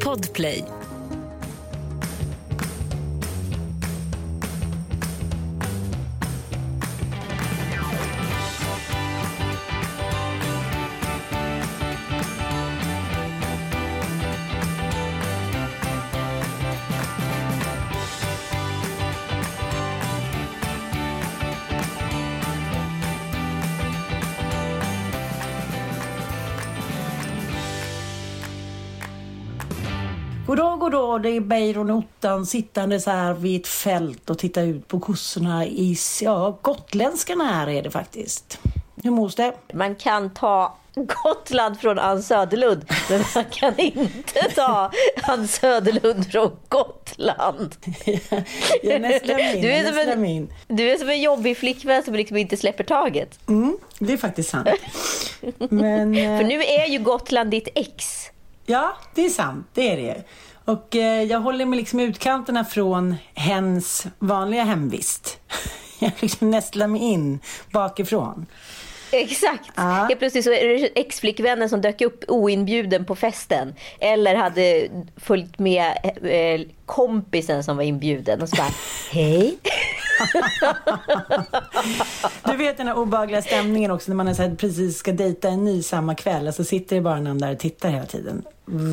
Podplay. 0.00 0.75
Goddag, 30.46 30.78
goddag. 30.78 31.22
Det 31.22 31.28
är 31.30 31.40
Beiron 31.40 31.90
Ottan 31.90 32.46
sittande 32.46 33.00
så 33.00 33.10
här 33.10 33.34
vid 33.34 33.60
ett 33.60 33.66
fält 33.66 34.30
och 34.30 34.38
tittar 34.38 34.62
ut 34.62 34.88
på 34.88 35.00
kossorna 35.00 35.66
i, 35.66 35.96
ja, 36.22 36.58
gotländskan 36.62 37.40
här 37.40 37.68
är 37.68 37.82
det 37.82 37.90
faktiskt. 37.90 38.58
Hur 39.02 39.10
mos 39.10 39.34
det? 39.34 39.52
Man 39.72 39.94
kan 39.94 40.34
ta 40.34 40.76
Gotland 40.94 41.80
från 41.80 41.98
Ann 41.98 42.22
Söderlund, 42.22 42.84
men 43.10 43.24
man 43.34 43.44
kan 43.50 43.78
inte 43.78 44.50
ta 44.54 44.90
Ann 45.22 45.48
Söderlund 45.48 46.30
från 46.32 46.56
Gotland. 46.68 47.74
Jag 48.82 49.00
nästlar 49.00 49.36
min, 49.54 49.62
Du 49.62 49.72
är, 49.72 49.84
som 49.84 50.12
en, 50.12 50.20
min. 50.20 50.52
du 50.68 50.90
är 50.90 50.96
som 50.96 51.08
en 51.08 51.20
jobbig 51.20 51.56
flickvän 51.56 52.02
som 52.02 52.14
liksom 52.14 52.36
inte 52.36 52.56
släpper 52.56 52.84
taget. 52.84 53.38
Mm, 53.48 53.78
det 53.98 54.12
är 54.12 54.16
faktiskt 54.16 54.50
sant. 54.50 54.68
Men, 55.58 56.14
eh, 56.18 56.38
För 56.38 56.44
nu 56.44 56.64
är 56.64 56.86
ju 56.86 56.98
Gotland 56.98 57.50
ditt 57.50 57.68
ex 57.74 58.30
ja, 58.66 58.96
det 59.14 59.26
är 59.26 59.30
sant. 59.30 59.66
Det 59.74 59.92
är 59.92 59.96
det. 59.96 60.24
Och 60.64 60.96
eh, 60.96 61.22
jag 61.22 61.40
håller 61.40 61.66
mig 61.66 61.78
liksom 61.78 62.00
i 62.00 62.04
utkanterna 62.04 62.64
från 62.64 63.16
hens 63.34 64.06
vanliga 64.18 64.64
hemvist. 64.64 65.38
Jag 65.98 66.12
liksom 66.20 66.50
nästlar 66.50 66.86
mig 66.86 67.00
in 67.00 67.40
bakifrån. 67.72 68.46
Exakt. 69.12 69.70
Ja. 69.74 69.82
Helt 69.82 70.18
plötsligt 70.18 70.44
så 70.44 70.52
är 70.52 70.68
det 70.68 70.88
ex-flickvännen 71.00 71.68
som 71.68 71.80
dök 71.80 72.00
upp 72.00 72.24
oinbjuden 72.28 73.04
på 73.04 73.16
festen. 73.16 73.74
Eller 74.00 74.34
hade 74.34 74.88
följt 75.16 75.58
med 75.58 75.92
eh, 76.22 76.66
kompisen 76.86 77.64
som 77.64 77.76
var 77.76 77.84
inbjuden 77.84 78.42
och 78.42 78.48
så 78.48 78.56
bara, 78.56 78.70
hej. 79.10 79.58
Du 82.44 82.56
vet 82.56 82.76
den 82.76 82.86
här 82.88 82.98
obehagliga 82.98 83.42
stämningen 83.42 83.90
också 83.90 84.10
när 84.10 84.16
man 84.16 84.28
är 84.28 84.34
så 84.34 84.42
här, 84.42 84.54
precis 84.54 84.98
ska 84.98 85.12
dejta 85.12 85.48
en 85.48 85.64
ny 85.64 85.82
samma 85.82 86.14
kväll 86.14 86.48
och 86.48 86.54
så 86.54 86.64
sitter 86.64 86.96
det 86.96 87.02
bara 87.02 87.20
någon 87.20 87.38
där 87.38 87.52
och 87.52 87.58
tittar 87.58 87.88
hela 87.88 88.06
tiden. 88.06 88.44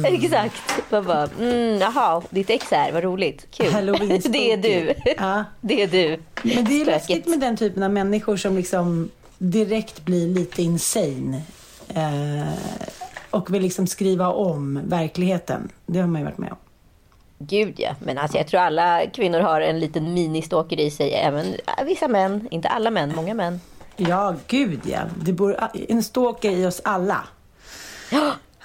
Exakt. 0.06 0.62
Man 0.90 1.06
bara, 1.06 1.30
mm, 1.40 1.78
jaha, 1.82 2.22
ditt 2.30 2.50
ex 2.50 2.72
här, 2.72 2.92
vad 2.92 3.04
roligt. 3.04 3.48
Kul. 3.52 3.72
Det 4.32 4.52
är 4.52 4.58
du. 4.58 4.94
Ja. 5.18 5.44
Det 5.62 5.82
är 5.84 5.88
du. 5.88 6.20
Men 6.44 6.66
det 6.66 6.82
är 6.82 6.84
Spöket. 6.84 6.88
läskigt 6.88 7.28
med 7.28 7.40
den 7.40 7.58
typen 7.58 7.84
av 7.84 7.92
människor 7.92 8.38
som 8.38 8.56
liksom 8.58 9.10
direkt 9.44 10.06
blir 10.06 10.28
lite 10.28 10.62
insane. 10.62 11.42
Eh, 11.90 12.54
och 13.30 13.54
vill 13.54 13.62
liksom 13.62 13.88
skriva 13.88 14.28
om 14.28 14.82
verkligheten. 14.86 15.70
Det 15.86 16.00
har 16.00 16.08
man 16.08 16.22
ju 16.22 16.26
varit 16.26 16.38
med 16.38 16.52
om. 16.52 16.58
Gud 17.38 17.74
ja, 17.78 17.96
men 18.00 18.18
alltså 18.18 18.38
jag 18.38 18.48
tror 18.48 18.60
alla 18.60 19.02
kvinnor 19.14 19.40
har 19.40 19.62
en 19.62 19.80
liten 19.80 20.14
ministåker 20.14 20.80
i 20.80 20.92
sig. 20.92 21.14
Även 21.14 21.46
vissa 21.86 22.08
män, 22.08 22.48
inte 22.52 22.68
alla 22.68 22.92
män, 22.92 23.16
många 23.16 23.34
män. 23.34 23.62
Ja, 23.96 24.36
gud 24.48 24.80
ja. 24.84 25.00
Det 25.22 25.34
bor 25.34 25.58
en 25.90 26.04
stalker 26.04 26.52
i 26.52 26.66
oss 26.66 26.82
alla. 26.84 27.24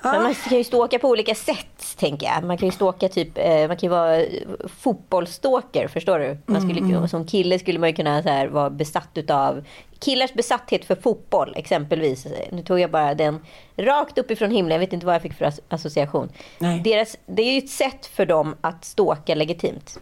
Men 0.02 0.22
man 0.22 0.34
kan 0.34 0.58
ju 0.58 0.64
ståka 0.64 0.98
på 0.98 1.08
olika 1.08 1.34
sätt, 1.34 1.96
tänker 1.96 2.26
jag. 2.26 2.44
Man 2.44 2.58
kan 2.58 2.68
ju 2.68 2.72
ståka 2.72 3.08
typ, 3.08 3.38
eh, 3.38 3.68
man 3.68 3.76
kan 3.76 3.78
ju 3.80 3.88
vara 3.88 4.22
fotbollsstalker, 4.68 5.88
förstår 5.88 6.18
du? 6.18 6.38
Man 6.46 6.60
skulle, 6.62 6.80
Mm. 6.80 7.08
Som 7.08 7.26
kille 7.26 7.58
skulle 7.58 7.78
man 7.78 7.88
ju 7.88 7.94
kunna 7.94 8.22
så 8.22 8.28
här, 8.28 8.46
vara 8.48 8.70
besatt 8.70 9.08
utav 9.14 9.64
killars 9.98 10.34
besatthet 10.34 10.84
för 10.84 10.94
fotboll, 10.94 11.52
exempelvis. 11.56 12.26
Nu 12.52 12.62
tog 12.62 12.80
jag 12.80 12.90
bara 12.90 13.14
den 13.14 13.40
rakt 13.76 14.18
uppifrån 14.18 14.50
himlen, 14.50 14.72
jag 14.72 14.78
vet 14.80 14.92
inte 14.92 15.06
vad 15.06 15.14
jag 15.14 15.22
fick 15.22 15.34
för 15.34 15.44
as- 15.44 15.60
association. 15.68 16.28
Nej. 16.58 16.80
Deras, 16.84 17.16
det 17.26 17.42
är 17.42 17.52
ju 17.52 17.58
ett 17.58 17.70
sätt 17.70 18.06
för 18.06 18.26
dem 18.26 18.56
att 18.60 18.84
ståka 18.84 19.34
legitimt. 19.34 19.98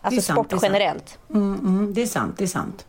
Alltså 0.00 0.20
sant, 0.20 0.48
sport 0.50 0.62
generellt. 0.62 1.18
Mm, 1.30 1.54
mm, 1.60 1.94
det 1.94 2.02
är 2.02 2.06
sant, 2.06 2.34
det 2.38 2.44
är 2.44 2.48
sant. 2.48 2.86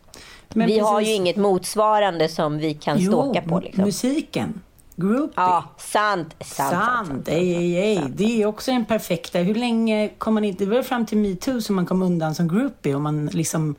Men 0.50 0.68
vi 0.68 0.80
har 0.80 0.96
precis- 1.00 1.10
ju 1.10 1.16
inget 1.16 1.36
motsvarande 1.36 2.30
som 2.30 2.58
vi 2.58 2.74
kan 2.74 3.00
ståka 3.02 3.42
på. 3.42 3.60
Liksom. 3.60 3.84
musiken. 3.84 4.62
Groupie. 4.96 5.34
Ja, 5.36 5.64
sant. 5.78 6.36
Sant. 6.42 6.72
sant, 6.72 7.08
Sant, 7.08 7.28
ej, 7.28 7.78
ej. 7.78 8.04
Det 8.16 8.42
är 8.42 8.46
också 8.46 8.72
en 8.72 8.86
perfekta. 8.86 9.40
Hur 9.40 9.56
länge 9.56 10.10
kom 10.18 10.34
man 10.34 10.44
inte... 10.44 10.66
Det 10.66 10.72
var 10.72 10.84
fram 10.84 11.06
till 11.06 11.18
metoo 11.18 11.62
som 11.62 11.76
man 11.76 11.86
kom 11.86 12.02
undan 12.02 12.36
som 12.36 12.48
groupie 12.48 12.96
och 12.96 13.02
man 13.02 13.26
liksom 13.26 13.76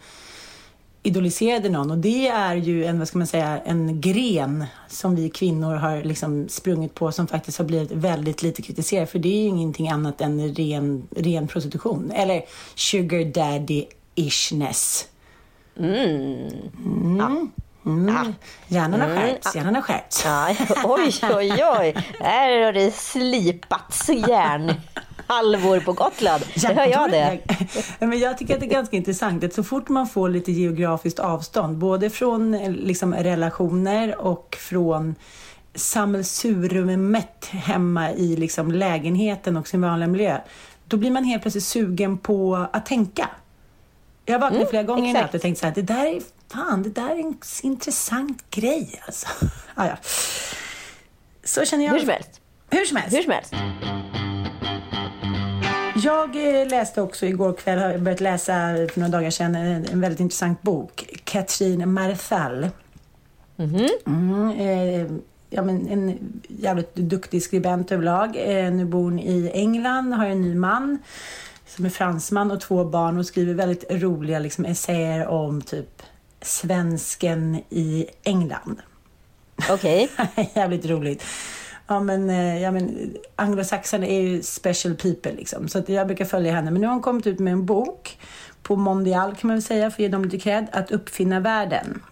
idoliserade 1.02 1.68
någon. 1.68 1.90
Och 1.90 1.98
det 1.98 2.28
är 2.28 2.54
ju 2.56 2.84
en, 2.84 2.98
vad 2.98 3.08
ska 3.08 3.18
man 3.18 3.26
säga, 3.26 3.60
en 3.64 4.00
gren 4.00 4.64
som 4.88 5.16
vi 5.16 5.30
kvinnor 5.30 5.74
har 5.74 6.02
liksom 6.02 6.48
sprungit 6.48 6.94
på 6.94 7.12
som 7.12 7.26
faktiskt 7.26 7.58
har 7.58 7.64
blivit 7.64 7.92
väldigt 7.92 8.42
lite 8.42 8.62
kritiserad. 8.62 9.08
För 9.08 9.18
det 9.18 9.28
är 9.28 9.42
ju 9.42 9.48
ingenting 9.48 9.88
annat 9.88 10.20
än 10.20 10.54
ren, 10.54 11.08
ren 11.16 11.48
prostitution. 11.48 12.10
Eller 12.10 12.42
sugar 12.74 13.24
daddy-ishness. 13.24 15.06
Mm. 15.76 16.50
Mm. 16.84 17.50
Hjärnan 18.68 19.00
har 19.00 19.08
skärpts, 19.08 19.54
hjärnan 19.54 19.74
har 19.74 19.82
skärpts. 19.82 20.24
Ja, 20.24 20.48
oj, 20.84 21.12
oj, 21.22 21.64
oj. 21.80 21.94
Här 22.20 22.64
har 22.64 22.72
det 22.72 22.94
slipats 22.94 24.08
järnhalvor 24.08 25.80
på 25.80 25.92
Gotland. 25.92 26.44
Det 26.54 26.74
hör 26.74 26.86
jag 26.86 27.10
det. 27.10 27.38
Ja, 27.98 28.06
Men 28.06 28.18
jag 28.18 28.38
tycker 28.38 28.54
att 28.54 28.60
det 28.60 28.66
är 28.66 28.70
ganska 28.70 28.96
intressant 28.96 29.44
att 29.44 29.54
så 29.54 29.62
fort 29.62 29.88
man 29.88 30.06
får 30.06 30.28
lite 30.28 30.52
geografiskt 30.52 31.18
avstånd, 31.18 31.76
både 31.76 32.10
från 32.10 32.52
liksom, 32.72 33.14
relationer 33.14 34.18
och 34.18 34.56
från 34.60 35.14
sammelsuriumet 35.74 37.46
hemma 37.50 38.12
i 38.12 38.36
liksom, 38.36 38.72
lägenheten 38.72 39.56
och 39.56 39.68
sin 39.68 39.80
vanliga 39.80 40.08
miljö, 40.08 40.38
då 40.84 40.96
blir 40.96 41.10
man 41.10 41.24
helt 41.24 41.42
plötsligt 41.42 41.64
sugen 41.64 42.18
på 42.18 42.66
att 42.72 42.86
tänka. 42.86 43.28
Jag 44.26 44.34
har 44.34 44.40
vaknat 44.40 44.70
flera 44.70 44.82
gånger 44.82 45.06
i 45.06 45.10
exakt. 45.10 45.24
natt 45.24 45.34
och 45.34 45.40
tänkt 45.40 45.58
så 45.58 45.66
här, 45.66 45.74
det 45.74 45.82
där 45.82 46.06
är 46.06 46.20
fan, 46.52 46.82
det 46.82 46.90
där 46.90 47.10
är 47.10 47.20
en 47.20 47.38
intressant 47.62 48.50
grej 48.50 49.02
alltså. 49.06 49.26
Ah, 49.74 49.86
ja. 49.86 49.96
Så 51.44 51.64
känner 51.64 51.84
jag. 51.84 51.92
Hur 51.92 52.00
som 52.00 52.08
helst. 52.08 52.40
Hur 52.70 52.84
som 52.84 52.96
helst. 52.96 53.16
Hur 53.16 53.22
som 53.22 53.32
helst. 53.32 53.54
Jag 56.04 56.60
eh, 56.60 56.68
läste 56.68 57.02
också 57.02 57.26
igår 57.26 57.52
kväll, 57.52 57.78
har 57.78 57.98
börjat 57.98 58.20
läsa 58.20 58.52
för 58.92 59.00
några 59.00 59.12
dagar 59.12 59.30
sedan, 59.30 59.54
en, 59.54 60.00
väldigt 60.00 60.20
intressant 60.20 60.62
bok. 60.62 61.04
Katrin 61.24 61.92
Marthal. 61.92 62.68
Mm, 63.58 64.50
eh, 64.50 65.12
ja, 65.50 65.62
men 65.62 65.88
en 65.88 66.18
jävligt 66.48 66.94
duktig 66.94 67.42
skribent 67.42 67.92
överlag. 67.92 68.36
Eh, 68.36 68.72
nu 68.72 68.84
bor 68.84 69.02
hon 69.02 69.18
i 69.18 69.50
England, 69.54 70.12
har 70.12 70.26
en 70.26 70.42
ny 70.42 70.54
man 70.54 70.98
som 71.66 71.84
är 71.84 71.90
fransman 71.90 72.50
och 72.50 72.60
två 72.60 72.84
barn 72.84 73.18
och 73.18 73.26
skriver 73.26 73.54
väldigt 73.54 73.84
roliga 73.90 74.38
liksom, 74.38 74.64
essäer 74.64 75.26
om 75.26 75.62
typ 75.62 76.02
svensken 76.44 77.62
i 77.70 78.06
England. 78.22 78.82
Okej. 79.70 80.08
Jävligt 80.54 80.86
roligt. 80.86 81.24
Ja 81.86 82.00
men, 82.00 82.30
eh, 82.30 82.62
ja, 82.62 82.70
men 82.70 83.14
anglosaxarna 83.36 84.06
är 84.06 84.20
ju 84.20 84.42
special 84.42 84.94
people 84.94 85.32
liksom. 85.32 85.68
Så 85.68 85.78
att 85.78 85.88
jag 85.88 86.06
brukar 86.06 86.24
följa 86.24 86.52
henne. 86.52 86.70
Men 86.70 86.80
nu 86.80 86.86
har 86.86 86.94
hon 86.94 87.02
kommit 87.02 87.26
ut 87.26 87.38
med 87.38 87.52
en 87.52 87.66
bok 87.66 88.18
på 88.62 88.76
Mondial 88.76 89.34
kan 89.36 89.48
man 89.48 89.56
väl 89.56 89.62
säga, 89.62 89.90
för 89.90 89.96
att 89.96 90.00
ge 90.00 90.08
dem 90.08 90.24
lite 90.24 90.38
cred, 90.38 90.66
att 90.72 90.90
uppfinna 90.90 91.40
världen. 91.40 92.02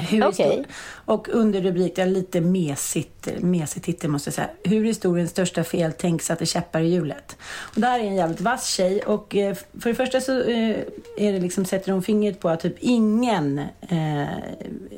Hur 0.00 0.22
histor- 0.22 0.66
Och 1.04 1.28
under 1.28 1.60
rubriken, 1.60 2.12
lite 2.12 2.40
mesigt, 2.40 3.28
mesig 3.40 3.82
titel 3.82 4.10
måste 4.10 4.28
jag 4.28 4.34
säga. 4.34 4.50
Hur 4.64 4.84
historiens 4.84 5.30
största 5.30 5.64
feltänk 5.64 6.22
satte 6.22 6.46
käppar 6.46 6.80
i 6.80 6.88
hjulet. 6.88 7.36
Och 7.74 7.80
där 7.80 7.98
är 7.98 8.04
en 8.04 8.14
jävligt 8.14 8.40
vass 8.40 8.68
tjej 8.68 9.00
och 9.00 9.36
eh, 9.36 9.54
för 9.80 9.88
det 9.90 9.94
första 9.94 10.20
så 10.20 10.40
eh, 10.42 10.76
är 11.16 11.32
det 11.32 11.40
liksom, 11.40 11.64
sätter 11.64 11.92
hon 11.92 12.02
fingret 12.02 12.40
på 12.40 12.48
att 12.48 12.60
typ 12.60 12.76
ingen 12.78 13.58
eh, 13.80 14.24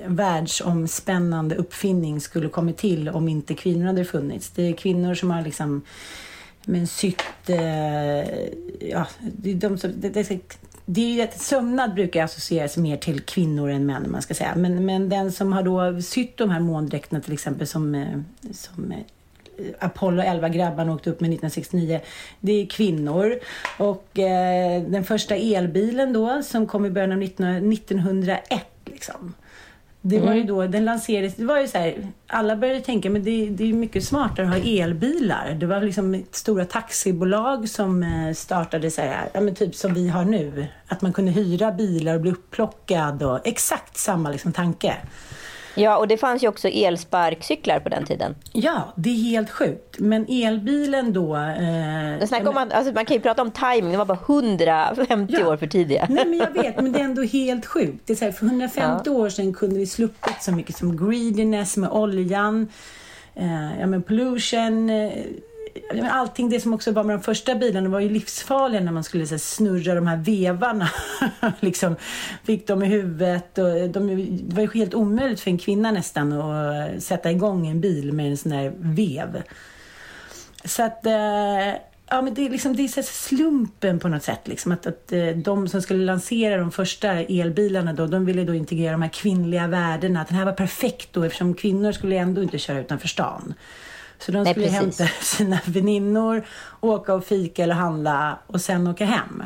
världsomspännande 0.06 1.55
uppfinning 1.55 2.20
skulle 2.20 2.48
kommit 2.48 2.76
till 2.76 3.08
om 3.08 3.28
inte 3.28 3.55
kvinnor 3.55 3.87
hade 3.87 4.05
funnits. 4.05 4.50
Det 4.50 4.62
är 4.62 4.72
kvinnor 4.72 5.14
som 5.14 5.31
har 5.31 5.43
liksom 5.43 5.82
men 6.64 6.87
sytt... 6.87 7.22
Eh, 7.46 7.58
ja, 8.90 9.06
det, 9.20 9.50
är 9.50 9.55
de 9.55 9.78
som, 9.78 9.93
det, 9.96 10.08
det, 10.08 10.25
det 10.94 11.00
är 11.00 11.15
ju 11.15 11.23
att 11.23 11.41
sömnad 11.41 11.94
brukar 11.94 12.25
associeras 12.25 12.77
mer 12.77 12.97
till 12.97 13.21
kvinnor 13.21 13.71
än 13.71 13.87
män, 13.87 14.11
man 14.11 14.23
ska 14.23 14.35
säga. 14.35 14.53
Men, 14.56 14.87
men 14.87 15.09
den 15.09 15.33
som 15.33 15.53
har 15.53 15.62
då 15.62 16.03
sytt 16.03 16.37
de 16.37 16.50
här 16.50 16.61
måndräkterna 16.61 17.21
till 17.21 17.33
exempel 17.33 17.67
som, 17.67 17.94
eh, 17.94 18.19
som 18.53 18.93
eh, 18.93 18.99
Apollo 19.79 20.23
11-grabbarna 20.23 20.94
åkte 20.94 21.11
upp 21.11 21.21
med 21.21 21.29
1969. 21.29 22.00
Det 22.41 22.53
är 22.53 22.67
kvinnor. 22.67 23.39
Och 23.79 24.19
eh, 24.19 24.83
den 24.83 25.05
första 25.05 25.37
elbilen 25.37 26.12
då 26.12 26.43
som 26.43 26.67
kom 26.67 26.87
i 26.87 26.91
början 26.91 27.12
av 27.12 27.19
19, 27.19 27.73
1901 27.73 28.67
liksom. 28.85 29.35
Det 30.04 30.20
var 30.20 30.34
ju 30.34 30.43
då, 30.43 30.66
den 30.66 30.84
lanserades, 30.84 31.34
det 31.34 31.44
var 31.44 31.58
ju 31.58 31.69
så 31.69 31.78
här, 31.78 32.06
alla 32.26 32.56
började 32.56 32.81
tänka 32.81 33.10
men 33.10 33.25
det, 33.25 33.46
det 33.50 33.64
är 33.64 33.72
mycket 33.72 34.04
smartare 34.04 34.46
att 34.46 34.52
ha 34.52 34.60
elbilar. 34.64 35.56
Det 35.60 35.66
var 35.66 35.81
liksom 35.81 36.25
stora 36.31 36.64
taxibolag 36.64 37.69
som 37.69 38.02
eh, 38.02 38.34
startade 38.34 38.90
så 38.90 39.00
här, 39.00 39.28
ja 39.32 39.40
men 39.40 39.54
typ 39.54 39.75
som 39.75 39.94
vi 39.94 40.08
har 40.08 40.25
nu. 40.25 40.66
Att 40.87 41.02
man 41.02 41.12
kunde 41.12 41.32
hyra 41.32 41.72
bilar 41.72 42.14
och 42.14 42.20
bli 42.20 42.31
upplockad 42.31 43.22
och 43.22 43.46
exakt 43.46 43.96
samma 43.96 44.31
liksom 44.31 44.52
tanke. 44.52 44.96
Ja, 45.74 45.96
och 45.96 46.08
det 46.08 46.16
fanns 46.16 46.42
ju 46.44 46.48
också 46.48 46.69
elsparkcyklar 46.69 47.80
på 47.80 47.88
den 47.88 48.04
tiden. 48.04 48.34
Ja, 48.52 48.92
det 48.96 49.10
är 49.10 49.14
helt 49.14 49.50
sjukt. 49.50 49.98
Men 49.98 50.26
elbilen 50.28 51.12
då... 51.12 51.36
Eh, 51.36 52.26
snacka 52.26 52.50
om 52.50 52.56
att, 52.56 52.72
alltså, 52.72 52.92
man 52.92 53.04
kan 53.04 53.16
ju 53.16 53.20
prata 53.20 53.42
om 53.42 53.50
timing, 53.50 53.90
de 53.90 53.96
var 53.96 54.04
bara 54.04 54.19
150 54.26 55.34
Ja. 55.38 55.48
år 55.48 55.56
för 55.56 55.66
tidiga. 55.66 56.06
Nej, 56.10 56.26
men 56.26 56.38
jag 56.38 56.50
vet, 56.62 56.76
men 56.76 56.92
det 56.92 56.98
är 57.00 57.04
ändå 57.04 57.22
helt 57.22 57.66
sjukt. 57.66 58.02
Det 58.06 58.12
är 58.12 58.16
så 58.16 58.24
här, 58.24 58.32
för 58.32 58.46
150 58.46 59.10
år 59.10 59.28
sedan 59.28 59.54
kunde 59.54 59.78
vi 59.78 59.86
sluppit 59.86 60.42
så 60.42 60.52
mycket 60.52 60.76
som 60.76 60.96
greediness 61.10 61.76
med 61.76 61.90
oljan, 61.90 62.69
eh, 63.34 63.80
ja, 63.80 63.86
men 63.86 64.02
pollution, 64.02 64.90
eh, 64.90 64.96
ja, 65.06 65.12
allting 66.10 66.50
det 66.50 66.60
som 66.60 66.74
också 66.74 66.92
var 66.92 67.04
med 67.04 67.16
de 67.16 67.22
första 67.22 67.54
bilarna 67.54 67.88
var 67.88 68.00
ju 68.00 68.08
livsfarliga 68.08 68.80
när 68.80 68.92
man 68.92 69.04
skulle 69.04 69.26
så 69.26 69.34
här, 69.34 69.38
snurra 69.38 69.94
de 69.94 70.06
här 70.06 70.16
vevarna. 70.16 70.88
liksom, 71.60 71.96
fick 72.44 72.66
dem 72.66 72.82
i 72.82 72.86
huvudet. 72.86 73.58
Och 73.58 73.90
de, 73.90 74.06
det 74.42 74.54
var 74.54 74.62
ju 74.62 74.70
helt 74.74 74.94
omöjligt 74.94 75.40
för 75.40 75.50
en 75.50 75.58
kvinna 75.58 75.90
nästan 75.90 76.32
att 76.32 77.02
sätta 77.02 77.30
igång 77.30 77.66
en 77.66 77.80
bil 77.80 78.12
med 78.12 78.30
en 78.30 78.36
sån 78.36 78.52
här 78.52 78.72
vev. 78.76 79.42
Så 80.64 80.82
att, 80.82 81.06
eh, 81.06 81.12
ja 82.06 82.22
men 82.22 82.34
det 82.34 82.46
är 82.46 82.50
liksom, 82.50 82.76
det 82.76 82.82
är 82.82 82.88
så 82.88 83.00
här 83.00 83.02
slumpen 83.02 83.98
på 83.98 84.08
något 84.08 84.22
sätt 84.22 84.48
liksom. 84.48 84.72
Att, 84.72 84.86
att 84.86 85.12
eh, 85.12 85.26
de 85.26 85.69
som 85.69 85.82
skulle 85.82 86.04
lansera 86.04 86.56
de 86.56 86.72
första 86.72 87.12
elbilarna 87.12 87.92
då, 87.92 88.06
de 88.06 88.24
ville 88.24 88.44
då 88.44 88.54
integrera 88.54 88.92
de 88.92 89.02
här 89.02 89.08
kvinnliga 89.08 89.66
värdena. 89.66 90.20
Att 90.20 90.28
den 90.28 90.36
här 90.36 90.44
var 90.44 90.52
perfekt 90.52 91.08
då 91.12 91.22
eftersom 91.22 91.54
kvinnor 91.54 91.92
skulle 91.92 92.16
ändå 92.16 92.42
inte 92.42 92.58
köra 92.58 92.80
utanför 92.80 93.08
stan. 93.08 93.54
Så 94.26 94.32
de 94.32 94.42
Nej, 94.42 94.52
skulle 94.52 94.66
precis. 94.66 94.98
hämta 94.98 95.14
sina 95.24 95.58
väninnor, 95.66 96.44
åka 96.80 97.14
och 97.14 97.24
fika 97.24 97.62
eller 97.62 97.74
handla 97.74 98.38
och 98.46 98.60
sen 98.60 98.86
åka 98.86 99.04
hem. 99.04 99.42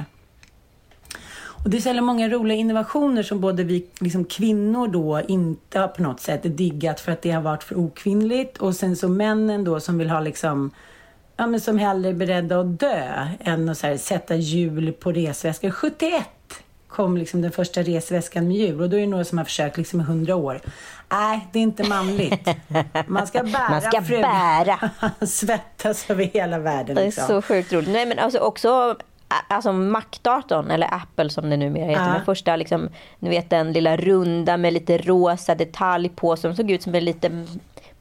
Och 1.66 1.70
det 1.70 1.76
är 1.76 1.80
så 1.80 1.88
jävla 1.88 2.02
många 2.02 2.28
roliga 2.28 2.58
innovationer 2.58 3.22
som 3.22 3.40
både 3.40 3.64
vi 3.64 3.86
liksom 4.00 4.24
kvinnor 4.24 4.88
då 4.88 5.20
inte 5.28 5.78
har 5.78 5.88
på 5.88 6.02
något 6.02 6.20
sätt 6.20 6.40
diggat 6.42 7.00
för 7.00 7.12
att 7.12 7.22
det 7.22 7.30
har 7.30 7.42
varit 7.42 7.62
för 7.62 7.78
okvinnligt 7.78 8.58
och 8.58 8.74
sen 8.74 8.96
så 8.96 9.08
männen 9.08 9.64
då 9.64 9.80
som 9.80 9.98
vill 9.98 10.10
ha 10.10 10.20
liksom 10.20 10.70
ja 11.36 11.46
men 11.46 11.60
som 11.60 11.78
hellre 11.78 12.08
är 12.08 12.14
beredda 12.14 12.60
att 12.60 12.80
dö 12.80 13.26
än 13.40 13.68
att 13.68 13.82
här, 13.82 13.96
sätta 13.96 14.36
hjul 14.36 14.92
på 14.92 15.12
resväskor. 15.12 15.70
71 15.70 16.26
kom 16.96 17.16
liksom 17.16 17.42
den 17.42 17.52
första 17.52 17.82
resväskan 17.82 18.48
med 18.48 18.56
hjul 18.56 18.80
och 18.80 18.90
då 18.90 18.96
är 18.96 19.00
det 19.00 19.06
några 19.06 19.24
som 19.24 19.38
har 19.38 19.44
försökt 19.44 19.76
liksom 19.76 20.00
i 20.00 20.02
100 20.02 20.36
år. 20.36 20.60
Nej, 21.12 21.46
det 21.52 21.58
är 21.58 21.62
inte 21.62 21.84
manligt. 21.88 22.48
Man 23.06 23.26
ska 23.26 23.42
bära 23.42 23.70
Man 23.70 23.80
ska 23.82 24.02
frugan. 24.02 24.22
bära. 24.22 24.90
Svettas 25.26 26.10
över 26.10 26.24
hela 26.24 26.58
världen. 26.58 26.94
Det 26.94 27.00
är 27.02 27.04
Liksom. 27.06 27.26
så 27.26 27.42
sjukt 27.42 27.72
roligt. 27.72 27.88
Nej, 27.88 28.06
men 28.06 28.18
alltså 28.18 28.38
också 28.38 28.96
alltså 29.48 29.72
Mac-datorn, 29.72 30.70
eller 30.70 30.94
Apple 30.94 31.30
som 31.30 31.50
det 31.50 31.56
numera 31.56 31.84
heter. 31.90 32.06
Ja. 32.06 32.12
Den 32.12 32.24
första, 32.24 32.56
liksom, 32.56 32.88
ni 33.18 33.28
vet 33.30 33.50
den 33.50 33.72
lilla 33.72 33.96
runda 33.96 34.56
med 34.56 34.72
lite 34.72 34.98
rosa 34.98 35.54
detalj 35.54 36.08
på 36.08 36.36
som 36.36 36.56
såg 36.56 36.70
ut 36.70 36.82
som 36.82 36.94
en 36.94 37.04
liten 37.04 37.48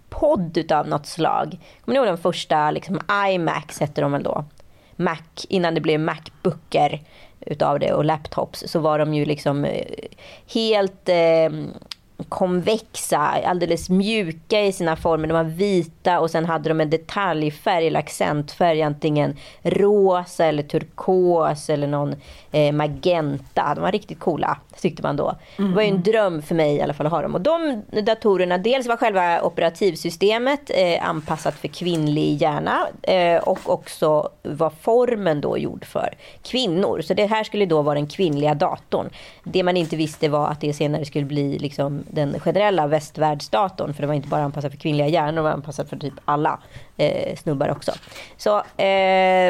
podd 0.09 0.57
utav 0.57 0.87
något 0.87 1.05
slag. 1.07 1.59
Kommer 1.85 1.93
ni 1.93 1.97
ihåg 1.97 2.07
den 2.07 2.17
första 2.17 2.71
liksom, 2.71 2.99
iMacs 3.29 3.79
hette 3.79 4.01
de 4.01 4.11
väl 4.11 4.23
då? 4.23 4.45
Mac, 4.95 5.17
innan 5.49 5.75
det 5.75 5.81
blev 5.81 5.99
Macbooker 5.99 7.01
utav 7.45 7.79
det 7.79 7.93
och 7.93 8.05
laptops 8.05 8.63
så 8.67 8.79
var 8.79 8.99
de 8.99 9.13
ju 9.13 9.25
liksom 9.25 9.65
eh, 9.65 9.85
helt 10.53 11.09
eh, 11.09 11.49
konvexa, 12.29 13.17
alldeles 13.45 13.89
mjuka 13.89 14.61
i 14.61 14.71
sina 14.71 14.95
former. 14.95 15.27
De 15.27 15.33
var 15.33 15.43
vita 15.43 16.19
och 16.19 16.31
sen 16.31 16.45
hade 16.45 16.69
de 16.69 16.81
en 16.81 16.89
detaljfärg 16.89 17.87
eller 17.87 17.99
accentfärg, 17.99 18.81
antingen 18.81 19.37
rosa 19.63 20.45
eller 20.45 20.63
turkos 20.63 21.69
eller 21.69 21.87
någon 21.87 22.15
eh, 22.51 22.71
magenta. 22.71 23.75
De 23.75 23.81
var 23.81 23.91
riktigt 23.91 24.19
coola, 24.19 24.57
tyckte 24.81 25.03
man 25.03 25.15
då. 25.15 25.35
Det 25.57 25.63
var 25.63 25.81
ju 25.81 25.87
en 25.87 26.03
dröm 26.03 26.41
för 26.41 26.55
mig 26.55 26.75
i 26.75 26.81
alla 26.81 26.93
fall 26.93 27.05
att 27.05 27.11
ha 27.11 27.21
dem. 27.21 27.35
Och 27.35 27.41
de 27.41 27.81
datorerna, 28.03 28.57
dels 28.57 28.87
var 28.87 28.97
själva 28.97 29.41
operativsystemet 29.41 30.71
eh, 30.75 31.09
anpassat 31.09 31.55
för 31.55 31.67
kvinnlig 31.67 32.41
hjärna 32.41 32.87
eh, 33.01 33.37
och 33.37 33.59
också 33.65 34.29
var 34.43 34.69
formen 34.81 35.41
då 35.41 35.57
gjord 35.57 35.85
för 35.85 36.13
kvinnor. 36.43 37.01
Så 37.01 37.13
det 37.13 37.25
här 37.25 37.43
skulle 37.43 37.65
då 37.65 37.81
vara 37.81 37.95
den 37.95 38.07
kvinnliga 38.07 38.53
datorn. 38.53 39.09
Det 39.43 39.63
man 39.63 39.77
inte 39.77 39.95
visste 39.95 40.29
var 40.29 40.47
att 40.47 40.61
det 40.61 40.73
senare 40.73 41.05
skulle 41.05 41.25
bli 41.25 41.59
liksom 41.59 42.04
den 42.11 42.39
generella 42.39 42.87
västvärldsdatorn. 42.87 43.93
För 43.93 44.01
det 44.01 44.07
var 44.07 44.13
inte 44.13 44.29
bara 44.29 44.43
anpassat 44.43 44.71
för 44.71 44.79
kvinnliga 44.79 45.07
hjärnor, 45.07 45.35
det 45.35 45.41
var 45.41 45.51
anpassat 45.51 45.89
för 45.89 45.97
typ 45.97 46.13
alla 46.25 46.59
eh, 46.97 47.35
snubbar 47.35 47.69
också. 47.69 47.91
Så 48.37 48.63
eh, 48.77 48.87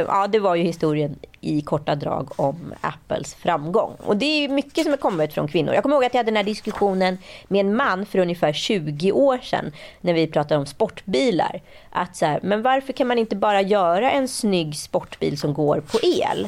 ja, 0.07 0.27
det 0.27 0.39
var 0.39 0.55
ju 0.55 0.63
historien 0.63 1.15
i 1.41 1.61
korta 1.61 1.95
drag 1.95 2.39
om 2.39 2.73
Apples 2.81 3.35
framgång. 3.35 3.93
Och 4.05 4.17
det 4.17 4.25
är 4.25 4.49
mycket 4.49 4.83
som 4.83 4.93
är 4.93 4.97
kommit 4.97 5.33
från 5.33 5.47
kvinnor. 5.47 5.73
Jag 5.73 5.83
kommer 5.83 5.95
ihåg 5.95 6.05
att 6.05 6.13
jag 6.13 6.19
hade 6.19 6.31
den 6.31 6.37
här 6.37 6.43
diskussionen 6.43 7.17
med 7.47 7.65
en 7.65 7.75
man 7.75 8.05
för 8.05 8.19
ungefär 8.19 8.53
20 8.53 9.11
år 9.11 9.37
sedan 9.37 9.71
när 10.01 10.13
vi 10.13 10.27
pratade 10.27 10.59
om 10.59 10.65
sportbilar. 10.65 11.61
Att 11.89 12.15
så 12.15 12.25
här, 12.25 12.39
men 12.43 12.61
varför 12.61 12.93
kan 12.93 13.07
man 13.07 13.17
inte 13.17 13.35
bara 13.35 13.61
göra 13.61 14.11
en 14.11 14.27
snygg 14.27 14.75
sportbil 14.75 15.37
som 15.37 15.53
går 15.53 15.79
på 15.79 15.99
el? 16.03 16.47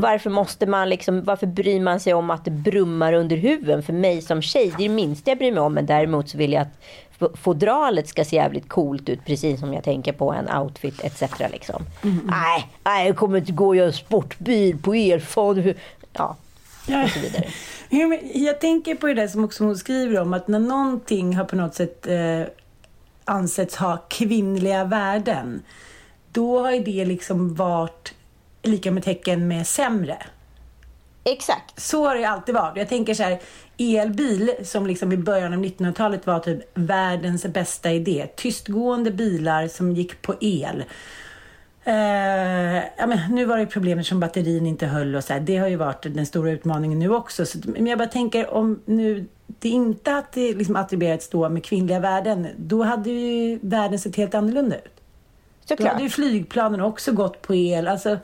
Varför 0.00 0.30
måste 0.30 0.66
man 0.66 0.88
liksom, 0.88 1.24
varför 1.24 1.46
bryr 1.46 1.80
man 1.80 2.00
sig 2.00 2.14
om 2.14 2.30
att 2.30 2.44
det 2.44 2.50
brummar 2.50 3.12
under 3.12 3.36
huven? 3.36 3.82
För 3.82 3.92
mig 3.92 4.22
som 4.22 4.42
tjej, 4.42 4.72
det 4.78 4.84
är 4.84 4.88
det 4.88 4.94
minsta 4.94 5.30
jag 5.30 5.38
bryr 5.38 5.52
mig 5.52 5.60
om. 5.60 5.74
Men 5.74 5.86
däremot 5.86 6.28
så 6.28 6.38
vill 6.38 6.52
jag 6.52 6.62
att 6.62 6.80
fodralet 7.34 8.08
ska 8.08 8.24
se 8.24 8.36
jävligt 8.36 8.68
coolt 8.68 9.08
ut. 9.08 9.24
Precis 9.24 9.60
som 9.60 9.72
jag 9.74 9.84
tänker 9.84 10.12
på 10.12 10.32
en 10.32 10.56
outfit 10.56 11.04
etc. 11.04 11.22
Liksom. 11.52 11.82
Nej, 12.24 12.68
nej, 12.84 13.06
jag 13.06 13.16
kommer 13.16 13.38
inte 13.38 13.52
gå 13.52 13.66
och 13.66 13.76
göra 13.76 13.92
sportbil 13.92 14.78
på 14.78 14.94
el. 14.96 15.20
Fan, 15.20 15.56
hur- 15.56 15.76
Ja, 16.12 16.36
och 17.04 17.10
så 17.10 17.20
vidare. 17.20 17.44
Jag 18.38 18.60
tänker 18.60 18.94
på 18.94 19.06
det 19.06 19.14
där 19.14 19.28
som 19.28 19.44
också 19.44 19.64
hon 19.64 19.76
skriver 19.76 20.20
om 20.20 20.32
att 20.32 20.48
när 20.48 20.58
någonting 20.58 21.36
har 21.36 21.44
på 21.44 21.56
något 21.56 21.74
sätt 21.74 22.06
eh, 22.06 22.42
ansetts 23.24 23.76
ha 23.76 23.96
kvinnliga 24.08 24.84
värden 24.84 25.62
då 26.32 26.60
har 26.62 26.72
ju 26.72 26.82
det 26.82 27.04
liksom 27.04 27.54
varit 27.54 28.14
lika 28.62 28.90
med 28.90 29.04
tecken 29.04 29.48
med 29.48 29.66
sämre. 29.66 30.16
Exakt. 31.32 31.80
Så 31.80 32.06
har 32.06 32.14
det 32.16 32.24
alltid 32.24 32.54
varit. 32.54 32.76
Jag 32.76 32.88
tänker 32.88 33.14
så 33.14 33.22
här, 33.22 33.38
elbil 33.78 34.50
som 34.64 34.86
liksom 34.86 35.12
i 35.12 35.16
början 35.16 35.52
av 35.52 35.64
1900-talet 35.64 36.26
var 36.26 36.38
typ 36.38 36.60
världens 36.74 37.46
bästa 37.46 37.90
idé. 37.90 38.26
Tystgående 38.36 39.10
bilar 39.10 39.68
som 39.68 39.92
gick 39.92 40.22
på 40.22 40.34
el. 40.40 40.84
Eh, 41.84 42.76
ja, 42.96 43.06
men 43.06 43.18
nu 43.30 43.44
var 43.44 43.58
det 43.58 43.66
problemet 43.66 44.06
som 44.06 44.20
batterin 44.20 44.66
inte 44.66 44.86
höll 44.86 45.16
och 45.16 45.24
så 45.24 45.32
här. 45.32 45.40
Det 45.40 45.56
har 45.56 45.68
ju 45.68 45.76
varit 45.76 46.02
den 46.02 46.26
stora 46.26 46.50
utmaningen 46.50 46.98
nu 46.98 47.14
också. 47.14 47.46
Så, 47.46 47.58
men 47.64 47.86
jag 47.86 47.98
bara 47.98 48.08
tänker 48.08 48.54
om 48.54 48.82
nu 48.84 49.26
det 49.46 49.68
inte 49.68 50.10
hade 50.10 50.52
liksom 50.52 50.76
attribuerats 50.76 51.28
då 51.28 51.48
med 51.48 51.64
kvinnliga 51.64 52.00
värden, 52.00 52.48
då 52.56 52.82
hade 52.82 53.10
ju 53.10 53.58
världen 53.62 53.98
sett 53.98 54.16
helt 54.16 54.34
annorlunda 54.34 54.76
ut. 54.76 54.84
Då 54.84 55.74
Såklart. 55.76 55.92
hade 55.92 56.02
ju 56.02 56.10
flygplanen 56.10 56.80
också 56.80 57.12
gått 57.12 57.42
på 57.42 57.54
el. 57.54 57.88
Alltså, 57.88 58.18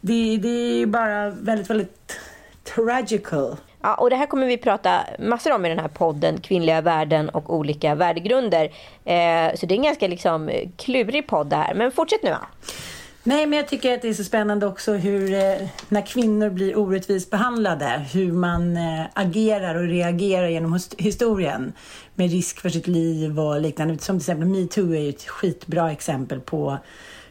det, 0.00 0.36
det 0.36 0.48
är 0.48 0.76
ju 0.76 0.86
bara 0.86 1.30
väldigt, 1.30 1.70
väldigt 1.70 2.18
tragical. 2.64 3.56
Ja, 3.82 3.94
och 3.94 4.10
det 4.10 4.16
här 4.16 4.26
kommer 4.26 4.46
vi 4.46 4.56
prata 4.56 5.00
massor 5.18 5.52
om 5.52 5.66
i 5.66 5.68
den 5.68 5.78
här 5.78 5.88
podden, 5.88 6.40
kvinnliga 6.40 6.80
värden 6.80 7.28
och 7.28 7.54
olika 7.54 7.94
värdegrunder. 7.94 8.64
Eh, 9.04 9.54
så 9.54 9.66
det 9.66 9.74
är 9.74 9.76
en 9.76 9.82
ganska 9.82 10.08
liksom 10.08 10.50
klurig 10.76 11.26
podd 11.26 11.46
det 11.46 11.56
här. 11.56 11.74
Men 11.74 11.92
fortsätt 11.92 12.22
nu. 12.22 12.30
Va? 12.30 12.46
Nej, 13.24 13.46
men 13.46 13.56
jag 13.56 13.68
tycker 13.68 13.94
att 13.94 14.02
det 14.02 14.08
är 14.08 14.14
så 14.14 14.24
spännande 14.24 14.66
också 14.66 14.92
hur 14.92 15.34
eh, 15.34 15.68
när 15.88 16.06
kvinnor 16.06 16.50
blir 16.50 16.78
orättvist 16.78 17.30
behandlade, 17.30 18.06
hur 18.12 18.32
man 18.32 18.76
eh, 18.76 19.04
agerar 19.14 19.74
och 19.74 19.88
reagerar 19.88 20.48
genom 20.48 20.78
historien 20.98 21.72
med 22.14 22.30
risk 22.30 22.60
för 22.60 22.68
sitt 22.68 22.86
liv 22.86 23.40
och 23.40 23.60
liknande. 23.60 23.98
Som 23.98 24.18
till 24.18 24.22
exempel 24.22 24.48
metoo 24.48 24.94
är 24.94 25.08
ett 25.08 25.22
skitbra 25.22 25.92
exempel 25.92 26.40
på 26.40 26.78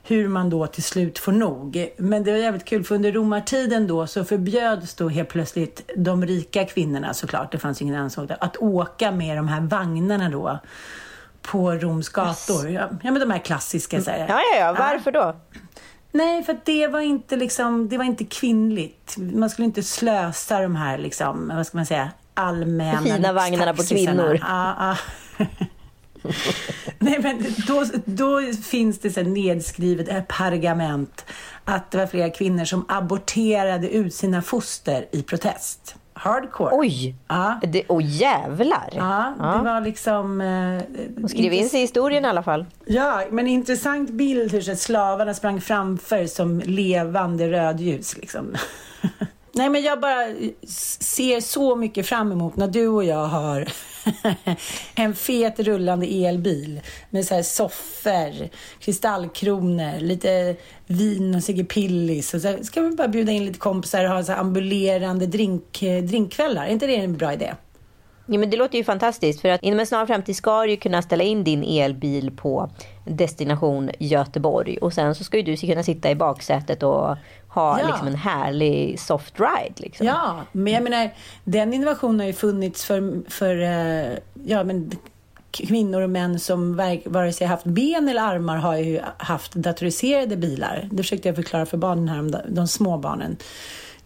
hur 0.04 0.28
man 0.28 0.50
då 0.50 0.68
till 0.68 0.84
slut 0.84 1.20
får 1.20 1.32
nog. 1.32 1.92
Men 1.98 2.24
det 2.24 2.32
var 2.32 2.38
jävligt 2.38 2.66
kul 2.66 2.84
för 2.84 2.96
under 2.96 3.12
romartiden 3.12 3.88
då 3.88 4.08
så 4.08 4.26
förbjöds 4.26 4.96
då 4.96 5.10
helt 5.10 5.30
plötsligt 5.30 5.92
de 5.96 6.26
rika 6.26 6.66
kvinnorna 6.66 7.14
såklart, 7.14 7.52
det 7.52 7.58
fanns 7.58 7.82
ingen 7.82 7.96
ansvar, 7.96 8.38
att 8.40 8.58
åka 8.58 9.12
med 9.12 9.38
de 9.38 9.48
här 9.48 9.62
vagnarna 9.62 10.30
då 10.30 10.60
på 11.42 11.72
Roms 11.72 12.10
gator. 12.10 12.70
Yes. 12.70 12.82
Ja, 13.04 13.12
men 13.12 13.20
de 13.20 13.32
här 13.32 13.40
klassiska. 13.40 14.02
Så 14.02 14.12
här. 14.12 14.20
Ja, 14.20 14.42
ja, 14.54 14.60
ja. 14.60 14.76
Varför 14.80 15.12
då? 15.12 15.36
Nej, 16.12 16.44
för 16.44 16.58
det 16.66 16.88
var 16.88 17.00
inte 17.00 17.36
liksom, 17.36 17.90
det 17.90 17.98
var 17.98 18.06
inte 18.06 18.26
kvinnligt. 18.26 19.16
Man 19.18 19.50
skulle 19.50 19.66
inte 19.66 19.84
slösa 19.84 20.62
de 20.62 20.76
här 20.76 20.98
liksom, 20.98 21.52
vad 21.56 21.68
ska 21.68 21.78
man 21.78 21.86
säga, 21.86 22.12
allmänna 22.34 23.02
Fina 23.02 23.34
vagnarna 23.34 23.74
på 23.74 23.84
kvinnor. 23.84 24.40
Ja, 24.42 24.96
ja. 25.38 25.46
Nej, 27.00 27.20
men 27.22 27.46
då, 27.68 27.86
då 28.06 28.42
finns 28.64 29.00
det 29.00 29.12
så 29.12 29.22
nedskrivet 29.22 30.08
ett 30.08 30.28
pergament 30.28 31.26
att 31.66 31.92
det 31.92 31.98
var 31.98 32.08
flera 32.08 32.30
kvinnor 32.30 32.66
som 32.66 32.86
aborterade 32.88 33.90
ut 33.90 34.14
sina 34.14 34.42
foster 34.42 35.06
i 35.12 35.24
protest. 35.24 35.96
Hardcore. 36.14 36.70
Oj! 36.74 37.16
Ja. 37.28 37.60
Det, 37.64 37.86
oh, 37.88 38.02
jävlar! 38.06 38.90
Ja, 38.92 39.34
ja, 39.40 39.46
det 39.46 39.64
var 39.64 39.82
liksom... 39.82 40.42
Eh, 40.42 40.82
Hon 41.20 41.30
skrev 41.30 41.54
in 41.54 41.70
sig 41.70 41.80
i 41.80 41.82
historien 41.82 42.26
i 42.26 42.28
alla 42.28 42.44
fall. 42.44 42.66
Ja, 42.86 43.24
men 43.32 43.48
intressant 43.48 44.10
bild 44.10 44.52
hur 44.52 44.62
så 44.62 44.76
slavarna 44.76 45.34
sprang 45.34 45.62
framför 45.62 46.26
som 46.26 46.60
levande 46.66 47.52
rödljus. 47.52 48.18
Liksom. 48.18 48.56
Nej, 49.54 49.70
men 49.70 49.82
jag 49.82 50.00
bara 50.00 50.28
ser 51.00 51.42
så 51.42 51.76
mycket 51.76 52.08
fram 52.08 52.32
emot 52.32 52.56
när 52.56 52.68
du 52.68 52.88
och 52.88 53.04
jag 53.04 53.26
har 53.26 53.68
en 54.96 55.16
fet 55.16 55.60
rullande 55.60 56.06
elbil 56.06 56.82
med 57.10 57.26
så 57.26 57.36
här 57.36 57.44
soffor, 57.44 58.50
kristallkronor, 58.80 60.00
lite 60.00 60.56
vin 60.88 61.36
och 61.36 61.44
Sigge 61.44 61.64
Pillis. 61.64 62.34
Och 62.34 62.42
så 62.42 62.58
ska 62.62 62.82
vi 62.82 62.96
bara 62.96 63.08
bjuda 63.08 63.32
in 63.32 63.46
lite 63.46 63.60
kompisar 63.60 64.04
och 64.06 64.12
ha 64.12 64.24
så 64.24 64.34
ambulerande 64.34 65.26
drink, 65.26 65.84
eh, 65.84 66.04
drinkkvällar. 66.04 66.66
Är 66.66 66.72
inte 66.72 66.88
det 66.88 66.96
en 66.96 67.18
bra 67.18 67.34
idé? 67.34 67.54
Ja, 68.26 68.40
men 68.40 68.50
det 68.50 68.58
låter 68.58 68.78
ju 68.78 68.84
fantastiskt 68.84 69.42
för 69.42 69.50
att 69.50 69.64
inom 69.64 69.80
en 69.80 69.88
snar 69.88 70.06
framtid 70.06 70.36
ska 70.36 70.64
du 70.64 70.78
kunna 70.78 71.02
ställa 71.02 71.24
in 71.24 71.44
din 71.44 71.64
elbil 71.64 72.32
på 72.32 72.70
destination 73.06 73.90
Göteborg 74.00 74.78
och 74.78 74.94
sen 74.94 75.16
så 75.16 75.24
ska 75.24 75.38
ju 75.38 75.44
du 75.44 75.58
kunna 75.58 75.84
sitta 75.84 76.12
i 76.12 76.16
baksätet 76.16 76.84
och 76.84 77.18
ha 77.54 77.80
ja. 77.80 77.88
liksom 77.88 78.08
en 78.08 78.16
härlig 78.16 79.00
soft 79.00 79.40
ride. 79.40 79.74
Liksom. 79.78 80.06
Ja, 80.06 80.44
men 80.52 80.74
jag 80.74 80.84
menar 80.84 81.10
den 81.44 81.74
innovationen 81.74 82.20
har 82.20 82.28
ju 82.28 82.34
funnits 82.34 82.86
för, 82.86 83.30
för 83.30 83.56
uh, 83.56 84.18
ja, 84.44 84.64
men 84.64 84.92
kvinnor 85.52 86.02
och 86.02 86.10
män 86.10 86.40
som 86.40 86.76
vare 87.06 87.34
sig 87.34 87.48
haft 87.48 87.66
ben 87.66 88.10
eller 88.10 88.22
armar 88.22 88.58
har 88.58 88.76
ju 88.76 89.00
haft 89.18 89.54
datoriserade 89.54 90.38
bilar. 90.38 90.90
Det 90.92 91.04
försökte 91.04 91.30
jag 91.30 91.36
förklara 91.36 91.66
för 91.66 91.78
barnen 91.78 92.10
här, 92.10 92.46
de, 92.50 92.68
små 92.68 92.98
barnen. 92.98 93.38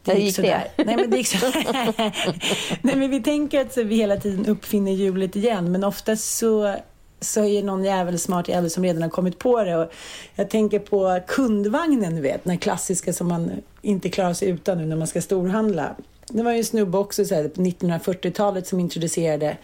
Det 0.04 0.14
gick, 0.14 0.24
gick 0.24 0.36
sådär. 0.36 0.68
Det. 0.76 0.84
Nej, 0.84 0.96
men 0.96 1.10
det 1.10 1.18
gick 1.18 1.28
så... 1.28 1.52
Nej, 2.82 2.96
men 2.96 3.10
vi 3.10 3.24
tänker 3.24 3.62
att 3.62 3.78
vi 3.78 3.96
hela 3.96 4.18
tiden 4.18 4.46
uppfinner 4.46 4.92
hjulet 4.92 5.36
igen, 5.36 5.72
men 5.72 5.84
oftast 5.84 6.38
så 6.38 6.76
så 7.26 7.46
är 7.46 7.64
någon 7.64 7.84
jävel 7.84 8.20
smart 8.20 8.48
jävel 8.48 8.70
som 8.70 8.84
redan 8.84 9.02
har 9.02 9.10
kommit 9.10 9.40
på 9.40 9.64
det. 9.64 9.76
Och 9.76 9.92
jag 10.36 10.50
tänker 10.50 10.80
på 10.80 11.20
kundvagnen, 11.28 12.16
du 12.16 12.22
vet, 12.22 12.44
den 12.44 12.58
klassiska 12.58 13.14
som 13.14 13.28
man 13.28 13.52
inte 13.82 14.10
klarar 14.10 14.34
sig 14.34 14.50
utan 14.50 14.78
nu 14.78 14.86
när 14.86 14.96
man 14.96 15.08
ska 15.08 15.22
storhandla. 15.22 15.96
Det 16.28 16.44
var 16.44 16.52
ju 16.52 16.58
en 16.58 16.66
snubbe 16.66 16.98
också 16.98 17.26
så 17.26 17.36
här, 17.36 17.48
på 17.48 17.62
1940-talet 17.62 18.68
som 18.68 18.80
introducerade 18.80 19.58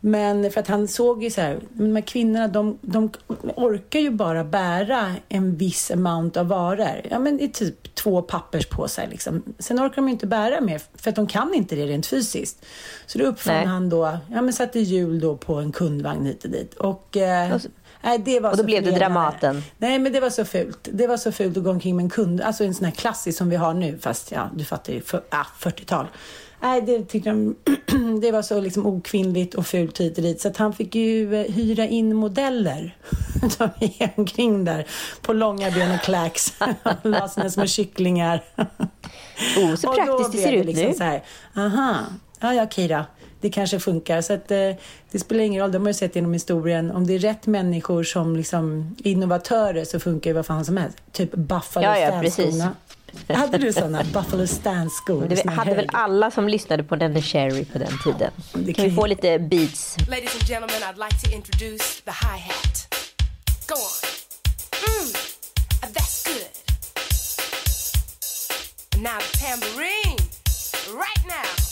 men 0.00 0.50
för 0.50 0.60
att 0.60 0.68
han 0.68 0.88
såg 0.88 1.22
ju 1.22 1.30
så 1.30 1.40
här, 1.40 1.60
de 1.72 1.96
här 1.96 2.02
kvinnorna 2.02 2.48
de, 2.48 2.78
de 2.80 3.10
orkar 3.56 4.00
ju 4.00 4.10
bara 4.10 4.44
bära 4.44 5.14
en 5.28 5.56
viss 5.56 5.90
amount 5.90 6.40
av 6.40 6.46
varor. 6.48 7.00
Ja 7.10 7.18
men 7.18 7.40
i 7.40 7.48
typ 7.48 7.94
två 7.94 8.22
papperspåsar 8.22 9.06
liksom. 9.10 9.42
Sen 9.58 9.80
orkar 9.80 9.96
de 9.96 10.08
inte 10.08 10.26
bära 10.26 10.60
mer 10.60 10.80
för 10.94 11.10
att 11.10 11.16
de 11.16 11.26
kan 11.26 11.54
inte 11.54 11.76
det 11.76 11.86
rent 11.86 12.06
fysiskt. 12.06 12.64
Så 13.06 13.18
då 13.18 13.24
uppfann 13.24 13.66
han 13.66 13.88
då, 13.88 14.18
ja 14.30 14.42
men 14.42 14.52
satte 14.52 14.80
hjul 14.80 15.20
då 15.20 15.36
på 15.36 15.54
en 15.54 15.72
kundvagn 15.72 16.26
hit 16.26 16.44
och 16.44 16.50
dit. 16.50 16.74
Och, 16.74 17.16
eh, 17.16 17.58
Nej, 18.02 18.18
det 18.18 18.40
var 18.40 18.50
och 18.50 18.56
då 18.56 18.64
blev 18.64 18.82
det 18.82 18.90
Dramaten. 18.90 19.62
Nej, 19.78 19.98
men 19.98 20.12
det 20.12 20.20
var 20.20 20.30
så 20.30 20.44
fult. 20.44 20.88
Det 20.92 21.06
var 21.06 21.16
så 21.16 21.32
fult 21.32 21.56
att 21.56 21.64
gå 21.64 21.70
omkring 21.70 21.96
med 21.96 22.02
en 22.02 22.10
kund, 22.10 22.40
alltså 22.40 22.64
en 22.64 22.74
sån 22.74 22.84
här 22.84 22.92
klassisk 22.92 23.38
som 23.38 23.50
vi 23.50 23.56
har 23.56 23.74
nu, 23.74 23.98
fast 23.98 24.32
ja, 24.32 24.50
du 24.54 24.64
fattar 24.64 24.92
ju, 24.92 25.00
för, 25.00 25.22
ah, 25.30 25.46
40-tal. 25.58 26.06
Nej, 26.62 26.82
det 26.82 27.04
tyckte 27.04 27.30
de, 27.30 27.56
det 28.20 28.32
var 28.32 28.42
så 28.42 28.60
liksom 28.60 28.86
okvinnligt 28.86 29.54
och 29.54 29.66
fult 29.66 30.00
hit 30.00 30.18
och 30.18 30.24
dit. 30.24 30.40
Så 30.40 30.48
att 30.48 30.56
han 30.56 30.72
fick 30.72 30.94
ju 30.94 31.34
eh, 31.34 31.52
hyra 31.52 31.86
in 31.86 32.16
modeller 32.16 32.96
som 33.50 33.68
gick 33.80 34.02
omkring 34.16 34.64
där 34.64 34.86
på 35.22 35.32
långa 35.32 35.70
ben 35.70 35.94
och 35.94 36.00
kläcks. 36.00 36.54
La 37.02 37.28
sina 37.28 37.50
små 37.50 37.66
kycklingar. 37.66 38.44
Oh, 39.56 39.74
så 39.74 39.92
praktiskt 39.94 40.32
det 40.32 40.38
ser 40.38 40.52
ut 40.52 40.66
liksom 40.66 40.86
nu. 40.86 40.94
Så 40.94 41.04
här, 41.04 41.22
aha, 41.56 41.96
ja, 42.40 42.54
ja, 42.54 42.62
okej 42.62 42.88
då. 42.88 43.04
Det 43.40 43.50
kanske 43.50 43.80
funkar. 43.80 44.20
Så 44.20 44.32
att, 44.32 44.50
eh, 44.50 44.70
det 45.10 45.18
spelar 45.18 45.44
ingen 45.44 45.62
roll, 45.62 45.72
de 45.72 45.82
har 45.82 45.88
ju 45.88 45.94
sett 45.94 46.16
genom 46.16 46.32
historien. 46.32 46.90
Om 46.90 47.06
det 47.06 47.14
är 47.14 47.18
rätt 47.18 47.46
människor 47.46 48.02
som 48.02 48.36
liksom 48.36 48.96
innovatörer 48.98 49.84
så 49.84 50.00
funkar 50.00 50.30
ju 50.30 50.34
vad 50.34 50.46
fan 50.46 50.64
som 50.64 50.76
helst. 50.76 50.98
Typ 51.12 51.34
Buffalo 51.34 51.86
ja, 51.86 51.98
ja, 51.98 52.20
precis. 52.20 52.62
Hade 53.28 53.58
du 53.58 53.72
sådana 53.72 54.04
Buffalo 54.04 54.46
Stance-skor? 54.46 55.26
Det 55.28 55.50
hade 55.50 55.74
väl 55.74 55.88
alla 55.92 56.30
som 56.30 56.48
lyssnade 56.48 56.84
på 56.84 56.96
den 56.96 57.22
Cherry 57.22 57.64
på 57.64 57.78
den 57.78 57.98
tiden. 58.04 58.30
Det 58.52 58.74
kan 58.74 58.84
vi 58.84 58.90
få 58.90 59.06
lite 59.06 59.38
beats? 59.38 59.96
Ladies 60.08 60.34
and 60.34 60.48
gentlemen, 60.48 60.82
I'd 60.82 60.98
like 60.98 61.28
to 61.28 61.36
introduce 61.36 62.02
the 62.04 62.10
hi-hat. 62.10 62.94
Go 63.66 63.74
on. 63.74 64.10
Mm, 64.82 65.12
that's 65.92 66.24
good. 66.24 66.50
Now 69.02 69.18
the 69.18 69.38
tambourine. 69.38 70.18
Right 70.92 71.26
now. 71.26 71.69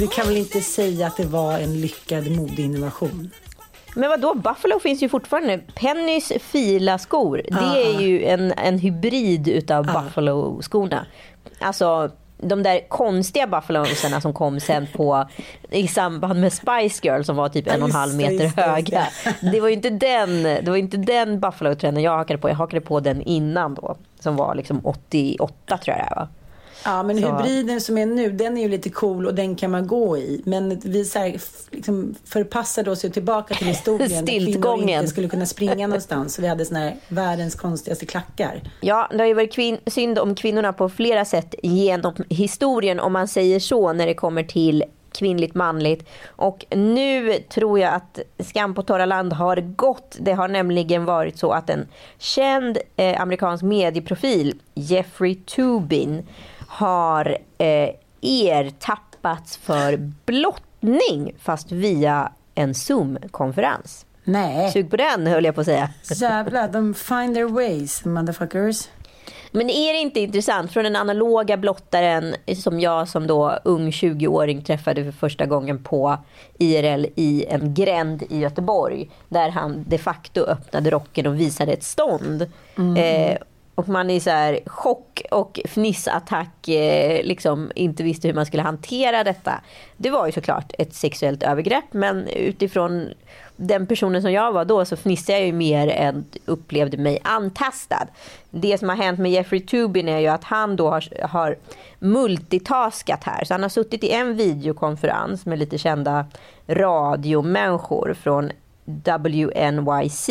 Vi 0.00 0.06
kan 0.06 0.26
väl 0.26 0.36
inte 0.36 0.60
säga 0.60 1.06
att 1.06 1.16
det 1.16 1.26
var 1.26 1.58
en 1.58 1.80
lyckad 1.80 2.30
modeinnovation? 2.30 3.30
Men 3.94 4.10
vad 4.10 4.20
då? 4.20 4.34
Buffalo 4.34 4.80
finns 4.80 5.02
ju 5.02 5.08
fortfarande. 5.08 5.58
Pennys 5.58 6.32
fila-skor, 6.40 7.42
det 7.48 7.56
ah, 7.56 7.76
är 7.76 8.00
ju 8.00 8.24
en, 8.24 8.52
en 8.52 8.78
hybrid 8.78 9.48
utav 9.48 9.86
ah. 9.88 10.02
Buffalo-skorna. 10.02 11.06
Alltså 11.58 12.10
de 12.40 12.62
där 12.62 12.88
konstiga 12.88 13.46
buffalonsarna 13.46 14.20
som 14.20 14.32
kom 14.32 14.60
sen 14.60 14.86
på 14.96 15.28
i 15.70 15.88
samband 15.88 16.40
med 16.40 16.52
Spice 16.52 17.00
Girl 17.02 17.22
som 17.22 17.36
var 17.36 17.48
typ 17.48 17.66
en 17.66 17.82
och 17.82 17.88
en 17.88 17.94
halv 17.94 18.14
meter 18.14 18.46
höga. 18.56 19.06
Det 19.52 19.60
var 19.60 19.68
ju 19.68 19.74
inte 19.74 19.90
den, 19.90 20.42
det 20.42 20.68
var 20.68 20.76
inte 20.76 20.96
den 20.96 21.40
buffalo-trenden 21.40 22.02
jag 22.02 22.16
hakade 22.16 22.38
på. 22.38 22.48
Jag 22.48 22.56
hakade 22.56 22.80
på 22.80 23.00
den 23.00 23.22
innan 23.22 23.74
då. 23.74 23.96
Som 24.20 24.36
var 24.36 24.54
liksom 24.54 24.80
88 24.84 25.78
tror 25.78 25.96
jag 25.96 26.06
det 26.06 26.14
var. 26.16 26.28
Ja, 26.84 27.02
men 27.02 27.20
så. 27.20 27.26
hybriden 27.26 27.80
som 27.80 27.98
är 27.98 28.06
nu, 28.06 28.30
den 28.30 28.58
är 28.58 28.62
ju 28.62 28.68
lite 28.68 28.90
cool 28.90 29.26
och 29.26 29.34
den 29.34 29.56
kan 29.56 29.70
man 29.70 29.86
gå 29.86 30.18
i. 30.18 30.42
Men 30.44 30.80
vi 30.84 31.04
så 31.04 31.18
här, 31.18 31.40
liksom 31.70 32.14
förpassade 32.24 32.90
oss 32.90 33.04
ju 33.04 33.08
tillbaka 33.08 33.54
till 33.54 33.66
historien 33.66 34.24
där 34.24 34.32
kvinnor 34.32 34.80
inte 34.80 35.06
skulle 35.06 35.28
kunna 35.28 35.46
springa 35.46 35.86
någonstans. 35.86 36.34
Så 36.34 36.42
vi 36.42 36.48
hade 36.48 36.64
såna 36.64 36.80
här 36.80 36.96
världens 37.08 37.54
konstigaste 37.54 38.06
klackar. 38.06 38.62
Ja, 38.80 39.08
det 39.10 39.18
har 39.18 39.26
ju 39.26 39.34
varit 39.34 39.80
synd 39.86 40.18
om 40.18 40.34
kvinnorna 40.34 40.72
på 40.72 40.88
flera 40.88 41.24
sätt 41.24 41.54
genom 41.62 42.14
historien 42.28 43.00
om 43.00 43.12
man 43.12 43.28
säger 43.28 43.60
så 43.60 43.92
när 43.92 44.06
det 44.06 44.14
kommer 44.14 44.42
till 44.42 44.84
kvinnligt 45.12 45.54
manligt. 45.54 46.08
Och 46.26 46.66
nu 46.70 47.34
tror 47.34 47.78
jag 47.78 47.94
att 47.94 48.18
Skam 48.38 48.74
på 48.74 48.82
torra 48.82 49.06
land 49.06 49.32
har 49.32 49.56
gått. 49.56 50.16
Det 50.20 50.32
har 50.32 50.48
nämligen 50.48 51.04
varit 51.04 51.38
så 51.38 51.52
att 51.52 51.70
en 51.70 51.86
känd 52.18 52.78
eh, 52.96 53.20
amerikansk 53.20 53.64
medieprofil, 53.64 54.60
Jeffrey 54.74 55.34
Tubin, 55.34 56.26
har 56.68 57.38
eh, 57.58 57.90
ertappats 58.20 59.56
för 59.56 59.96
blottning 60.24 61.34
fast 61.38 61.72
via 61.72 62.32
en 62.54 62.74
Zoom-konferens. 62.74 64.06
Nej. 64.24 64.72
Sug 64.72 64.90
på 64.90 64.96
den 64.96 65.26
höll 65.26 65.44
jag 65.44 65.54
på 65.54 65.60
att 65.60 65.66
säga. 65.66 65.90
Jävlar, 66.16 66.68
de 66.68 66.94
find 66.94 67.34
their 67.34 67.48
ways, 67.48 68.04
motherfuckers. 68.04 68.88
Men 69.50 69.70
är 69.70 69.92
det 69.92 69.98
inte 69.98 70.20
intressant 70.20 70.72
från 70.72 70.84
den 70.84 70.96
analoga 70.96 71.56
blottaren 71.56 72.34
som 72.56 72.80
jag 72.80 73.08
som 73.08 73.26
då 73.26 73.58
ung 73.64 73.90
20-åring 73.90 74.62
träffade 74.62 75.04
för 75.04 75.12
första 75.12 75.46
gången 75.46 75.82
på 75.82 76.18
IRL 76.58 77.06
i 77.16 77.46
en 77.48 77.74
gränd 77.74 78.22
i 78.30 78.38
Göteborg. 78.38 79.10
Där 79.28 79.48
han 79.48 79.84
de 79.88 79.98
facto 79.98 80.40
öppnade 80.40 80.90
rocken 80.90 81.26
och 81.26 81.40
visade 81.40 81.72
ett 81.72 81.82
stånd. 81.82 82.46
Mm. 82.76 82.96
Eh, 82.96 83.38
och 83.78 83.88
man 83.88 84.10
i 84.10 84.20
så 84.20 84.30
här 84.30 84.60
chock 84.66 85.22
och 85.30 85.60
fnissattack 85.64 86.68
eh, 86.68 87.24
liksom 87.24 87.72
inte 87.74 88.02
visste 88.02 88.28
hur 88.28 88.34
man 88.34 88.46
skulle 88.46 88.62
hantera 88.62 89.24
detta. 89.24 89.60
Det 89.96 90.10
var 90.10 90.26
ju 90.26 90.32
såklart 90.32 90.72
ett 90.78 90.94
sexuellt 90.94 91.42
övergrepp 91.42 91.84
men 91.90 92.28
utifrån 92.28 93.08
den 93.56 93.86
personen 93.86 94.22
som 94.22 94.32
jag 94.32 94.52
var 94.52 94.64
då 94.64 94.84
så 94.84 94.96
fnissade 94.96 95.38
jag 95.38 95.46
ju 95.46 95.52
mer 95.52 95.88
än 95.88 96.24
upplevde 96.44 96.96
mig 96.96 97.18
antastad. 97.24 98.06
Det 98.50 98.78
som 98.78 98.88
har 98.88 98.96
hänt 98.96 99.18
med 99.18 99.32
Jeffrey 99.32 99.60
Tubin 99.60 100.08
är 100.08 100.18
ju 100.18 100.28
att 100.28 100.44
han 100.44 100.76
då 100.76 100.90
har, 100.90 101.26
har 101.26 101.56
multitaskat 101.98 103.24
här. 103.24 103.44
Så 103.44 103.54
han 103.54 103.62
har 103.62 103.68
suttit 103.68 104.04
i 104.04 104.10
en 104.10 104.36
videokonferens 104.36 105.46
med 105.46 105.58
lite 105.58 105.78
kända 105.78 106.26
radiomänniskor 106.66 108.16
från 108.22 108.50
WNYC. 108.84 110.28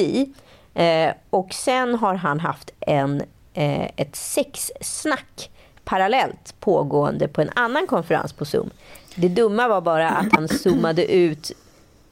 Eh, 0.73 1.11
och 1.29 1.53
sen 1.53 1.95
har 1.95 2.15
han 2.15 2.39
haft 2.39 2.71
en 2.79 3.23
eh, 3.57 3.89
ett 3.95 4.15
sexsnack 4.15 5.49
parallellt 5.83 6.55
pågående 6.59 7.27
på 7.27 7.41
en 7.41 7.49
annan 7.55 7.87
konferens 7.87 8.33
på 8.33 8.45
Zoom. 8.45 8.69
Det 9.15 9.27
dumma 9.27 9.67
var 9.67 9.81
bara 9.81 10.09
att 10.09 10.33
han 10.33 10.47
zoomade 10.47 11.11
ut 11.11 11.51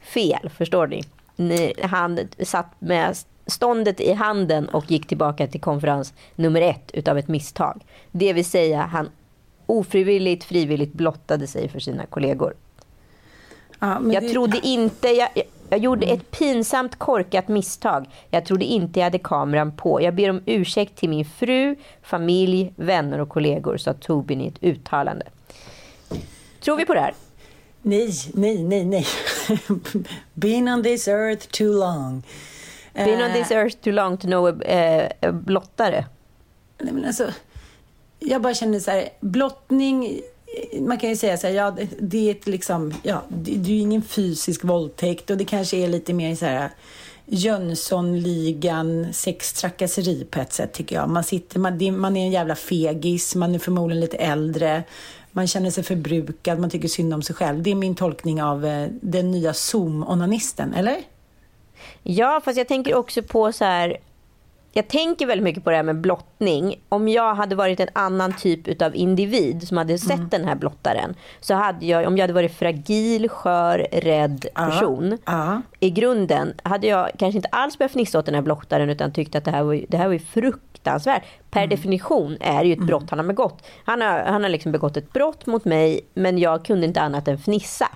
fel, 0.00 0.50
förstår 0.56 0.86
ni? 0.86 1.02
Han 1.82 2.18
satt 2.42 2.74
med 2.78 3.16
ståndet 3.46 4.00
i 4.00 4.12
handen 4.12 4.68
och 4.68 4.90
gick 4.90 5.06
tillbaka 5.06 5.46
till 5.46 5.60
konferens 5.60 6.14
nummer 6.34 6.60
ett 6.60 6.90
utav 6.92 7.18
ett 7.18 7.28
misstag. 7.28 7.84
Det 8.10 8.32
vill 8.32 8.44
säga 8.44 8.82
han 8.82 9.10
ofrivilligt, 9.66 10.44
frivilligt 10.44 10.92
blottade 10.92 11.46
sig 11.46 11.68
för 11.68 11.80
sina 11.80 12.06
kollegor. 12.06 12.54
Ja, 13.78 14.00
jag 14.12 14.22
det... 14.22 14.28
trodde 14.28 14.60
inte, 14.62 15.08
jag, 15.08 15.28
jag 15.70 15.78
gjorde 15.78 16.06
ett 16.06 16.30
pinsamt 16.30 16.98
korkat 16.98 17.48
misstag. 17.48 18.06
Jag 18.30 18.44
trodde 18.44 18.64
inte 18.64 19.00
jag 19.00 19.04
hade 19.04 19.18
kameran 19.18 19.76
på. 19.76 20.02
Jag 20.02 20.14
ber 20.14 20.30
om 20.30 20.42
ursäkt 20.46 20.96
till 20.96 21.08
min 21.08 21.24
fru, 21.24 21.76
familj, 22.02 22.72
vänner 22.76 23.20
och 23.20 23.28
kollegor, 23.28 23.76
sa 23.76 23.92
Tobin 23.92 24.40
i 24.40 24.46
ett 24.46 24.62
uttalande. 24.62 25.26
Tror 26.60 26.76
vi 26.76 26.86
på 26.86 26.94
det 26.94 27.00
här? 27.00 27.14
Nej, 27.82 28.10
nej, 28.34 28.62
nej, 28.62 28.84
nej. 28.84 29.06
Been 30.34 30.68
on 30.68 30.82
this 30.82 31.08
earth 31.08 31.46
too 31.46 31.72
long. 31.72 32.22
Been 32.94 33.22
on 33.22 33.32
this 33.32 33.50
eh. 33.50 33.58
earth 33.58 33.76
too 33.76 33.92
long 33.92 34.16
to 34.16 34.26
know 34.26 34.62
a, 34.68 35.08
a 35.22 35.32
blottare. 35.32 36.04
Nej, 36.78 36.92
men 36.92 37.04
alltså, 37.04 37.32
jag 38.18 38.42
bara 38.42 38.54
känner 38.54 38.80
så 38.80 38.90
här, 38.90 39.08
blottning 39.20 40.20
man 40.80 40.98
kan 40.98 41.10
ju 41.10 41.16
säga 41.16 41.36
så 41.36 41.46
här, 41.46 41.54
ja, 41.54 41.76
det 42.00 42.28
är 42.28 42.30
ett 42.30 42.46
liksom, 42.46 42.94
ja, 43.02 43.22
det, 43.28 43.52
är 43.52 43.58
ju 43.58 43.78
ingen 43.78 44.02
fysisk 44.02 44.64
våldtäkt 44.64 45.30
och 45.30 45.36
det 45.36 45.44
kanske 45.44 45.76
är 45.76 45.88
lite 45.88 46.14
mer 46.14 46.34
så 46.34 46.46
här 46.46 46.70
Jönssonligan 47.26 49.12
sextrakasseri 49.12 50.26
på 50.30 50.40
ett 50.40 50.52
sätt 50.52 50.72
tycker 50.72 50.96
jag. 50.96 51.08
Man, 51.08 51.24
sitter, 51.24 51.58
man, 51.58 51.98
man 52.00 52.16
är 52.16 52.24
en 52.24 52.30
jävla 52.30 52.54
fegis, 52.54 53.34
man 53.34 53.54
är 53.54 53.58
förmodligen 53.58 54.00
lite 54.00 54.16
äldre, 54.16 54.82
man 55.32 55.46
känner 55.46 55.70
sig 55.70 55.84
förbrukad, 55.84 56.58
man 56.58 56.70
tycker 56.70 56.88
synd 56.88 57.14
om 57.14 57.22
sig 57.22 57.36
själv. 57.36 57.62
Det 57.62 57.70
är 57.70 57.74
min 57.74 57.94
tolkning 57.94 58.42
av 58.42 58.66
eh, 58.66 58.88
den 59.00 59.30
nya 59.30 59.52
Zoom-onanisten, 59.52 60.74
eller? 60.76 60.96
Ja, 62.02 62.40
fast 62.44 62.58
jag 62.58 62.68
tänker 62.68 62.94
också 62.94 63.22
på 63.22 63.52
så 63.52 63.64
här, 63.64 63.96
jag 64.76 64.88
tänker 64.88 65.26
väldigt 65.26 65.44
mycket 65.44 65.64
på 65.64 65.70
det 65.70 65.76
här 65.76 65.82
med 65.82 66.00
blottning. 66.00 66.80
Om 66.88 67.08
jag 67.08 67.34
hade 67.34 67.54
varit 67.54 67.80
en 67.80 67.88
annan 67.92 68.32
typ 68.32 68.82
av 68.82 68.96
individ 68.96 69.68
som 69.68 69.76
hade 69.76 69.98
sett 69.98 70.10
mm. 70.10 70.28
den 70.28 70.44
här 70.44 70.54
blottaren. 70.54 71.14
Så 71.40 71.54
hade 71.54 71.86
jag, 71.86 72.06
om 72.06 72.16
jag 72.16 72.22
hade 72.22 72.32
varit 72.32 72.54
fragil, 72.54 73.28
skör, 73.28 73.86
rädd 73.92 74.46
person. 74.54 75.12
Uh, 75.12 75.34
uh. 75.34 75.58
I 75.80 75.90
grunden 75.90 76.54
hade 76.62 76.86
jag 76.86 77.10
kanske 77.18 77.36
inte 77.36 77.48
alls 77.48 77.78
börjat 77.78 77.92
fnissa 77.92 78.18
åt 78.18 78.26
den 78.26 78.34
här 78.34 78.42
blottaren 78.42 78.90
utan 78.90 79.12
tyckt 79.12 79.34
att 79.34 79.44
det 79.44 79.50
här 79.50 79.62
var, 79.62 79.84
det 79.88 79.96
här 79.96 80.08
var 80.08 80.18
fruktansvärt. 80.18 81.22
Per 81.50 81.60
mm. 81.60 81.70
definition 81.70 82.36
är 82.40 82.60
det 82.60 82.66
ju 82.66 82.72
ett 82.72 82.76
mm. 82.76 82.86
brott 82.86 83.10
han 83.10 83.18
har 83.18 83.26
begått. 83.26 83.66
Han 83.84 84.00
har, 84.00 84.18
han 84.18 84.42
har 84.42 84.50
liksom 84.50 84.72
begått 84.72 84.96
ett 84.96 85.12
brott 85.12 85.46
mot 85.46 85.64
mig 85.64 86.00
men 86.14 86.38
jag 86.38 86.64
kunde 86.64 86.86
inte 86.86 87.00
annat 87.00 87.28
än 87.28 87.38
fnissa. 87.38 87.88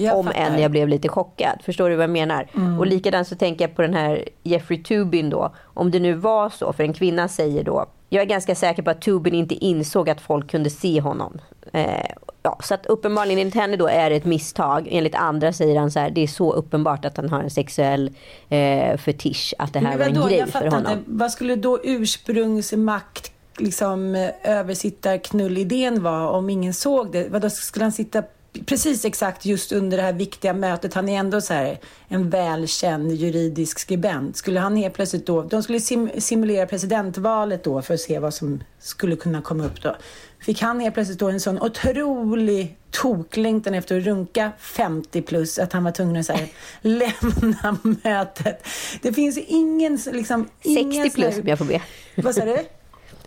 Jag 0.00 0.18
om 0.18 0.26
fattar. 0.26 0.40
än 0.40 0.62
jag 0.62 0.70
blev 0.70 0.88
lite 0.88 1.08
chockad. 1.08 1.58
Förstår 1.64 1.90
du 1.90 1.96
vad 1.96 2.02
jag 2.02 2.10
menar? 2.10 2.46
Mm. 2.54 2.78
Och 2.78 2.86
likadant 2.86 3.28
så 3.28 3.36
tänker 3.36 3.64
jag 3.64 3.76
på 3.76 3.82
den 3.82 3.94
här 3.94 4.28
Jeffrey 4.42 4.82
Tubin 4.82 5.30
då. 5.30 5.54
Om 5.64 5.90
det 5.90 6.00
nu 6.00 6.14
var 6.14 6.50
så, 6.50 6.72
för 6.72 6.84
en 6.84 6.92
kvinna 6.92 7.28
säger 7.28 7.64
då. 7.64 7.86
Jag 8.08 8.22
är 8.22 8.26
ganska 8.26 8.54
säker 8.54 8.82
på 8.82 8.90
att 8.90 9.02
Tubin 9.02 9.34
inte 9.34 9.54
insåg 9.54 10.10
att 10.10 10.20
folk 10.20 10.50
kunde 10.50 10.70
se 10.70 11.00
honom. 11.00 11.38
Eh, 11.72 12.10
ja, 12.42 12.58
så 12.62 12.74
att 12.74 12.86
uppenbarligen 12.86 13.38
enligt 13.38 13.54
henne 13.54 13.76
då 13.76 13.86
är 13.86 14.10
det 14.10 14.16
ett 14.16 14.24
misstag. 14.24 14.88
Enligt 14.90 15.14
andra 15.14 15.52
säger 15.52 15.78
han 15.78 15.90
så 15.90 15.98
här, 15.98 16.10
det 16.10 16.20
är 16.20 16.26
så 16.26 16.52
uppenbart 16.52 17.04
att 17.04 17.16
han 17.16 17.28
har 17.28 17.42
en 17.42 17.50
sexuell 17.50 18.10
eh, 18.48 18.96
fetisch. 18.96 19.54
Att 19.58 19.72
det 19.72 19.78
här 19.78 19.98
var 19.98 20.04
en 20.04 20.14
då, 20.14 20.26
grej 20.26 20.46
för 20.46 20.64
honom. 20.64 20.92
Inte, 20.92 21.04
vad 21.06 21.30
skulle 21.30 21.56
då 21.56 21.78
ursprungsmakt 21.84 23.32
liksom 23.58 24.30
översittarknullidén 24.42 26.02
vara 26.02 26.30
om 26.30 26.50
ingen 26.50 26.74
såg 26.74 27.12
det? 27.12 27.28
Vad 27.30 27.42
då 27.42 27.50
skulle 27.50 27.84
han 27.84 27.92
sitta 27.92 28.22
precis 28.66 29.04
exakt 29.04 29.44
just 29.44 29.72
under 29.72 29.96
det 29.96 30.02
här 30.02 30.12
viktiga 30.12 30.52
mötet, 30.52 30.94
han 30.94 31.08
är 31.08 31.18
ändå 31.18 31.40
så 31.40 31.54
här 31.54 31.78
en 32.08 32.30
välkänd 32.30 33.12
juridisk 33.12 33.78
skribent. 33.78 34.36
Skulle 34.36 34.60
han 34.60 34.76
helt 34.76 34.94
plötsligt 34.94 35.26
då, 35.26 35.42
de 35.42 35.62
skulle 35.62 35.80
sim 35.80 36.10
simulera 36.18 36.66
presidentvalet 36.66 37.64
då 37.64 37.82
för 37.82 37.94
att 37.94 38.00
se 38.00 38.18
vad 38.18 38.34
som 38.34 38.62
skulle 38.78 39.16
kunna 39.16 39.42
komma 39.42 39.66
upp 39.66 39.82
då. 39.82 39.96
Fick 40.40 40.62
han 40.62 40.80
helt 40.80 40.94
plötsligt 40.94 41.18
då 41.18 41.28
en 41.28 41.40
sån 41.40 41.62
otrolig 41.62 42.76
toklängtan 42.90 43.74
efter 43.74 43.98
att 43.98 44.04
runka 44.04 44.52
50 44.58 45.22
plus 45.22 45.58
att 45.58 45.72
han 45.72 45.84
var 45.84 45.92
tvungen 45.92 46.16
att 46.16 46.26
så 46.26 46.32
här, 46.32 46.48
lämna 46.80 47.78
mötet. 47.82 48.66
Det 49.02 49.12
finns 49.12 49.38
ingen 49.38 49.98
liksom... 50.12 50.48
60 50.62 51.10
plus 51.10 51.38
om 51.38 51.48
jag 51.48 51.58
får 51.58 51.64
be. 51.64 51.82
Vad 52.16 52.34
sa 52.34 52.44
du? 52.44 52.58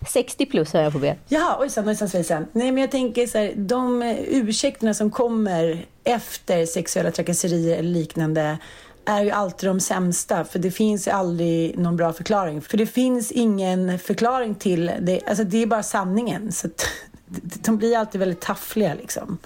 60 0.09 0.45
plus 0.45 0.73
har 0.73 0.81
jag 0.81 0.93
på 0.93 0.99
B. 0.99 1.15
Ja, 1.27 1.57
ojsan, 1.59 1.89
ojsan, 1.89 2.09
svejsan. 2.09 2.45
Nej, 2.51 2.71
men 2.71 2.81
jag 2.81 2.91
tänker 2.91 3.27
så 3.27 3.37
här, 3.37 3.53
de 3.55 4.03
ursäkterna 4.27 4.93
som 4.93 5.11
kommer 5.11 5.85
efter 6.03 6.65
sexuella 6.65 7.11
trakasserier 7.11 7.77
eller 7.77 7.89
liknande 7.89 8.57
är 9.05 9.23
ju 9.23 9.31
alltid 9.31 9.69
de 9.69 9.79
sämsta, 9.79 10.45
för 10.45 10.59
det 10.59 10.71
finns 10.71 11.07
aldrig 11.07 11.77
någon 11.77 11.97
bra 11.97 12.13
förklaring. 12.13 12.61
För 12.61 12.77
det 12.77 12.85
finns 12.85 13.31
ingen 13.31 13.99
förklaring 13.99 14.55
till 14.55 14.91
det, 15.01 15.21
alltså 15.27 15.43
det 15.43 15.57
är 15.57 15.65
bara 15.65 15.83
sanningen. 15.83 16.51
Så 16.51 16.67
de 17.65 17.77
blir 17.77 17.97
alltid 17.97 18.19
väldigt 18.19 18.41
taffliga 18.41 18.93
liksom. 18.93 19.37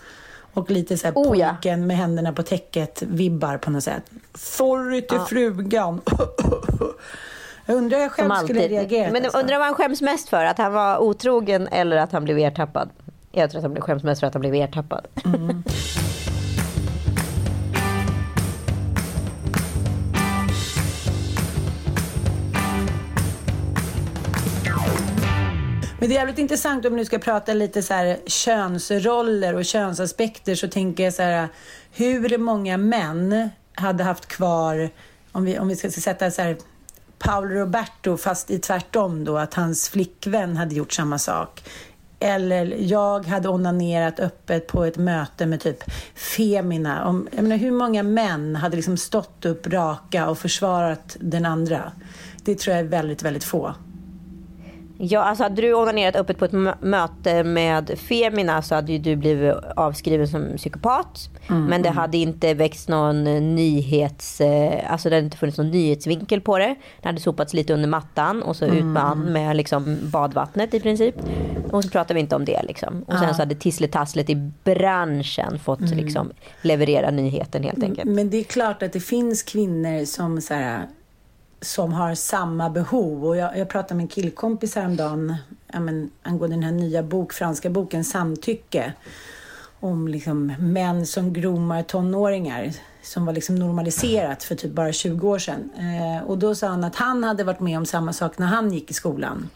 Och 0.54 0.72
lite 0.72 0.98
så 0.98 1.08
här 1.08 1.14
oh, 1.14 1.28
pojken 1.28 1.80
ja. 1.80 1.86
med 1.86 1.98
händerna 1.98 2.34
på 2.34 2.44
täcket 2.44 3.02
vibbar 3.02 3.58
på 3.58 3.72
något 3.72 3.84
sätt. 3.84 4.04
Sorry 4.36 5.02
till 5.02 5.18
ja. 5.18 5.26
frugan. 5.26 6.02
Jag 7.66 7.78
undrar 7.78 7.98
hur 7.98 8.04
jag 8.04 8.12
själv 8.12 8.32
skulle 8.44 8.68
reagera. 8.68 9.12
Men 9.12 9.24
alltså. 9.24 9.40
undrar 9.40 9.58
vad 9.58 9.66
han 9.66 9.76
skäms 9.76 10.02
mest 10.02 10.30
för? 10.30 10.46
Att 10.46 10.58
han 10.58 10.74
var 10.74 10.98
otrogen 10.98 11.68
eller 11.68 11.98
att 11.98 12.12
han 12.12 12.24
blev 12.24 12.38
ertappad? 12.38 12.90
Jag 13.32 13.52
tror 13.52 13.66
att 13.66 13.72
han 13.72 13.82
skäms 13.82 14.04
mest 14.04 14.20
för 14.20 14.28
att 14.28 14.34
han 14.34 14.42
blev 14.42 14.54
ertappad. 14.54 15.08
Mm. 15.26 15.64
Men 26.00 26.10
det 26.10 26.16
är 26.16 26.20
jävligt 26.20 26.38
intressant 26.38 26.86
om 26.86 26.92
vi 26.92 26.98
nu 26.98 27.06
ska 27.06 27.20
prata 27.20 27.54
lite 27.54 27.82
så 27.82 27.94
här 27.94 28.18
könsroller 28.26 29.56
och 29.56 29.66
könsaspekter 29.66 30.56
så 30.56 30.68
tänker 30.68 31.04
jag 31.04 31.14
så 31.14 31.22
här 31.22 31.48
hur 31.92 32.38
många 32.38 32.78
män 32.78 33.50
hade 33.74 34.04
haft 34.04 34.26
kvar 34.26 34.90
om 35.32 35.46
vi, 35.46 35.60
om 35.60 35.68
vi 35.68 35.76
ska 35.76 35.90
sätta 35.90 36.32
så 36.32 36.42
här 36.42 36.58
Paolo 37.20 37.56
Roberto 37.56 38.18
fast 38.18 38.52
i 38.52 38.60
tvärtom 38.60 39.24
då, 39.24 39.38
att 39.38 39.54
hans 39.54 39.90
flickvän 39.90 40.58
hade 40.58 40.76
gjort 40.76 40.94
samma 40.94 41.18
sak. 41.18 41.64
Eller 42.20 42.76
jag 42.80 43.26
hade 43.26 43.50
onanerat 43.50 44.20
öppet 44.20 44.68
på 44.68 44.86
ett 44.86 44.98
möte 44.98 45.46
med 45.46 45.62
typ 45.62 45.84
Femina. 46.16 47.08
Om, 47.08 47.28
jag 47.32 47.44
menar, 47.44 47.58
hur 47.58 47.72
många 47.72 48.04
män 48.04 48.56
hade 48.56 48.76
liksom 48.76 48.98
stått 48.98 49.46
upp 49.46 49.68
raka 49.68 50.30
och 50.30 50.38
försvarat 50.38 51.18
den 51.20 51.46
andra? 51.46 51.92
Det 52.44 52.56
tror 52.56 52.76
jag 52.76 52.86
är 52.86 52.90
väldigt, 52.90 53.24
väldigt 53.24 53.44
få. 53.44 53.76
Ja, 54.98 55.24
alltså 55.24 55.44
hade 55.44 55.62
du 55.62 55.74
onanerat 55.74 56.16
öppet 56.16 56.38
på 56.38 56.46
ett 56.46 56.82
möte 56.82 57.44
med 57.44 58.00
Femina 58.00 58.62
så 58.62 58.76
hade 58.76 58.92
ju 58.92 58.98
du 58.98 59.16
blivit 59.16 59.54
avskriven 59.76 60.28
som 60.28 60.58
psykopat. 60.58 61.30
Mm, 61.50 61.66
men 61.66 61.82
det 61.82 61.90
mm. 61.90 61.98
hade 61.98 62.18
inte 62.18 62.54
växt 62.54 62.90
någon 62.90 63.24
nyhets... 63.56 64.42
Eh, 64.42 64.92
alltså 64.92 65.10
det 65.10 65.16
hade 65.16 65.26
inte 65.26 65.38
funnits 65.38 65.58
någon 65.58 65.72
nyhetsvinkel 65.72 66.42
på 66.42 66.58
det. 66.58 66.76
Det 67.02 67.08
hade 67.08 67.20
sopats 67.22 67.54
lite 67.54 67.74
under 67.74 67.90
mattan 67.90 68.44
och 68.44 68.56
så 68.56 68.66
mm. 68.66 68.78
ut 68.78 68.86
med 68.86 69.04
han 69.04 69.20
med 69.20 69.56
liksom 69.56 69.98
badvattnet 70.04 70.74
i 70.74 70.80
princip. 70.80 71.16
Och 71.72 71.84
så 71.84 71.90
pratar 71.90 72.16
vi 72.16 72.22
inte 72.22 72.36
om 72.36 72.46
det 72.46 72.64
liksom. 72.64 73.04
Och 73.08 73.14
sen 73.14 73.28
ja. 73.28 73.34
så 73.34 73.42
hade 73.42 73.56
tissletasslet 73.56 74.30
i 74.30 74.36
branschen 74.64 75.60
fått 75.60 75.80
mm. 75.80 75.98
liksom 75.98 76.32
leverera 76.62 77.12
nyheten 77.12 77.64
helt 77.64 77.84
enkelt. 77.84 78.10
Men 78.10 78.30
det 78.30 78.38
är 78.38 78.44
klart 78.44 78.84
att 78.84 78.94
det 78.94 79.00
finns 79.00 79.44
kvinnor 79.44 80.06
som 80.06 80.42
så 80.42 80.54
här 80.54 80.88
som 81.66 81.94
har 81.94 82.16
samma 82.16 82.70
behov. 82.70 83.26
Och 83.26 83.38
jag, 83.38 83.58
jag 83.58 83.70
pratade 83.70 83.96
med 83.96 84.04
en 84.04 84.08
killkompis 84.08 84.76
häromdagen 84.76 85.36
ja, 85.74 85.80
men, 85.80 86.10
angående 86.24 86.56
den 86.56 86.64
här 86.64 86.72
nya 86.72 87.04
bok, 87.04 87.34
franska 87.34 87.70
boken 87.70 88.04
Samtycke. 88.04 88.94
Om 89.80 90.08
liksom 90.08 90.54
män 90.60 91.06
som 91.06 91.34
gromar 91.34 91.84
tonåringar 91.84 92.72
som 93.02 93.26
var 93.26 93.34
liksom 93.34 93.56
normaliserat 93.56 94.44
för 94.44 94.56
typ 94.56 94.72
bara 94.72 94.92
20 94.92 95.30
år 95.30 95.40
sedan. 95.40 95.70
Eh, 95.78 96.28
och 96.28 96.38
då 96.38 96.56
sa 96.56 96.68
han 96.68 96.84
att 96.84 96.96
han 96.96 97.24
hade 97.24 97.44
varit 97.44 97.60
med 97.60 97.78
om 97.78 97.86
samma 97.86 98.14
sak 98.14 98.38
när 98.38 98.48
han 98.48 98.74
gick 98.74 98.92
i 98.92 98.94
skolan. 98.94 99.50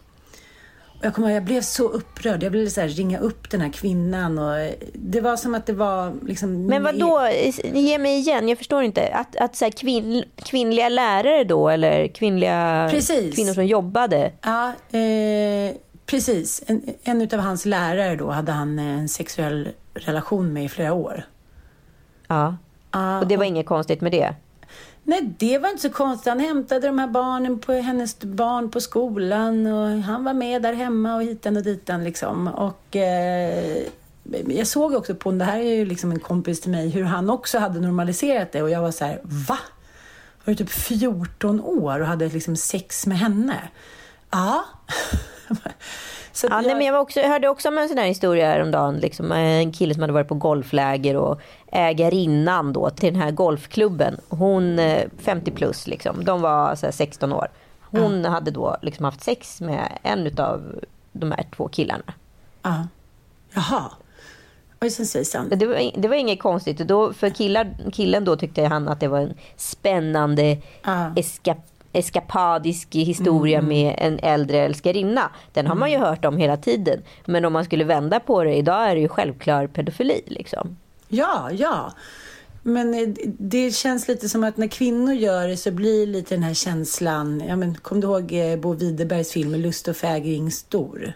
Jag 1.02 1.14
kommer 1.14 1.30
jag 1.30 1.44
blev 1.44 1.62
så 1.62 1.90
upprörd. 1.90 2.44
Jag 2.44 2.52
ville 2.52 2.70
så 2.70 2.82
ringa 2.82 3.20
upp 3.20 3.50
den 3.50 3.62
här 3.62 3.70
kvinnan 3.70 4.40
och 4.40 4.74
det 4.94 5.22
var 5.22 5.36
som 5.36 5.56
att 5.56 5.66
det 5.66 5.74
var 5.74 6.14
liksom... 6.26 6.66
Men 6.66 6.84
vad 6.84 7.00
då? 7.00 7.28
Ge 7.64 7.98
mig 7.98 8.18
igen, 8.18 8.50
jag 8.50 8.58
förstår 8.58 8.84
inte. 8.84 9.08
Att, 9.14 9.36
att 9.36 9.56
så 9.56 9.72
kvinn, 9.72 10.24
kvinnliga 10.36 10.90
lärare 10.90 11.44
då 11.44 11.70
eller 11.70 12.08
kvinnliga 12.08 12.88
Precis. 12.92 13.36
kvinnor 13.36 13.54
som 13.54 13.66
jobbade? 13.66 14.32
Ja, 14.42 14.68
eh, 15.00 15.76
precis. 16.06 16.64
En, 16.68 16.82
en 17.04 17.22
av 17.22 17.40
hans 17.40 17.66
lärare 17.66 18.16
då 18.16 18.30
hade 18.30 18.52
han 18.52 18.80
en 18.80 19.10
sexuell 19.10 19.70
relation 19.94 20.54
med 20.54 20.66
i 20.66 20.70
flera 20.70 20.94
år. 20.94 21.24
Ja. 22.28 22.58
Och 23.22 23.28
det 23.28 23.38
var 23.38 23.46
inget 23.46 23.66
konstigt 23.66 24.02
med 24.02 24.12
det? 24.12 24.36
Nej, 25.10 25.34
det 25.38 25.58
var 25.58 25.70
inte 25.70 25.82
så 25.82 25.90
konstigt. 25.90 26.28
Han 26.28 26.40
hämtade 26.40 26.88
de 26.88 27.00
här 27.00 27.08
barnen 27.08 27.60
på 27.60 27.74
hennes 27.74 28.20
barn 28.20 28.72
på 28.72 28.82
skolan 28.82 29.68
och 29.68 30.04
han 30.04 30.24
var 30.24 30.34
med 30.34 30.62
där 30.62 30.74
hemma 30.74 31.16
och 31.16 31.24
hitan 31.24 31.58
och 31.58 31.64
ditan 31.64 32.04
liksom. 32.04 32.48
Och 32.48 32.96
eh, 32.96 33.84
jag 34.48 34.68
såg 34.68 34.94
också 34.94 35.16
på, 35.16 35.32
det 35.32 35.46
här 35.46 35.60
är 35.60 35.74
ju 35.76 35.86
liksom 35.86 36.12
en 36.12 36.20
kompis 36.20 36.62
till 36.62 36.72
mig, 36.72 36.90
hur 36.90 37.04
han 37.04 37.30
också 37.30 37.60
hade 37.60 37.80
normaliserat 37.80 38.52
det 38.52 38.62
och 38.62 38.70
jag 38.70 38.82
var 38.82 38.92
så 38.92 39.06
här, 39.06 39.20
va? 39.24 39.60
Var 40.44 40.54
du 40.54 40.56
typ 40.56 40.70
14 40.70 41.62
år 41.62 42.00
och 42.00 42.08
hade 42.08 42.30
liksom 42.30 42.56
sex 42.56 43.08
med 43.08 43.18
henne? 43.18 43.58
Ja. 44.32 44.66
Så 46.32 46.48
ja, 46.48 46.56
jag... 46.56 46.66
Nej, 46.66 46.76
men 46.76 46.86
jag, 46.86 47.02
också, 47.02 47.20
jag 47.20 47.30
hörde 47.30 47.48
också 47.48 47.68
om 47.68 47.78
en 47.78 47.88
sån 47.88 47.98
här 47.98 48.06
historia 48.06 48.48
häromdagen. 48.48 48.98
Liksom, 48.98 49.32
en 49.32 49.72
kille 49.72 49.94
som 49.94 50.02
hade 50.02 50.14
varit 50.14 50.28
på 50.28 50.36
golfläger 50.36 51.16
och 51.16 51.42
ägarinnan 51.72 52.74
då 52.74 52.90
till 52.90 53.14
den 53.14 53.22
här 53.22 53.32
golfklubben. 53.32 54.18
Hon 54.30 54.80
50 55.18 55.52
eh, 55.52 55.56
plus, 55.56 55.88
liksom, 55.88 56.26
de 56.26 56.42
var 56.42 56.76
så 56.76 56.92
16 56.92 57.34
år. 57.34 57.48
Hon 57.82 58.24
ja. 58.24 58.30
hade 58.30 58.52
då 58.52 58.78
liksom 58.82 59.06
haft 59.06 59.24
sex 59.24 59.62
med 59.62 59.98
en 60.04 60.40
av 60.40 60.80
de 61.12 61.32
här 61.32 61.46
två 61.56 61.68
killarna. 61.68 62.14
Ja. 62.62 62.88
Jaha. 63.54 63.92
Det 65.60 65.66
var, 65.66 66.02
det 66.02 66.08
var 66.08 66.16
inget 66.16 66.40
konstigt. 66.40 66.78
Då, 66.78 67.14
för 67.14 67.30
killar, 67.30 67.76
killen 67.92 68.26
då 68.26 68.36
tyckte 68.36 68.66
han 68.66 68.88
att 68.88 69.00
det 69.00 69.08
var 69.08 69.20
en 69.20 69.34
spännande 69.56 70.58
ja. 70.84 71.12
eskap 71.16 71.66
eskapadisk 71.94 72.96
historia 72.96 73.58
mm. 73.58 73.70
med 73.70 73.96
en 73.98 74.20
äldre 74.20 74.58
älskarinna. 74.58 75.30
Den 75.54 75.68
har 75.68 75.76
man 75.76 75.92
ju 75.92 75.98
hört 75.98 76.26
om 76.26 76.38
hela 76.38 76.58
tiden. 76.58 77.02
Men 77.26 77.46
om 77.46 77.54
man 77.54 77.66
skulle 77.66 77.84
vända 77.84 78.20
på 78.20 78.44
det, 78.44 78.56
idag 78.56 78.90
är 78.90 78.96
det 78.96 79.02
ju 79.02 79.08
självklar 79.08 79.68
pedofili. 79.68 80.22
Liksom. 80.28 80.78
Ja, 81.10 81.52
ja. 81.52 81.94
Men 82.64 82.94
eh, 82.94 83.10
det 83.40 83.76
känns 83.76 84.08
lite 84.08 84.30
som 84.30 84.44
att 84.44 84.58
när 84.58 84.68
kvinnor 84.68 85.14
gör 85.14 85.48
det 85.48 85.58
så 85.58 85.72
blir 85.72 86.08
lite 86.08 86.36
den 86.36 86.44
här 86.44 86.54
känslan. 86.54 87.44
Ja, 87.48 87.56
men, 87.56 87.76
kom 87.76 88.00
du 88.00 88.08
ihåg 88.08 88.34
eh, 88.34 88.60
Bo 88.60 88.74
Widerbergs 88.74 89.32
film 89.32 89.56
Lust 89.56 89.88
och 89.88 89.98
fägring 89.98 90.52
stor? 90.52 91.14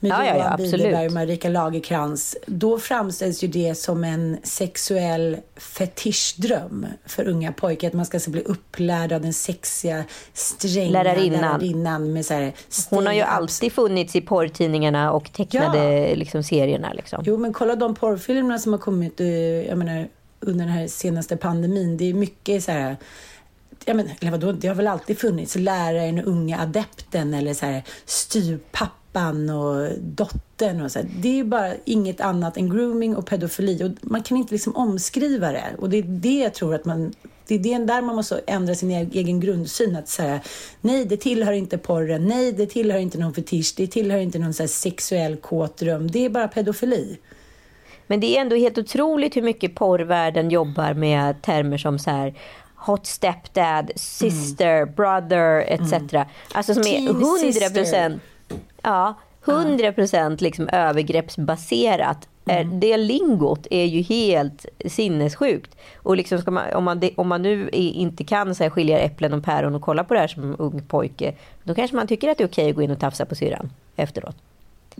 Med 0.00 0.10
ja, 0.10 0.34
Johan 0.34 0.38
ja, 0.38 0.56
Widerberg 0.56 1.06
och 1.06 1.12
Marika 1.12 1.48
Lagerkrans, 1.48 2.36
då 2.46 2.78
framställs 2.78 3.44
ju 3.44 3.48
det 3.48 3.74
som 3.74 4.04
en 4.04 4.38
sexuell 4.42 5.36
fetischdröm 5.56 6.86
för 7.06 7.28
unga 7.28 7.52
pojkar. 7.52 7.88
Att 7.88 7.94
man 7.94 8.06
ska 8.06 8.20
bli 8.28 8.42
upplärd 8.42 9.12
av 9.12 9.20
den 9.20 9.32
sexiga, 9.32 10.04
stränga 10.32 10.90
lärarinnan. 10.90 11.40
lärarinnan 11.40 12.12
med 12.12 12.26
så 12.26 12.34
här 12.34 12.52
Hon 12.90 13.06
har 13.06 13.12
ju 13.12 13.20
alltid 13.20 13.72
funnits 13.72 14.16
i 14.16 14.20
porrtidningarna 14.20 15.12
och 15.12 15.32
tecknade 15.32 16.08
ja. 16.08 16.14
liksom, 16.14 16.42
serierna. 16.42 16.92
Liksom. 16.92 17.22
Jo, 17.26 17.36
men 17.36 17.52
kolla 17.52 17.76
de 17.76 17.94
porrfilmerna 17.94 18.58
som 18.58 18.72
har 18.72 18.78
kommit 18.78 19.20
eh, 19.20 19.28
jag 19.66 19.78
menar, 19.78 20.08
under 20.40 20.64
den 20.64 20.74
här 20.74 20.86
senaste 20.86 21.36
pandemin. 21.36 21.96
Det 21.96 22.10
är 22.10 22.14
mycket 22.14 22.64
så 22.64 22.72
här 22.72 22.96
ja, 23.84 23.94
men, 23.94 24.10
eller 24.20 24.30
vadå, 24.30 24.52
det 24.52 24.68
har 24.68 24.74
väl 24.74 24.86
alltid 24.86 25.18
funnits 25.18 25.56
läraren, 25.56 26.24
unga 26.24 26.60
adepten 26.60 27.34
eller 27.34 27.54
så 27.54 27.66
här 27.66 27.82
styrpappa 28.04 28.92
pappan 29.18 29.50
och 29.50 29.88
dottern. 30.00 30.80
Och 30.80 30.92
så. 30.92 31.00
Det 31.20 31.40
är 31.40 31.44
bara 31.44 31.72
inget 31.84 32.20
annat 32.20 32.56
än 32.56 32.70
grooming 32.70 33.16
och 33.16 33.26
pedofili. 33.26 33.84
Och 33.84 33.90
man 34.10 34.22
kan 34.22 34.36
inte 34.36 34.54
liksom 34.54 34.76
omskriva 34.76 35.52
det. 35.52 35.64
Och 35.78 35.90
det 35.90 35.98
är 35.98 36.02
det 36.02 36.38
jag 36.38 36.54
tror 36.54 36.74
att 36.74 36.84
man... 36.84 37.12
Det 37.46 37.54
är 37.54 37.58
det 37.58 37.84
där 37.84 38.02
man 38.02 38.16
måste 38.16 38.40
ändra 38.46 38.74
sin 38.74 38.90
e-, 38.90 39.08
egen 39.12 39.40
grundsyn. 39.40 39.96
Att 39.96 40.08
säga 40.08 40.40
nej, 40.80 41.04
det 41.04 41.16
tillhör 41.16 41.52
inte 41.52 41.78
porren. 41.78 42.24
Nej, 42.24 42.52
det 42.52 42.66
tillhör 42.66 42.98
inte 42.98 43.18
någon 43.18 43.34
fetisch. 43.34 43.74
Det 43.76 43.86
tillhör 43.86 44.18
inte 44.18 44.38
någon 44.38 44.54
så 44.54 44.68
sexuell 44.68 45.36
kåt 45.36 45.76
dröm. 45.76 46.10
Det 46.10 46.24
är 46.24 46.30
bara 46.30 46.48
pedofili. 46.48 47.18
Men 48.06 48.20
det 48.20 48.36
är 48.36 48.40
ändå 48.40 48.56
helt 48.56 48.78
otroligt 48.78 49.36
hur 49.36 49.42
mycket 49.42 49.74
porrvärlden 49.74 50.50
jobbar 50.50 50.94
med 50.94 51.42
termer 51.42 51.78
som 51.78 51.98
så 51.98 52.10
här 52.10 52.34
hot 52.74 53.06
stepdad, 53.06 53.90
sister, 53.96 54.82
mm. 54.82 54.94
brother 54.94 55.64
etc. 55.68 55.92
Mm. 55.92 56.26
Alltså 56.52 56.74
som 56.74 56.82
är 56.86 57.10
100 57.10 57.70
procent 57.74 58.22
Ja, 58.82 59.14
100 59.44 59.92
procent 59.92 60.40
liksom 60.40 60.68
övergreppsbaserat. 60.72 62.28
Eh, 62.46 62.60
mm. 62.60 62.80
Det 62.80 62.96
lingot 62.96 63.66
är 63.70 63.84
ju 63.84 64.02
helt 64.02 64.66
sinnessjukt. 64.86 65.76
Och 65.96 66.16
liksom 66.16 66.42
man, 66.46 66.72
om, 66.74 66.84
man, 66.84 67.00
om 67.16 67.28
man 67.28 67.42
nu 67.42 67.68
inte 67.72 68.24
kan 68.24 68.54
så 68.54 68.62
här, 68.62 68.70
skilja 68.70 68.98
äpplen 68.98 69.32
och 69.32 69.44
päron 69.44 69.74
och 69.74 69.82
kolla 69.82 70.04
på 70.04 70.14
det 70.14 70.20
här 70.20 70.28
som 70.28 70.56
ung 70.58 70.82
pojke. 70.88 71.34
Då 71.62 71.74
kanske 71.74 71.96
man 71.96 72.06
tycker 72.06 72.28
att 72.28 72.38
det 72.38 72.44
är 72.44 72.48
okej 72.48 72.70
att 72.70 72.76
gå 72.76 72.82
in 72.82 72.90
och 72.90 73.00
tafsa 73.00 73.24
på 73.24 73.34
syrran 73.34 73.70
efteråt. 73.96 74.36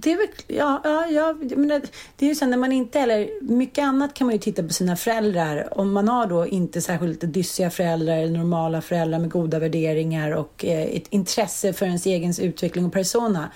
Det 0.00 0.12
är 0.12 0.16
väl, 0.16 0.28
ja, 0.46 0.80
ja, 0.84 1.06
ja 1.06 1.34
men 1.56 1.68
det 2.16 2.24
är 2.24 2.28
ju 2.28 2.34
så 2.34 2.46
när 2.46 2.56
man 2.56 2.72
inte 2.72 2.98
heller, 2.98 3.28
mycket 3.42 3.84
annat 3.84 4.14
kan 4.14 4.26
man 4.26 4.34
ju 4.34 4.40
titta 4.40 4.62
på 4.62 4.68
sina 4.68 4.96
föräldrar. 4.96 5.78
Om 5.78 5.92
man 5.92 6.08
har 6.08 6.26
då 6.26 6.46
inte 6.46 6.80
särskilt 6.80 7.20
dyssiga 7.20 7.70
föräldrar 7.70 8.16
eller 8.16 8.38
normala 8.38 8.80
föräldrar 8.80 9.18
med 9.18 9.30
goda 9.30 9.58
värderingar 9.58 10.30
och 10.30 10.64
eh, 10.64 10.82
ett 10.82 11.06
intresse 11.10 11.72
för 11.72 11.86
ens 11.86 12.06
egen 12.06 12.34
utveckling 12.40 12.86
och 12.86 12.92
persona. 12.92 13.50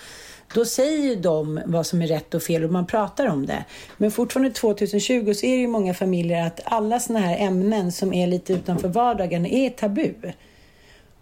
Då 0.55 0.65
säger 0.65 0.99
ju 0.99 1.17
de 1.17 1.61
vad 1.67 1.87
som 1.87 2.03
är 2.03 2.07
rätt 2.07 2.35
och 2.35 2.43
fel 2.43 2.65
och 2.65 2.73
man 2.73 2.87
pratar 2.87 3.27
om 3.27 3.47
det. 3.47 3.65
Men 3.97 4.11
fortfarande 4.11 4.51
2020 4.51 5.35
så 5.35 5.47
är 5.47 5.51
det 5.51 5.61
ju 5.61 5.69
många 5.69 5.95
familjer 5.95 6.47
att 6.47 6.61
alla 6.65 7.01
sådana 7.01 7.27
här 7.27 7.47
ämnen 7.47 7.93
som 7.93 8.13
är 8.13 8.27
lite 8.27 8.53
utanför 8.53 8.89
vardagen 8.89 9.47
är 9.47 9.71
tabu. 9.71 10.15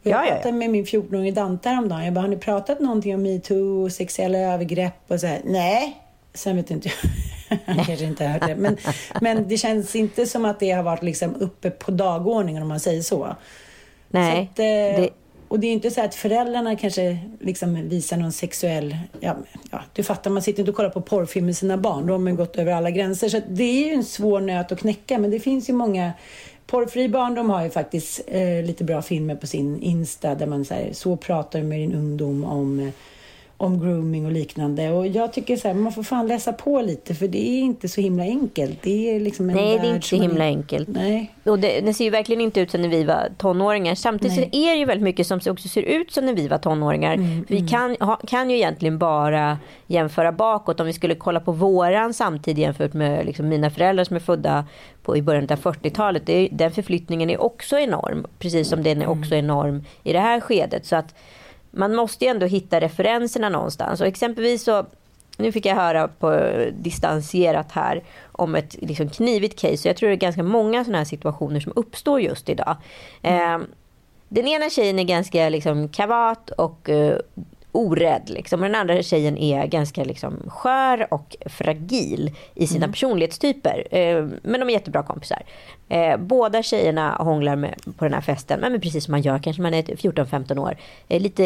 Jag 0.02 0.12
ja, 0.12 0.30
pratade 0.30 0.48
ja, 0.48 0.48
ja. 0.48 0.52
med 0.52 0.70
min 0.70 0.84
14-årige 0.84 1.30
Dante 1.30 1.68
häromdagen. 1.68 2.04
Jag 2.04 2.14
bara, 2.14 2.20
har 2.20 2.28
ni 2.28 2.36
pratat 2.36 2.80
någonting 2.80 3.14
om 3.14 3.22
metoo 3.22 3.84
och 3.84 3.92
sexuella 3.92 4.38
övergrepp? 4.38 4.94
Och 5.08 5.20
så 5.20 5.26
här, 5.26 5.40
nej. 5.44 5.96
Sen 6.34 6.56
vet 6.56 6.70
inte 6.70 6.88
jag. 6.88 7.58
Han 7.76 7.84
kanske 7.84 8.04
inte 8.04 8.24
har 8.24 8.32
hört 8.32 8.46
det. 8.46 8.56
Men, 8.56 8.76
men 9.20 9.48
det 9.48 9.56
känns 9.56 9.96
inte 9.96 10.26
som 10.26 10.44
att 10.44 10.60
det 10.60 10.70
har 10.70 10.82
varit 10.82 11.02
liksom 11.02 11.34
uppe 11.34 11.70
på 11.70 11.90
dagordningen 11.90 12.62
om 12.62 12.68
man 12.68 12.80
säger 12.80 13.02
så. 13.02 13.36
Nej. 14.08 14.32
Så 14.32 14.42
att, 14.42 14.58
eh, 14.58 14.64
det... 15.02 15.10
Och 15.50 15.60
det 15.60 15.66
är 15.66 15.72
inte 15.72 15.90
så 15.90 16.00
att 16.00 16.14
föräldrarna 16.14 16.76
kanske 16.76 17.18
liksom 17.40 17.88
visar 17.88 18.16
någon 18.16 18.32
sexuell... 18.32 18.96
Ja, 19.20 19.36
ja, 19.70 19.82
du 19.92 20.02
fattar, 20.02 20.30
man 20.30 20.42
sitter 20.42 20.60
inte 20.60 20.70
och 20.70 20.76
kollar 20.76 20.90
på 20.90 21.00
porrfilm 21.00 21.46
med 21.46 21.56
sina 21.56 21.76
barn. 21.76 22.06
De 22.06 22.26
har 22.26 22.34
gått 22.34 22.56
över 22.56 22.72
alla 22.72 22.90
gränser. 22.90 23.28
Så 23.28 23.40
det 23.48 23.64
är 23.64 23.88
ju 23.88 23.92
en 23.94 24.04
svår 24.04 24.40
nöt 24.40 24.72
att 24.72 24.80
knäcka. 24.80 25.18
Men 25.18 25.30
det 25.30 25.40
finns 25.40 25.68
ju 25.68 25.72
många 25.72 26.12
Porrfri 26.70 27.08
barndom 27.08 27.50
har 27.50 27.64
ju 27.64 27.70
faktiskt 27.70 28.20
eh, 28.26 28.62
lite 28.64 28.84
bra 28.84 29.02
filmer 29.02 29.34
på 29.34 29.46
sin 29.46 29.82
Insta 29.82 30.34
där 30.34 30.46
man 30.46 30.64
så, 30.64 30.74
här, 30.74 30.92
så 30.92 31.16
pratar 31.16 31.62
med 31.62 31.78
din 31.78 31.94
ungdom 31.94 32.44
om, 32.44 32.80
eh, 32.80 32.92
om 33.60 33.80
grooming 33.80 34.26
och 34.26 34.32
liknande. 34.32 34.90
Och 34.90 35.06
jag 35.06 35.32
tycker 35.32 35.56
så 35.56 35.68
här, 35.68 35.74
man 35.74 35.92
får 35.92 36.02
fan 36.02 36.26
läsa 36.26 36.52
på 36.52 36.80
lite 36.80 37.14
för 37.14 37.28
det 37.28 37.48
är 37.48 37.60
inte 37.60 37.88
så 37.88 38.00
himla 38.00 38.22
enkelt. 38.22 38.82
Det 38.82 39.16
är 39.16 39.20
liksom 39.20 39.50
en 39.50 39.56
Nej, 39.56 39.78
det 39.78 39.86
är 39.86 39.94
inte 39.94 40.06
så 40.06 40.16
himla 40.16 40.44
är... 40.44 40.48
enkelt. 40.48 40.88
Nej. 40.88 41.34
Och 41.44 41.58
det, 41.58 41.80
det, 41.80 41.94
ser 41.94 42.04
ju 42.04 42.10
verkligen 42.10 42.40
inte 42.40 42.60
ut 42.60 42.70
som 42.70 42.82
när 42.82 42.88
vi 42.88 43.04
var 43.04 43.28
tonåringar. 43.38 43.94
Samtidigt 43.94 44.36
så 44.36 44.42
är 44.42 44.72
det 44.72 44.76
ju 44.76 44.84
väldigt 44.84 45.04
mycket 45.04 45.26
som 45.26 45.40
också 45.46 45.68
ser 45.68 45.82
ut 45.82 46.12
som 46.12 46.26
när 46.26 46.34
vi 46.34 46.48
var 46.48 46.58
tonåringar. 46.58 47.14
Mm, 47.14 47.44
vi 47.48 47.56
mm. 47.56 47.68
Kan, 47.68 47.96
ha, 48.00 48.16
kan 48.16 48.50
ju 48.50 48.56
egentligen 48.56 48.98
bara 48.98 49.58
jämföra 49.86 50.32
bakåt. 50.32 50.80
Om 50.80 50.86
vi 50.86 50.92
skulle 50.92 51.14
kolla 51.14 51.40
på 51.40 51.52
våran 51.52 52.14
samtid 52.14 52.58
jämfört 52.58 52.92
med 52.92 53.26
liksom 53.26 53.48
mina 53.48 53.70
föräldrar 53.70 54.04
som 54.04 54.16
är 54.16 54.20
födda 54.20 54.64
på, 55.02 55.16
i 55.16 55.22
början 55.22 55.44
av 55.44 55.58
40-talet. 55.58 56.22
Det, 56.26 56.48
den 56.52 56.72
förflyttningen 56.72 57.30
är 57.30 57.42
också 57.42 57.78
enorm. 57.78 58.26
Precis 58.38 58.68
som 58.68 58.82
den 58.82 59.02
är 59.02 59.06
mm. 59.06 59.18
också 59.18 59.34
enorm 59.34 59.84
i 60.02 60.12
det 60.12 60.20
här 60.20 60.40
skedet. 60.40 60.86
Så 60.86 60.96
att 60.96 61.14
man 61.70 61.94
måste 61.94 62.24
ju 62.24 62.30
ändå 62.30 62.46
hitta 62.46 62.80
referenserna 62.80 63.48
någonstans. 63.48 64.00
Och 64.00 64.06
exempelvis 64.06 64.64
så 64.64 64.86
nu 65.36 65.52
fick 65.52 65.66
jag 65.66 65.74
höra 65.74 66.08
på 66.08 66.54
distanserat 66.72 67.72
här 67.72 68.02
om 68.32 68.54
ett 68.54 68.76
liksom 68.80 69.08
knivigt 69.08 69.60
case. 69.60 69.88
jag 69.88 69.96
tror 69.96 70.08
det 70.08 70.14
är 70.14 70.16
ganska 70.16 70.42
många 70.42 70.84
sådana 70.84 70.98
här 70.98 71.04
situationer 71.04 71.60
som 71.60 71.72
uppstår 71.76 72.20
just 72.20 72.48
idag. 72.48 72.76
Mm. 73.22 73.60
Eh, 73.60 73.66
den 74.28 74.48
ena 74.48 74.70
tjejen 74.70 74.98
är 74.98 75.04
ganska 75.04 75.48
liksom 75.48 75.88
kavat 75.88 76.50
och 76.50 76.90
eh, 76.90 77.18
orädd. 77.72 78.30
Liksom. 78.30 78.60
Den 78.60 78.74
andra 78.74 79.02
tjejen 79.02 79.38
är 79.38 79.66
ganska 79.66 80.04
liksom, 80.04 80.36
skör 80.46 81.06
och 81.10 81.36
fragil 81.46 82.36
i 82.54 82.66
sina 82.66 82.84
mm. 82.84 82.92
personlighetstyper. 82.92 83.86
Eh, 83.90 84.28
men 84.42 84.60
de 84.60 84.68
är 84.68 84.70
jättebra 84.70 85.02
kompisar. 85.02 85.42
Eh, 85.88 86.16
båda 86.16 86.62
tjejerna 86.62 87.10
hånglar 87.10 87.56
med, 87.56 87.74
på 87.96 88.04
den 88.04 88.14
här 88.14 88.20
festen. 88.20 88.60
Men 88.60 88.80
precis 88.80 89.04
som 89.04 89.12
man 89.12 89.22
gör 89.22 89.38
kanske 89.38 89.62
man 89.62 89.74
är 89.74 89.82
14-15 89.82 90.58
år. 90.58 90.76
Eh, 91.08 91.20
lite, 91.20 91.42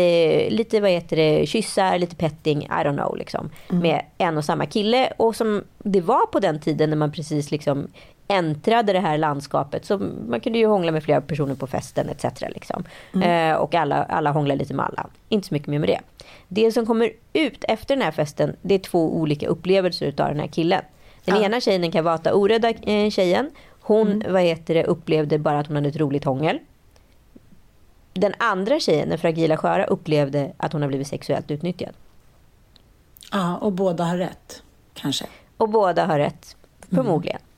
lite 0.51 0.81
vad 0.81 0.91
heter 0.91 1.17
det, 1.17 1.47
kyssar, 1.47 1.99
lite 1.99 2.17
petting, 2.17 2.63
I 2.63 2.69
don't 2.69 2.97
know. 2.97 3.17
Liksom, 3.17 3.51
mm. 3.71 3.83
Med 3.83 4.03
en 4.19 4.39
och 4.39 4.45
samma 4.45 4.67
kille. 4.67 5.13
Och 5.17 5.37
som 5.37 5.63
det 5.79 6.01
var 6.01 6.27
på 6.27 6.41
den 6.41 6.61
tiden 6.61 6.91
när 6.91 6.97
man 6.97 7.13
precis 7.13 7.51
liksom 7.51 7.89
äntrade 8.29 8.93
det 8.93 9.01
här 9.01 9.19
landskapet. 9.19 9.85
Så 9.85 9.99
man 10.29 10.41
kunde 10.41 10.59
ju 10.59 10.67
hångla 10.67 10.93
med 10.93 11.05
flera 11.05 11.21
personer 11.21 11.55
på 11.55 11.67
festen 11.67 12.09
etc. 12.09 12.25
Liksom. 12.41 12.85
Mm. 13.15 13.53
Eh, 13.53 13.57
och 13.57 13.75
alla, 13.75 14.05
alla 14.05 14.31
hånglar 14.31 14.57
lite 14.57 14.75
med 14.75 14.87
alla. 14.87 15.07
Inte 15.29 15.49
så 15.49 15.55
mycket 15.55 15.69
mer 15.69 15.79
med 15.79 15.89
det. 15.89 16.01
Det 16.49 16.73
som 16.73 16.87
kommer 16.87 17.11
ut 17.33 17.65
efter 17.69 17.97
den 17.97 18.03
här 18.03 18.13
festen, 18.13 18.57
det 18.63 18.75
är 18.75 18.79
två 18.79 19.17
olika 19.17 19.49
upplevelser 19.49 20.07
utav 20.07 20.29
den 20.29 20.41
här 20.41 20.47
killen. 20.47 20.83
Den 21.25 21.37
ja. 21.37 21.43
ena 21.43 21.61
tjejen, 21.61 21.81
den 21.81 21.93
kavata 21.93 22.35
orädda 22.35 22.71
eh, 22.71 23.11
tjejen, 23.11 23.51
hon 23.81 24.13
mm. 24.13 24.33
vad 24.33 24.43
heter 24.43 24.75
det, 24.75 24.85
upplevde 24.85 25.39
bara 25.39 25.59
att 25.59 25.67
hon 25.67 25.77
hade 25.77 25.89
ett 25.89 25.97
roligt 25.97 26.25
hångel. 26.25 26.59
Den 28.13 28.35
andra 28.39 28.81
tjejen, 28.81 29.09
den 29.09 29.19
fragila 29.19 29.57
sköra, 29.57 29.85
upplevde 29.85 30.53
att 30.57 30.73
hon 30.73 30.83
har 30.83 30.89
blivit 30.89 31.09
sexuellt 31.09 31.51
utnyttjad. 31.51 31.93
Ja, 33.33 33.57
och 33.57 33.73
båda 33.73 34.05
har 34.05 34.17
rätt, 34.17 34.63
kanske. 34.95 35.27
Och 35.57 35.69
båda 35.69 36.07
har 36.07 36.19
rätt, 36.19 36.57
förmodligen. 36.91 37.39
Mm. 37.39 37.54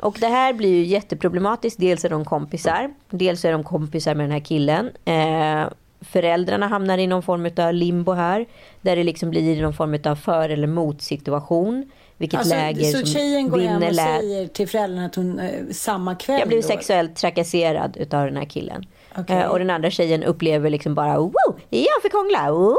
Och 0.00 0.16
det 0.20 0.26
här 0.26 0.52
blir 0.52 0.74
ju 0.74 0.84
jätteproblematiskt. 0.84 1.80
Dels 1.80 2.04
är 2.04 2.10
de 2.10 2.24
kompisar. 2.24 2.94
Dels 3.10 3.44
är 3.44 3.52
de 3.52 3.64
kompisar 3.64 4.14
med 4.14 4.24
den 4.24 4.32
här 4.32 4.40
killen. 4.40 4.90
Eh, 5.04 5.68
föräldrarna 6.00 6.66
hamnar 6.68 6.98
i 6.98 7.06
någon 7.06 7.22
form 7.22 7.50
av 7.66 7.74
limbo 7.74 8.12
här. 8.12 8.46
Där 8.80 8.96
det 8.96 9.04
liksom 9.04 9.30
blir 9.30 9.62
någon 9.62 9.74
form 9.74 9.98
av 10.04 10.16
för 10.16 10.48
eller 10.48 10.66
motsituation. 10.66 11.90
Vilket 12.16 12.38
alltså, 12.38 12.54
läger 12.54 12.84
så 12.84 12.98
som 12.98 13.06
tjejen 13.06 13.48
går 13.48 13.58
hem 13.58 13.82
och 13.82 13.94
säger 13.94 14.46
till 14.46 14.68
föräldrarna 14.68 15.06
att 15.06 15.14
hon 15.14 15.38
eh, 15.38 15.50
samma 15.72 16.14
kväll 16.14 16.38
Jag 16.38 16.48
blev 16.48 16.62
då? 16.62 16.68
sexuellt 16.68 17.16
trakasserad 17.16 17.96
utav 17.96 18.24
den 18.24 18.36
här 18.36 18.44
killen. 18.44 18.86
Okay. 19.18 19.36
Eh, 19.36 19.46
och 19.46 19.58
den 19.58 19.70
andra 19.70 19.90
tjejen 19.90 20.22
upplever 20.22 20.70
liksom 20.70 20.94
bara 20.94 21.18
wow, 21.18 21.60
jag 21.70 22.02
fick 22.02 22.12
hångla, 22.12 22.52
woho, 22.52 22.76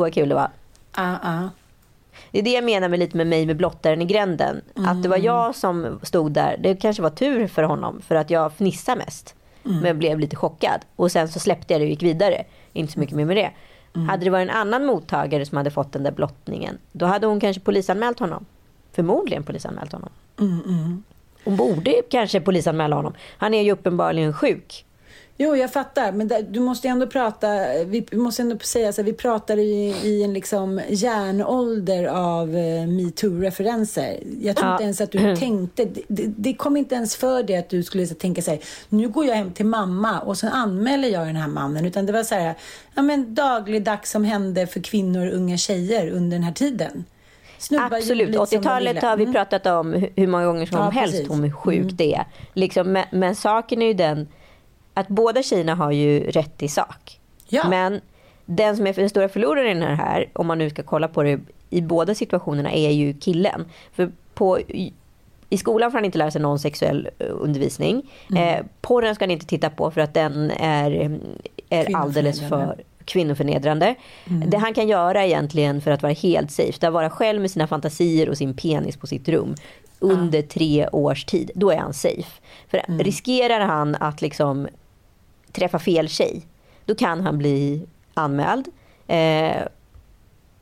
vad 0.00 0.14
kul 0.14 0.28
det 0.28 0.34
var. 0.34 0.50
Uh 0.98 1.14
-uh. 1.24 1.48
Det 2.30 2.38
är 2.38 2.42
det 2.42 2.52
jag 2.52 2.64
menar 2.64 2.88
med 2.88 2.98
lite 2.98 3.16
med 3.16 3.26
mig 3.26 3.46
med 3.46 3.56
blottaren 3.56 4.02
i 4.02 4.04
gränden. 4.04 4.60
Mm. 4.76 4.88
Att 4.88 5.02
det 5.02 5.08
var 5.08 5.16
jag 5.16 5.54
som 5.54 6.00
stod 6.02 6.32
där. 6.32 6.56
Det 6.60 6.76
kanske 6.76 7.02
var 7.02 7.10
tur 7.10 7.46
för 7.46 7.62
honom 7.62 8.00
för 8.00 8.14
att 8.14 8.30
jag 8.30 8.52
fnissade 8.52 8.98
mest. 8.98 9.34
Mm. 9.64 9.76
Men 9.76 9.86
jag 9.86 9.96
blev 9.96 10.18
lite 10.18 10.36
chockad. 10.36 10.80
Och 10.96 11.12
sen 11.12 11.28
så 11.28 11.40
släppte 11.40 11.74
jag 11.74 11.80
det 11.80 11.84
och 11.84 11.90
gick 11.90 12.02
vidare. 12.02 12.44
Inte 12.72 12.92
så 12.92 13.00
mycket 13.00 13.16
mer 13.16 13.24
med 13.24 13.36
det. 13.36 13.50
Mm. 13.94 14.08
Hade 14.08 14.24
det 14.24 14.30
varit 14.30 14.48
en 14.48 14.56
annan 14.56 14.86
mottagare 14.86 15.46
som 15.46 15.56
hade 15.56 15.70
fått 15.70 15.92
den 15.92 16.02
där 16.02 16.12
blottningen. 16.12 16.78
Då 16.92 17.06
hade 17.06 17.26
hon 17.26 17.40
kanske 17.40 17.62
polisanmält 17.62 18.18
honom. 18.18 18.46
Förmodligen 18.92 19.44
polisanmält 19.44 19.92
honom. 19.92 20.10
Mm, 20.40 20.60
mm. 20.66 21.04
Hon 21.44 21.56
borde 21.56 22.02
kanske 22.10 22.40
polisanmäla 22.40 22.96
honom. 22.96 23.14
Han 23.38 23.54
är 23.54 23.62
ju 23.62 23.72
uppenbarligen 23.72 24.32
sjuk. 24.32 24.85
Jo, 25.38 25.56
jag 25.56 25.72
fattar. 25.72 26.12
Men 26.12 26.28
där, 26.28 26.42
du 26.42 26.60
måste 26.60 26.88
ändå 26.88 27.06
prata, 27.06 27.48
vi 27.84 28.06
måste 28.12 28.42
ändå 28.42 28.58
säga 28.58 28.92
så 28.92 29.02
här, 29.02 29.06
vi 29.06 29.12
pratar 29.12 29.56
i, 29.56 29.94
i 30.02 30.22
en 30.22 30.34
liksom 30.34 30.80
järnålder 30.88 32.04
av 32.04 32.56
eh, 32.56 32.86
metoo-referenser. 32.86 34.18
Jag 34.40 34.56
tror 34.56 34.68
ja. 34.68 34.74
inte 34.74 34.84
ens 34.84 35.00
att 35.00 35.12
du 35.12 35.36
tänkte, 35.36 35.84
det, 36.08 36.26
det, 36.36 36.54
kom 36.54 36.76
inte 36.76 36.94
ens 36.94 37.16
för 37.16 37.42
dig 37.42 37.56
att 37.56 37.68
du 37.68 37.82
skulle 37.82 38.06
så, 38.06 38.14
tänka 38.14 38.42
sig, 38.42 38.60
nu 38.88 39.08
går 39.08 39.26
jag 39.26 39.34
hem 39.34 39.52
till 39.52 39.66
mamma 39.66 40.20
och 40.20 40.38
så 40.38 40.48
anmäler 40.48 41.08
jag 41.08 41.26
den 41.26 41.36
här 41.36 41.48
mannen. 41.48 41.86
Utan 41.86 42.06
det 42.06 42.12
var 42.12 42.22
så 42.22 42.34
här, 42.34 42.54
ja 42.94 43.02
men 43.02 43.34
dagligdags 43.34 44.10
som 44.10 44.24
hände 44.24 44.66
för 44.66 44.80
kvinnor 44.80 45.26
och 45.26 45.34
unga 45.34 45.56
tjejer 45.56 46.10
under 46.10 46.36
den 46.36 46.44
här 46.44 46.52
tiden. 46.52 47.04
Snubbar 47.58 47.96
Absolut, 47.96 48.36
80-talet 48.36 49.02
har 49.02 49.16
vi 49.16 49.22
mm. 49.22 49.34
pratat 49.34 49.66
om 49.66 50.06
hur 50.16 50.26
många 50.26 50.46
gånger 50.46 50.66
som 50.66 50.78
ja, 50.78 50.90
helst 50.90 51.16
precis. 51.16 51.44
hur 51.44 51.50
sjukt 51.50 51.82
mm. 51.82 51.96
det 51.96 52.14
är. 52.14 52.24
Liksom, 52.54 52.92
men, 52.92 53.04
men 53.10 53.36
saken 53.36 53.82
är 53.82 53.86
ju 53.86 53.94
den 53.94 54.28
att 54.96 55.08
båda 55.08 55.42
tjejerna 55.42 55.74
har 55.74 55.92
ju 55.92 56.20
rätt 56.20 56.62
i 56.62 56.68
sak. 56.68 57.20
Ja. 57.48 57.68
Men 57.68 58.00
den 58.44 58.76
som 58.76 58.86
är 58.86 58.92
den 58.92 59.10
stora 59.10 59.28
förloraren 59.28 59.76
i 59.76 59.80
det 59.80 59.94
här, 59.94 60.28
om 60.32 60.46
man 60.46 60.58
nu 60.58 60.70
ska 60.70 60.82
kolla 60.82 61.08
på 61.08 61.22
det 61.22 61.40
i 61.70 61.82
båda 61.82 62.14
situationerna, 62.14 62.72
är 62.72 62.90
ju 62.90 63.14
killen. 63.14 63.64
För 63.92 64.12
på, 64.34 64.58
i 65.48 65.58
skolan 65.58 65.90
får 65.90 65.98
han 65.98 66.04
inte 66.04 66.18
lära 66.18 66.30
sig 66.30 66.40
någon 66.40 66.58
sexuell 66.58 67.08
eh, 67.18 67.26
undervisning. 67.30 68.10
Mm. 68.30 68.58
Eh, 68.58 68.64
porren 68.80 69.14
ska 69.14 69.24
han 69.24 69.30
inte 69.30 69.46
titta 69.46 69.70
på 69.70 69.90
för 69.90 70.00
att 70.00 70.14
den 70.14 70.50
är, 70.50 71.20
är 71.68 71.96
alldeles 71.96 72.48
för 72.48 72.82
kvinnoförnedrande. 73.04 73.94
Mm. 74.26 74.50
Det 74.50 74.58
han 74.58 74.74
kan 74.74 74.88
göra 74.88 75.26
egentligen 75.26 75.80
för 75.80 75.90
att 75.90 76.02
vara 76.02 76.12
helt 76.12 76.50
safe, 76.50 76.72
det 76.80 76.86
är 76.86 76.88
att 76.88 76.94
vara 76.94 77.10
själv 77.10 77.40
med 77.40 77.50
sina 77.50 77.66
fantasier 77.66 78.28
och 78.28 78.38
sin 78.38 78.54
penis 78.54 78.96
på 78.96 79.06
sitt 79.06 79.28
rum 79.28 79.54
under 79.98 80.38
ah. 80.38 80.42
tre 80.42 80.88
års 80.88 81.24
tid. 81.24 81.50
Då 81.54 81.70
är 81.70 81.78
han 81.78 81.94
safe. 81.94 82.42
För 82.68 82.82
mm. 82.88 83.00
riskerar 83.00 83.60
han 83.60 83.94
att 83.94 84.22
liksom 84.22 84.68
träffa 85.56 85.78
fel 85.78 86.08
tjej, 86.08 86.46
då 86.84 86.94
kan 86.94 87.20
han 87.20 87.38
bli 87.38 87.86
anmäld. 88.14 88.68
Eh, 89.06 89.62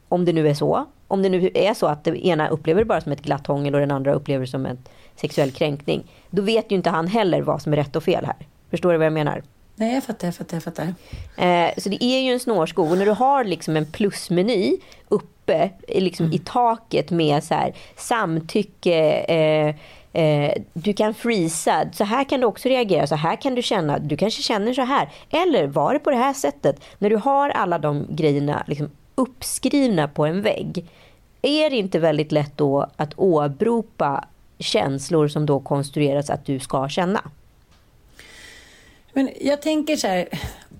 om 0.08 0.24
det 0.24 0.32
nu 0.32 0.48
är 0.48 0.54
så. 0.54 0.86
Om 1.08 1.22
det 1.22 1.28
nu 1.28 1.50
är 1.54 1.74
så 1.74 1.86
att 1.86 2.04
det 2.04 2.26
ena 2.26 2.48
upplever 2.48 2.80
det 2.80 2.84
bara 2.84 3.00
som 3.00 3.12
ett 3.12 3.22
glatt 3.22 3.46
hångel 3.46 3.74
och 3.74 3.80
den 3.80 3.90
andra 3.90 4.14
upplever 4.14 4.44
det 4.44 4.50
som 4.50 4.66
en 4.66 4.78
sexuell 5.16 5.50
kränkning. 5.50 6.04
Då 6.30 6.42
vet 6.42 6.72
ju 6.72 6.76
inte 6.76 6.90
han 6.90 7.06
heller 7.06 7.42
vad 7.42 7.62
som 7.62 7.72
är 7.72 7.76
rätt 7.76 7.96
och 7.96 8.04
fel 8.04 8.24
här. 8.24 8.36
Förstår 8.70 8.92
du 8.92 8.98
vad 8.98 9.06
jag 9.06 9.12
menar? 9.12 9.42
Nej, 9.76 9.94
jag 9.94 10.04
fattar, 10.04 10.28
jag 10.28 10.34
fattar, 10.34 10.56
jag 10.56 10.62
fattar. 10.62 10.94
Eh, 11.36 11.70
så 11.78 11.88
det 11.88 12.04
är 12.04 12.20
ju 12.20 12.32
en 12.32 12.40
snårskog. 12.40 12.90
Och 12.90 12.98
när 12.98 13.06
du 13.06 13.12
har 13.12 13.44
liksom 13.44 13.76
en 13.76 13.86
plusmeny 13.86 14.76
uppe 15.08 15.70
liksom 15.88 16.26
mm. 16.26 16.36
i 16.36 16.38
taket 16.38 17.10
med 17.10 17.44
så 17.44 17.54
här, 17.54 17.74
samtycke, 17.96 19.20
eh, 19.20 19.74
Eh, 20.14 20.62
du 20.72 20.92
kan 20.92 21.14
freeza, 21.14 21.84
så 21.92 22.04
här 22.04 22.24
kan 22.24 22.40
du 22.40 22.46
också 22.46 22.68
reagera, 22.68 23.06
så 23.06 23.14
här 23.14 23.36
kan 23.36 23.54
du 23.54 23.62
känna, 23.62 23.98
du 23.98 24.16
kanske 24.16 24.42
känner 24.42 24.74
så 24.74 24.82
här. 24.82 25.12
Eller 25.30 25.66
var 25.66 25.92
det 25.92 25.98
på 25.98 26.10
det 26.10 26.16
här 26.16 26.32
sättet? 26.32 26.80
När 26.98 27.10
du 27.10 27.16
har 27.16 27.50
alla 27.50 27.78
de 27.78 28.06
grejerna 28.10 28.64
liksom 28.66 28.90
uppskrivna 29.14 30.08
på 30.08 30.26
en 30.26 30.42
vägg, 30.42 30.86
är 31.42 31.70
det 31.70 31.76
inte 31.76 31.98
väldigt 31.98 32.32
lätt 32.32 32.56
då 32.56 32.86
att 32.96 33.12
åberopa 33.16 34.24
känslor 34.58 35.28
som 35.28 35.46
då 35.46 35.60
konstrueras 35.60 36.30
att 36.30 36.46
du 36.46 36.58
ska 36.58 36.88
känna? 36.88 37.30
Men 39.12 39.30
jag 39.40 39.62
tänker 39.62 39.96
så 39.96 40.06
här, 40.06 40.28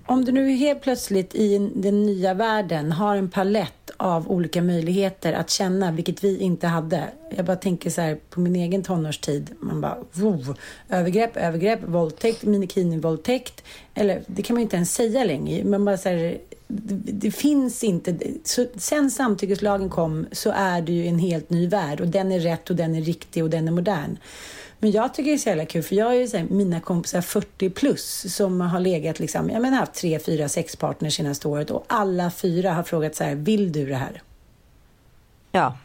om 0.05 0.25
du 0.25 0.31
nu 0.31 0.49
helt 0.49 0.81
plötsligt 0.81 1.35
i 1.35 1.71
den 1.75 2.05
nya 2.05 2.33
världen 2.33 2.91
har 2.91 3.15
en 3.15 3.29
palett 3.29 3.84
av 3.97 4.31
olika 4.31 4.61
möjligheter 4.61 5.33
att 5.33 5.49
känna, 5.49 5.91
vilket 5.91 6.23
vi 6.23 6.39
inte 6.39 6.67
hade. 6.67 7.03
Jag 7.35 7.45
bara 7.45 7.57
tänker 7.57 7.89
så 7.89 8.01
här 8.01 8.17
på 8.29 8.39
min 8.39 8.55
egen 8.55 8.83
tonårstid. 8.83 9.49
Man 9.59 9.81
bara, 9.81 9.97
wow, 10.11 10.57
övergrepp, 10.89 11.37
övergrepp, 11.37 11.79
våldtäkt, 11.83 12.43
minikini-våldtäkt. 12.43 13.63
Eller 13.93 14.21
det 14.27 14.41
kan 14.41 14.53
man 14.53 14.61
ju 14.61 14.63
inte 14.63 14.75
ens 14.75 14.93
säga 14.93 15.23
längre. 15.23 15.63
Man 15.63 15.85
bara 15.85 15.97
så 15.97 16.09
här, 16.09 16.37
det, 16.67 17.11
det, 17.11 17.31
finns 17.31 17.83
inte. 17.83 18.17
Så, 18.43 18.65
sen 18.75 19.11
samtyckeslagen 19.11 19.89
kom 19.89 20.25
så 20.31 20.51
är 20.55 20.81
det 20.81 20.91
ju 20.91 21.07
en 21.07 21.19
helt 21.19 21.49
ny 21.49 21.67
värld 21.67 22.01
och 22.01 22.07
den 22.07 22.31
är 22.31 22.39
rätt 22.39 22.69
och 22.69 22.75
den 22.75 22.95
är 22.95 23.01
riktig 23.01 23.43
och 23.43 23.49
den 23.49 23.67
är 23.67 23.71
modern. 23.71 24.17
Men 24.85 24.91
jag 24.91 25.13
tycker 25.13 25.31
det 25.31 25.35
är 25.35 25.37
så 25.37 25.49
jävla 25.49 25.65
kul 25.65 25.83
för 25.83 25.95
jag 25.95 26.05
har 26.05 26.13
ju 26.13 26.27
så 26.27 26.37
här, 26.37 26.45
mina 26.49 26.79
kompisar 26.79 27.21
40 27.21 27.69
plus 27.69 28.35
som 28.35 28.61
har 28.61 28.79
legat 28.79 29.19
liksom, 29.19 29.49
jag 29.49 29.61
menar 29.61 29.77
haft 29.77 29.93
tre, 29.93 30.19
fyra, 30.19 30.49
sex 30.49 30.75
partners 30.75 31.15
senaste 31.15 31.47
året 31.47 31.71
och 31.71 31.85
alla 31.87 32.31
fyra 32.31 32.73
har 32.73 32.83
frågat 32.83 33.15
så 33.15 33.23
här, 33.23 33.35
vill 33.35 33.71
du 33.71 33.85
det 33.85 33.95
här? 33.95 34.21
Ja. 35.51 35.77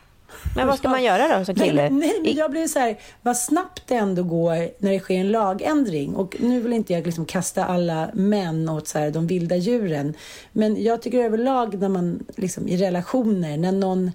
Men 0.57 0.67
vad 0.67 0.79
ska 0.79 0.89
man 0.89 1.03
göra 1.03 1.39
då 1.39 1.45
som 1.45 1.55
kille? 1.55 1.91
Nej, 1.91 1.91
nej 1.91 2.21
men 2.23 2.37
jag 2.37 2.51
blir 2.51 2.67
så 2.67 2.79
här, 2.79 2.99
vad 3.23 3.37
snabbt 3.37 3.83
det 3.87 3.95
ändå 3.95 4.23
går 4.23 4.55
när 4.79 4.93
det 4.93 5.01
sker 5.01 5.15
en 5.15 5.31
lagändring. 5.31 6.17
Och 6.17 6.37
nu 6.41 6.61
vill 6.61 6.73
inte 6.73 6.93
jag 6.93 7.07
liksom 7.07 7.25
kasta 7.25 7.65
alla 7.65 8.11
män 8.15 8.69
åt 8.69 8.89
så 8.89 8.99
här, 8.99 9.11
de 9.11 9.27
vilda 9.27 9.57
djuren. 9.57 10.15
Men 10.53 10.83
jag 10.83 11.03
tycker 11.03 11.19
överlag 11.19 11.81
när 11.81 11.89
man 11.89 12.27
liksom 12.37 12.69
i 12.69 12.77
relationer, 12.77 13.57
när 13.57 13.73
någon 13.73 14.11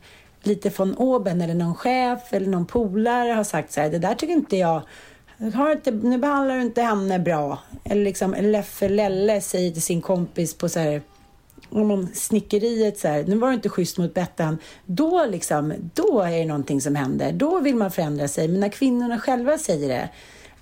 lite 0.47 0.71
från 0.71 0.95
oben 0.95 1.41
eller 1.41 1.53
någon 1.53 1.75
chef 1.75 2.33
eller 2.33 2.47
någon 2.47 2.65
polare 2.65 3.31
har 3.31 3.43
sagt 3.43 3.71
så 3.71 3.81
här, 3.81 3.89
det 3.89 3.99
där 3.99 4.15
tycker 4.15 4.33
inte 4.33 4.57
jag 4.57 4.81
har 5.53 5.71
inte, 5.71 5.91
nu 5.91 6.17
behandlar 6.17 6.55
du 6.55 6.61
inte 6.61 6.81
henne 6.81 7.19
bra. 7.19 7.59
Eller 7.83 8.03
liksom 8.03 8.35
Leffe 8.39 8.89
Lelle 8.89 9.41
säger 9.41 9.71
till 9.71 9.81
sin 9.81 10.01
kompis 10.01 10.53
på 10.53 10.69
så 10.69 10.79
här, 10.79 11.01
om 11.69 12.07
snickeriet 12.13 12.99
så 12.99 13.07
här, 13.07 13.23
nu 13.23 13.35
var 13.35 13.47
du 13.47 13.53
inte 13.53 13.69
schysst 13.69 13.97
mot 13.97 14.13
Bettan. 14.13 14.57
Då 14.85 15.25
liksom, 15.25 15.73
då 15.93 16.21
är 16.21 16.31
det 16.31 16.45
någonting 16.45 16.81
som 16.81 16.95
händer. 16.95 17.31
Då 17.31 17.59
vill 17.59 17.75
man 17.75 17.91
förändra 17.91 18.27
sig. 18.27 18.47
Men 18.47 18.59
när 18.59 18.69
kvinnorna 18.69 19.19
själva 19.19 19.57
säger 19.57 19.87
det, 19.87 20.09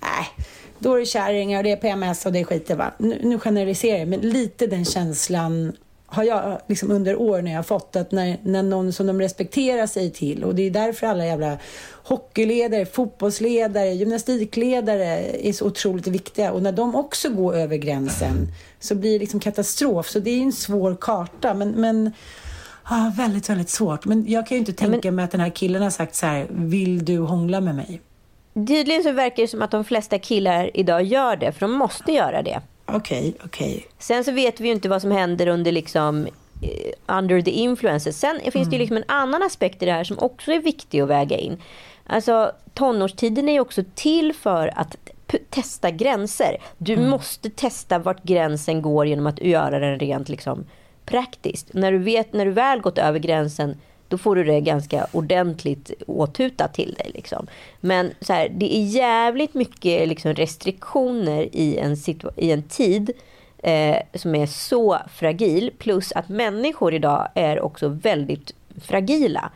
nej, 0.00 0.28
äh, 0.38 0.44
då 0.78 0.94
är 0.94 0.98
det 0.98 1.06
kärringar 1.06 1.58
och 1.58 1.64
det 1.64 1.72
är 1.72 1.76
PMS 1.76 2.26
och 2.26 2.32
det 2.32 2.40
är 2.40 2.44
skit. 2.44 2.70
Va? 2.70 2.92
Nu, 2.98 3.20
nu 3.22 3.38
generaliserar 3.38 3.98
jag, 3.98 4.08
men 4.08 4.20
lite 4.20 4.66
den 4.66 4.84
känslan 4.84 5.72
har 6.14 6.24
jag 6.24 6.60
liksom 6.66 6.90
under 6.90 7.16
år 7.16 7.42
när 7.42 7.52
jag 7.52 7.66
fått 7.66 7.96
att 7.96 8.12
när, 8.12 8.38
när 8.42 8.62
någon 8.62 8.92
som 8.92 9.06
de 9.06 9.20
respekterar 9.20 9.86
sig 9.86 10.10
till 10.10 10.44
och 10.44 10.54
det 10.54 10.62
är 10.62 10.70
därför 10.70 11.06
alla 11.06 11.26
jävla 11.26 11.58
hockeyledare, 12.04 12.86
fotbollsledare, 12.86 13.88
gymnastikledare 13.88 15.06
är 15.48 15.52
så 15.52 15.66
otroligt 15.66 16.06
viktiga 16.06 16.52
och 16.52 16.62
när 16.62 16.72
de 16.72 16.94
också 16.94 17.28
går 17.28 17.56
över 17.56 17.76
gränsen 17.76 18.48
så 18.80 18.94
blir 18.94 19.12
det 19.12 19.18
liksom 19.18 19.40
katastrof. 19.40 20.08
Så 20.08 20.18
det 20.18 20.30
är 20.30 20.42
en 20.42 20.52
svår 20.52 20.96
karta 21.00 21.54
men, 21.54 21.70
men 21.70 22.12
Ah, 22.86 23.12
väldigt, 23.16 23.50
väldigt 23.50 23.68
svårt. 23.68 24.04
Men 24.04 24.24
jag 24.28 24.46
kan 24.46 24.54
ju 24.54 24.58
inte 24.58 24.72
tänka 24.72 25.08
men... 25.08 25.14
mig 25.14 25.24
att 25.24 25.30
den 25.30 25.40
här 25.40 25.50
killen 25.50 25.82
har 25.82 25.90
sagt 25.90 26.14
så 26.14 26.26
här, 26.26 26.46
vill 26.50 27.04
du 27.04 27.18
hångla 27.18 27.60
med 27.60 27.74
mig? 27.74 28.00
Tydligen 28.54 29.02
så 29.02 29.12
verkar 29.12 29.42
det 29.42 29.48
som 29.48 29.62
att 29.62 29.70
de 29.70 29.84
flesta 29.84 30.18
killar 30.18 30.70
idag 30.74 31.02
gör 31.02 31.36
det, 31.36 31.52
för 31.52 31.60
de 31.60 31.72
måste 31.72 32.12
göra 32.12 32.42
det. 32.42 32.60
Okej, 32.86 33.28
okay, 33.28 33.32
okej. 33.44 33.76
Okay. 33.76 33.82
Sen 33.98 34.24
så 34.24 34.32
vet 34.32 34.60
vi 34.60 34.68
ju 34.68 34.74
inte 34.74 34.88
vad 34.88 35.02
som 35.02 35.10
händer 35.10 35.46
under 35.46 35.72
liksom 35.72 36.26
eh, 36.62 37.16
under 37.18 37.40
the 37.40 37.50
influences. 37.50 38.20
Sen 38.20 38.40
finns 38.40 38.54
mm. 38.54 38.70
det 38.70 38.76
ju 38.76 38.78
liksom 38.78 38.96
en 38.96 39.04
annan 39.06 39.42
aspekt 39.42 39.82
i 39.82 39.86
det 39.86 39.92
här 39.92 40.04
som 40.04 40.18
också 40.18 40.52
är 40.52 40.58
viktig 40.58 41.00
att 41.00 41.08
väga 41.08 41.36
in. 41.36 41.58
Alltså 42.06 42.52
tonårstiden 42.74 43.48
är 43.48 43.52
ju 43.52 43.60
också 43.60 43.82
till 43.94 44.32
för 44.32 44.72
att 44.78 44.96
testa 45.50 45.90
gränser. 45.90 46.56
Du 46.78 46.92
mm. 46.92 47.10
måste 47.10 47.50
testa 47.50 47.98
vart 47.98 48.22
gränsen 48.22 48.82
går 48.82 49.06
genom 49.06 49.26
att 49.26 49.42
göra 49.42 49.78
den 49.78 49.98
rent 49.98 50.28
liksom 50.28 50.66
praktiskt. 51.06 51.74
När 51.74 51.92
du, 51.92 51.98
vet, 51.98 52.32
när 52.32 52.46
du 52.46 52.50
väl 52.50 52.80
gått 52.80 52.98
över 52.98 53.18
gränsen 53.18 53.76
då 54.14 54.18
får 54.18 54.36
du 54.36 54.44
det 54.44 54.60
ganska 54.60 55.06
ordentligt 55.12 55.92
åtutat 56.06 56.74
till 56.74 56.94
dig. 56.94 57.10
Liksom. 57.14 57.46
Men 57.80 58.10
så 58.20 58.32
här, 58.32 58.48
det 58.48 58.76
är 58.76 58.84
jävligt 58.84 59.54
mycket 59.54 60.08
liksom, 60.08 60.34
restriktioner 60.34 61.48
i 61.52 61.76
en, 61.76 61.96
i 62.36 62.50
en 62.50 62.62
tid 62.62 63.10
eh, 63.58 63.96
som 64.14 64.34
är 64.34 64.46
så 64.46 64.98
fragil. 65.14 65.70
Plus 65.78 66.12
att 66.12 66.28
människor 66.28 66.94
idag 66.94 67.28
är 67.34 67.60
också 67.60 67.88
väldigt 67.88 68.54
fragila. 68.82 69.50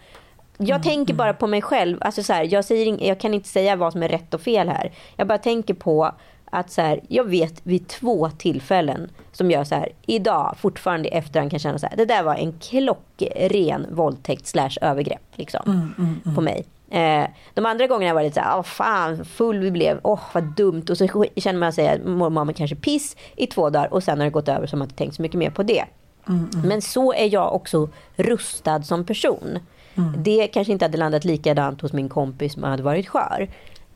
Jag 0.57 0.71
mm, 0.71 0.83
tänker 0.83 1.15
bara 1.15 1.29
mm. 1.29 1.39
på 1.39 1.47
mig 1.47 1.63
själv. 1.63 1.99
Alltså 2.01 2.23
så 2.23 2.33
här, 2.33 2.49
jag, 2.53 2.65
säger, 2.65 3.07
jag 3.07 3.21
kan 3.21 3.35
inte 3.35 3.49
säga 3.49 3.77
vad 3.77 3.93
som 3.93 4.03
är 4.03 4.09
rätt 4.09 4.35
och 4.35 4.41
fel 4.41 4.69
här. 4.69 4.93
Jag 5.17 5.27
bara 5.27 5.39
tänker 5.39 5.75
på 5.75 6.13
att 6.51 6.71
så 6.71 6.83
här, 6.83 7.01
jag 7.09 7.25
vet 7.25 7.61
vid 7.63 7.89
två 7.89 8.31
tillfällen 8.31 9.11
som 9.33 9.51
jag 9.51 9.67
så 9.67 9.75
här, 9.75 9.89
idag 10.07 10.55
fortfarande 10.59 11.09
i 11.09 11.13
efterhand 11.13 11.51
kan 11.51 11.61
känna 11.61 11.79
så 11.79 11.87
här, 11.87 11.97
det 11.97 12.05
där 12.05 12.23
var 12.23 12.35
en 12.35 12.53
klockren 12.53 13.87
våldtäkt 13.91 14.47
slash 14.47 14.71
övergrepp 14.81 15.23
liksom, 15.35 15.63
mm, 15.67 15.95
mm, 15.99 16.21
mm. 16.25 16.35
på 16.35 16.41
mig. 16.41 16.65
Eh, 16.91 17.25
de 17.55 17.67
andra 17.67 17.87
gångerna 17.87 18.15
var 18.15 18.23
det 18.23 18.35
så 18.35 18.41
här, 18.41 18.63
fan 18.63 19.25
full 19.25 19.59
vi 19.59 19.71
blev, 19.71 20.01
åh 20.03 20.21
vad 20.33 20.45
dumt. 20.45 20.85
Och 20.91 20.99
så 20.99 21.25
känner 21.37 21.61
man 21.61 21.73
sig, 21.73 22.01
mår 22.05 22.31
man 22.31 22.55
kanske 22.55 22.77
piss 22.77 23.17
i 23.37 23.47
två 23.47 23.71
dagar 23.71 23.95
och 23.95 24.03
sen 24.03 24.19
har 24.19 24.25
det 24.25 24.31
gått 24.31 24.49
över 24.49 24.67
så 24.67 24.77
man 24.77 24.87
inte 24.87 24.97
tänkt 24.97 25.17
så 25.17 25.23
mycket 25.23 25.39
mer 25.39 25.51
på 25.51 25.63
det. 25.63 25.85
Mm, 26.29 26.51
mm. 26.55 26.69
Men 26.69 26.83
så 26.83 27.13
är 27.13 27.33
jag 27.33 27.55
också 27.55 27.89
rustad 28.17 28.83
som 28.83 29.05
person. 29.05 29.59
Mm. 29.95 30.13
Det 30.17 30.47
kanske 30.47 30.73
inte 30.73 30.85
hade 30.85 30.99
landat 30.99 31.25
likadant 31.25 31.81
hos 31.81 31.93
min 31.93 32.09
kompis 32.09 32.53
som 32.53 32.63
hade 32.63 32.83
varit 32.83 33.09
skör. 33.09 33.49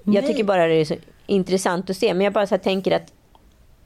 Nej. 0.02 0.16
Jag 0.16 0.26
tycker 0.26 0.44
bara 0.44 0.66
det 0.66 0.74
är 0.74 0.84
så 0.84 0.94
intressant 1.32 1.90
att 1.90 1.96
se. 1.96 2.14
Men 2.14 2.24
jag 2.24 2.32
bara 2.32 2.46
så 2.46 2.58
tänker 2.58 2.96
att, 2.96 3.12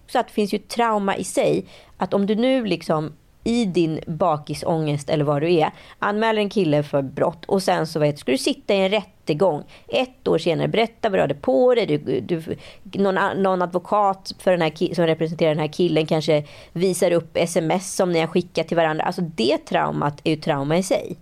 så 0.06 0.18
att 0.18 0.26
det 0.26 0.32
finns 0.32 0.54
ju 0.54 0.58
trauma 0.58 1.16
i 1.16 1.24
sig. 1.24 1.64
Att 1.96 2.14
om 2.14 2.26
du 2.26 2.34
nu 2.34 2.64
liksom 2.64 3.12
i 3.46 3.64
din 3.64 4.00
bakisångest 4.06 5.10
eller 5.10 5.24
vad 5.24 5.42
du 5.42 5.54
är 5.54 5.70
anmäler 5.98 6.40
en 6.40 6.50
kille 6.50 6.82
för 6.82 7.02
brott 7.02 7.44
och 7.44 7.62
sen 7.62 7.86
så 7.86 8.00
vet, 8.00 8.18
ska 8.18 8.32
du 8.32 8.38
sitta 8.38 8.74
i 8.74 8.80
en 8.80 8.88
rättegång 8.88 9.62
ett 9.88 10.28
år 10.28 10.38
senare, 10.38 10.68
berätta 10.68 11.08
vad 11.08 11.18
du 11.18 11.22
hade 11.22 11.34
på 11.34 11.74
dig. 11.74 11.86
Du, 11.86 12.20
du, 12.20 12.56
någon, 12.82 13.42
någon 13.42 13.62
advokat 13.62 14.34
för 14.38 14.50
den 14.50 14.60
här, 14.60 14.94
som 14.94 15.06
representerar 15.06 15.50
den 15.50 15.58
här 15.58 15.72
killen 15.72 16.06
kanske 16.06 16.44
visar 16.72 17.10
upp 17.10 17.36
sms 17.36 17.94
som 17.94 18.12
ni 18.12 18.20
har 18.20 18.26
skickat 18.26 18.68
till 18.68 18.76
varandra. 18.76 19.04
Alltså 19.04 19.22
det 19.22 19.58
traumat 19.58 20.20
är 20.24 20.30
ju 20.30 20.36
trauma 20.36 20.78
i 20.78 20.82
sig. 20.82 21.16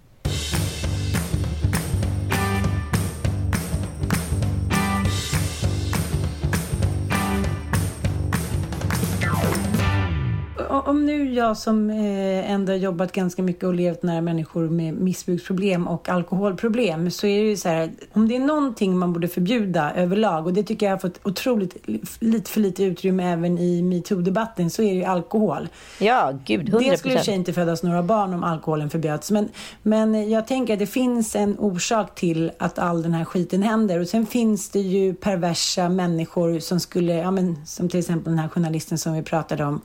Om 10.85 11.07
nu 11.07 11.33
jag 11.33 11.57
som 11.57 11.90
eh, 11.90 12.51
ändå 12.51 12.73
jobbat 12.73 13.12
ganska 13.12 13.42
mycket 13.42 13.64
och 13.64 13.75
levt 13.75 14.03
nära 14.03 14.20
människor 14.20 14.68
med 14.68 14.94
missbruksproblem 14.94 15.88
och 15.88 16.09
alkoholproblem 16.09 17.11
så 17.11 17.27
är 17.27 17.42
det 17.42 17.49
ju 17.49 17.57
så 17.57 17.68
här, 17.68 17.90
om 18.12 18.29
det 18.29 18.37
är 18.37 18.40
någonting 18.40 18.99
man 18.99 19.12
borde 19.12 19.29
förbjuda 19.29 19.92
överlag 19.94 20.47
och 20.47 20.53
det 20.53 20.62
tycker 20.62 20.87
jag 20.87 20.92
har 20.92 20.99
fått 20.99 21.20
otroligt 21.23 21.77
lite 22.20 22.51
för 22.51 22.61
lite 22.61 22.85
utrymme 22.85 23.33
även 23.33 23.59
i 23.59 23.83
metoo-debatten 23.83 24.70
så 24.70 24.83
är 24.83 24.90
det 24.90 24.99
ju 24.99 25.05
alkohol. 25.05 25.68
Ja, 25.99 26.33
gud, 26.44 26.68
100%. 26.68 26.90
Det 26.90 26.97
skulle 26.97 27.20
i 27.20 27.25
sig 27.25 27.35
inte 27.35 27.53
födas 27.53 27.83
några 27.83 28.03
barn 28.03 28.35
om 28.35 28.44
alkoholen 28.44 28.90
förbjöds 28.90 29.31
men, 29.31 29.49
men 29.83 30.31
jag 30.31 30.47
tänker 30.47 30.73
att 30.73 30.79
det 30.79 30.87
finns 30.87 31.37
en 31.37 31.59
orsak 31.59 32.14
till 32.14 32.51
att 32.59 32.79
all 32.79 33.03
den 33.03 33.14
här 33.14 33.25
skiten 33.25 33.62
händer 33.62 34.01
och 34.01 34.09
sen 34.09 34.27
finns 34.27 34.70
det 34.70 34.81
ju 34.81 35.14
perversa 35.14 35.88
människor 35.88 36.59
som 36.59 36.81
skulle, 36.81 37.14
ja 37.14 37.31
men 37.31 37.66
som 37.66 37.88
till 37.88 38.01
exempel 38.01 38.33
den 38.33 38.38
här 38.38 38.49
journalisten 38.49 38.99
som 38.99 39.12
vi 39.12 39.23
pratade 39.23 39.64
om 39.64 39.81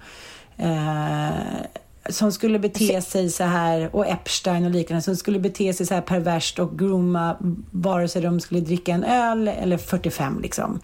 eh, 0.60 2.10
som 2.10 2.32
skulle 2.32 2.60
bete 2.60 3.02
sig 3.02 3.30
så 3.30 3.44
här, 3.44 3.96
och 3.96 4.08
Epstein 4.08 4.66
och 4.66 4.72
liknande, 4.72 5.02
som 5.02 5.16
skulle 5.16 5.40
bete 5.40 5.74
sig 5.74 5.86
så 5.86 5.94
här 5.94 6.02
perverst 6.02 6.60
och 6.60 6.80
grooma 6.80 7.38
vare 7.72 8.08
sig 8.08 8.22
de 8.22 8.40
skulle 8.40 8.60
dricka 8.60 8.92
en 8.92 9.04
öl 9.04 9.48
eller 9.48 9.78
45 9.78 10.40
liksom. 10.42 10.80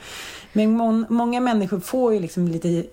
Men 0.53 0.71
må 0.71 1.05
många 1.09 1.39
människor 1.39 1.79
får 1.79 2.13
ju 2.13 2.19
liksom 2.19 2.47
lite 2.47 2.83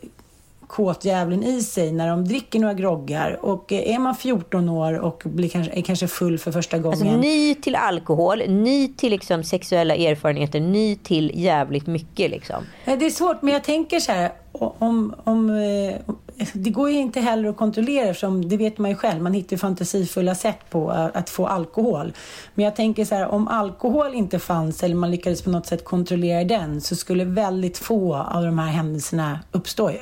kåtdjävulen 0.73 1.43
i 1.43 1.63
sig 1.63 1.93
när 1.93 2.09
de 2.09 2.25
dricker 2.25 2.59
några 2.61 2.75
groggar. 2.75 3.45
Och 3.45 3.73
är 3.73 3.99
man 3.99 4.15
14 4.15 4.69
år 4.69 4.99
och 4.99 5.23
blir 5.25 5.49
kanske, 5.49 5.73
är 5.73 5.83
kanske 5.83 6.09
full 6.09 6.39
för 6.39 6.53
första 6.53 6.79
gången. 6.79 7.09
Alltså 7.09 7.17
ny 7.17 7.55
till 7.55 7.77
alkohol, 7.77 8.43
ny 8.49 8.89
till 8.89 9.11
liksom 9.11 9.45
sexuella 9.45 9.95
erfarenheter, 9.95 10.61
ny 10.61 10.97
till 10.97 11.31
jävligt 11.35 11.87
mycket. 11.87 12.31
Liksom. 12.31 12.65
Det 12.85 13.07
är 13.07 13.11
svårt, 13.11 13.43
men 13.43 13.55
jag 13.55 13.65
tänker 13.65 14.01
så 14.01 14.13
här. 14.13 14.33
Om, 14.53 15.15
om, 15.25 15.51
eh, 15.51 16.15
det 16.53 16.71
går 16.71 16.91
ju 16.91 16.99
inte 16.99 17.21
heller 17.21 17.49
att 17.49 17.57
kontrollera 17.57 18.09
eftersom 18.09 18.49
det 18.49 18.57
vet 18.57 18.79
man 18.79 18.91
ju 18.91 18.97
själv. 18.97 19.23
Man 19.23 19.35
hittar 19.35 19.57
fantasifulla 19.57 20.35
sätt 20.35 20.71
på 20.71 20.91
att 20.91 21.31
få 21.31 21.47
alkohol. 21.47 22.13
Men 22.55 22.65
jag 22.65 22.77
tänker 22.77 23.05
så 23.05 23.15
här, 23.15 23.29
om 23.29 23.49
alkohol 23.49 24.15
inte 24.15 24.39
fanns 24.39 24.83
eller 24.83 24.95
man 24.95 25.11
lyckades 25.11 25.43
på 25.43 25.51
något 25.51 25.67
sätt 25.67 25.85
kontrollera 25.85 26.45
den 26.45 26.81
så 26.81 26.97
skulle 26.97 27.25
väldigt 27.25 27.79
få 27.79 28.17
av 28.17 28.45
de 28.45 28.59
här 28.59 28.69
händelserna 28.69 29.39
uppstå 29.53 29.91
ju. 29.91 29.99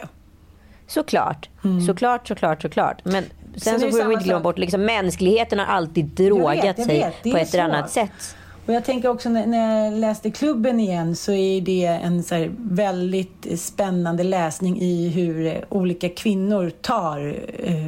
Såklart, 0.86 1.48
mm. 1.64 1.80
såklart, 1.86 2.28
såklart, 2.28 2.62
såklart. 2.62 3.04
Men 3.04 3.24
sen, 3.56 3.80
sen 3.80 3.92
så 3.92 3.98
får 3.98 4.08
vi 4.08 4.14
inte 4.14 4.24
glömma 4.24 4.40
bort, 4.40 4.58
liksom, 4.58 4.84
mänskligheten 4.84 5.58
har 5.58 5.66
alltid 5.66 6.04
drogat 6.04 6.64
vet, 6.64 6.84
sig 6.84 7.14
på 7.22 7.36
ett 7.36 7.54
eller 7.54 7.64
annat 7.64 7.90
sätt. 7.90 8.36
Och 8.70 8.76
jag 8.76 8.84
tänker 8.84 9.08
också 9.08 9.28
när, 9.28 9.84
jag 9.84 9.92
läste 9.92 10.30
klubben 10.30 10.80
igen 10.80 11.16
så 11.16 11.32
är 11.32 11.60
det 11.60 11.84
en 11.84 12.22
så 12.22 12.48
väldigt 12.58 13.60
spännande 13.60 14.22
läsning 14.22 14.80
i 14.80 15.08
hur 15.08 15.64
olika 15.68 16.08
kvinnor 16.08 16.70
tar 16.80 17.40
eh, 17.58 17.86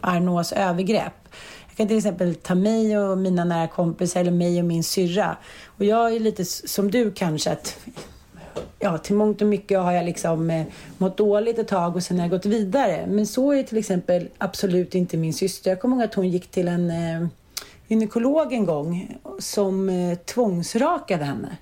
Arnaults 0.00 0.52
övergrepp. 0.52 1.12
Jag 1.68 1.76
kan 1.76 1.88
till 1.88 1.96
exempel 1.96 2.34
ta 2.34 2.54
mig 2.54 2.98
och 2.98 3.18
mina 3.18 3.44
nära 3.44 3.68
kompisar 3.68 4.20
eller 4.20 4.30
mig 4.30 4.58
och 4.58 4.64
min 4.64 4.84
syrra. 4.84 5.36
Och 5.66 5.84
jag 5.84 6.14
är 6.14 6.20
lite 6.20 6.44
som 6.44 6.90
du 6.90 7.10
kanske 7.10 7.52
att 7.52 7.78
ja, 8.78 8.98
till 8.98 9.16
mångt 9.16 9.42
och 9.42 9.48
mycket 9.48 9.78
har 9.78 9.92
jag 9.92 10.04
liksom 10.04 10.50
eh, 10.50 10.66
mått 10.98 11.16
dåligt 11.16 11.58
ett 11.58 11.68
tag 11.68 11.96
och 11.96 12.02
sen 12.02 12.16
har 12.16 12.24
jag 12.24 12.30
gått 12.30 12.46
vidare. 12.46 13.06
Men 13.08 13.26
så 13.26 13.52
är 13.52 13.62
till 13.62 13.78
exempel 13.78 14.28
absolut 14.38 14.94
inte 14.94 15.16
min 15.16 15.34
syster. 15.34 15.70
Jag 15.70 15.80
kommer 15.80 15.96
ihåg 15.96 16.04
att 16.04 16.14
hon 16.14 16.28
gick 16.28 16.50
till 16.50 16.68
en 16.68 16.90
eh, 16.90 17.28
gynekolog 17.88 18.52
en 18.52 18.66
gång 18.66 19.16
som 19.38 19.88
eh, 19.88 20.18
tvångsrakade 20.18 21.24
henne. 21.24 21.56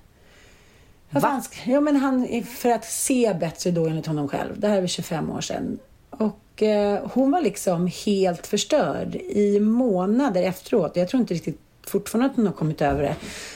Va? 1.09 1.43
Ja, 1.65 1.81
men 1.81 1.95
han, 1.95 2.43
för 2.43 2.69
att 2.69 2.85
se 2.85 3.33
bättre 3.39 3.71
då 3.71 3.87
enligt 3.87 4.05
honom 4.05 4.27
själv. 4.27 4.59
Det 4.59 4.67
här 4.67 4.77
är 4.77 4.81
väl 4.81 4.89
25 4.89 5.31
år 5.31 5.41
sedan. 5.41 5.79
Och 6.09 6.63
eh, 6.63 6.99
hon 7.13 7.31
var 7.31 7.41
liksom 7.41 7.89
helt 8.05 8.47
förstörd 8.47 9.15
i 9.15 9.59
månader 9.59 10.43
efteråt. 10.43 10.95
Jag 10.95 11.09
tror 11.09 11.21
inte 11.21 11.33
riktigt 11.33 11.59
fortfarande 11.87 12.29
att 12.29 12.35
hon 12.35 12.45
har 12.45 12.53
kommit 12.53 12.81
över 12.81 13.03
det. 13.03 13.15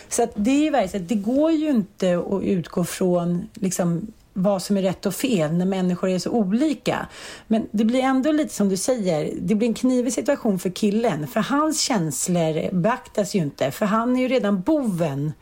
Så 0.10 0.24
att 0.24 0.32
det 0.36 0.52
är 0.52 0.64
ju 0.64 0.70
verkligen, 0.70 1.08
det 1.08 1.16
går 1.16 1.52
ju 1.52 1.70
inte 1.70 2.18
att 2.18 2.44
utgå 2.44 2.84
från 2.84 3.50
liksom 3.54 4.08
vad 4.38 4.62
som 4.62 4.78
är 4.78 4.82
rätt 4.82 5.06
och 5.06 5.16
fel 5.16 5.54
när 5.54 5.66
människor 5.66 6.10
är 6.10 6.20
så 6.20 6.30
olika. 6.30 7.08
Men 7.48 7.68
det 7.72 7.86
blir 7.86 8.02
ändå 8.02 8.32
lite 8.32 8.54
som 8.54 8.70
du 8.70 8.78
säger, 8.78 9.34
det 9.42 9.56
blir 9.56 9.68
en 9.68 9.74
knivig 9.74 10.14
situation 10.14 10.60
för 10.60 10.70
killen. 10.70 11.28
För 11.28 11.40
hans 11.40 11.82
känslor 11.82 12.74
beaktas 12.74 13.36
ju 13.36 13.40
inte, 13.40 13.72
för 13.72 13.86
han 13.86 14.16
är 14.16 14.20
ju 14.22 14.28
redan 14.28 14.62
boven 14.62 15.34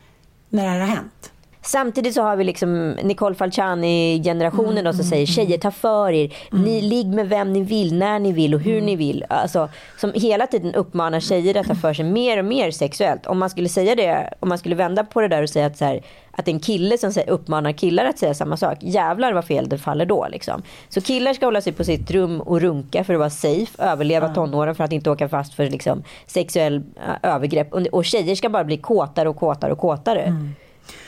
när 0.48 0.64
det 0.64 0.70
här 0.70 0.80
har 0.80 0.86
hänt. 0.86 1.32
Samtidigt 1.66 2.14
så 2.14 2.22
har 2.22 2.36
vi 2.36 2.44
liksom 2.44 2.90
Nicole 2.90 3.34
Falciani-generationen 3.34 4.78
mm, 4.78 4.92
som 4.92 5.00
mm, 5.00 5.10
säger 5.10 5.26
mm. 5.26 5.26
tjejer 5.26 5.58
ta 5.58 5.70
för 5.70 6.12
er, 6.12 6.34
mm. 6.52 6.64
ni 6.64 6.82
ligg 6.82 7.06
med 7.06 7.28
vem 7.28 7.52
ni 7.52 7.62
vill, 7.62 7.98
när 7.98 8.18
ni 8.18 8.32
vill 8.32 8.54
och 8.54 8.60
hur 8.60 8.80
ni 8.80 8.96
vill. 8.96 9.24
Alltså, 9.28 9.68
som 10.00 10.12
hela 10.14 10.46
tiden 10.46 10.74
uppmanar 10.74 11.20
tjejer 11.20 11.56
att 11.56 11.66
ta 11.66 11.74
för 11.74 11.94
sig 11.94 12.04
mer 12.04 12.38
och 12.38 12.44
mer 12.44 12.70
sexuellt. 12.70 13.26
Om 13.26 13.38
man 13.38 13.50
skulle 13.50 13.68
säga 13.68 13.94
det, 13.94 14.34
om 14.40 14.48
man 14.48 14.58
skulle 14.58 14.74
vända 14.74 15.04
på 15.04 15.20
det 15.20 15.28
där 15.28 15.42
och 15.42 15.50
säga 15.50 15.66
att 15.66 15.76
så 15.76 15.84
här, 15.84 16.02
att 16.30 16.48
en 16.48 16.60
kille 16.60 16.98
som 16.98 17.12
uppmanar 17.26 17.72
killar 17.72 18.04
att 18.04 18.18
säga 18.18 18.34
samma 18.34 18.56
sak. 18.56 18.78
Jävlar 18.80 19.32
vad 19.32 19.44
fel 19.44 19.68
det 19.68 19.78
faller 19.78 20.06
då. 20.06 20.28
Liksom. 20.30 20.62
Så 20.88 21.00
killar 21.00 21.34
ska 21.34 21.46
hålla 21.46 21.60
sig 21.60 21.72
på 21.72 21.84
sitt 21.84 22.10
rum 22.10 22.40
och 22.40 22.60
runka 22.60 23.04
för 23.04 23.14
att 23.14 23.18
vara 23.18 23.30
safe. 23.30 23.82
Överleva 23.82 24.26
mm. 24.26 24.34
tonåren 24.34 24.74
för 24.74 24.84
att 24.84 24.92
inte 24.92 25.10
åka 25.10 25.28
fast 25.28 25.54
för 25.54 25.66
liksom, 25.66 26.02
sexuell 26.26 26.82
övergrepp. 27.22 27.72
Och 27.92 28.04
tjejer 28.04 28.34
ska 28.34 28.48
bara 28.48 28.64
bli 28.64 28.76
kåtare 28.76 29.28
och 29.28 29.36
kåtare 29.36 29.72
och 29.72 29.78
kåtare. 29.78 30.22
Mm. 30.22 30.54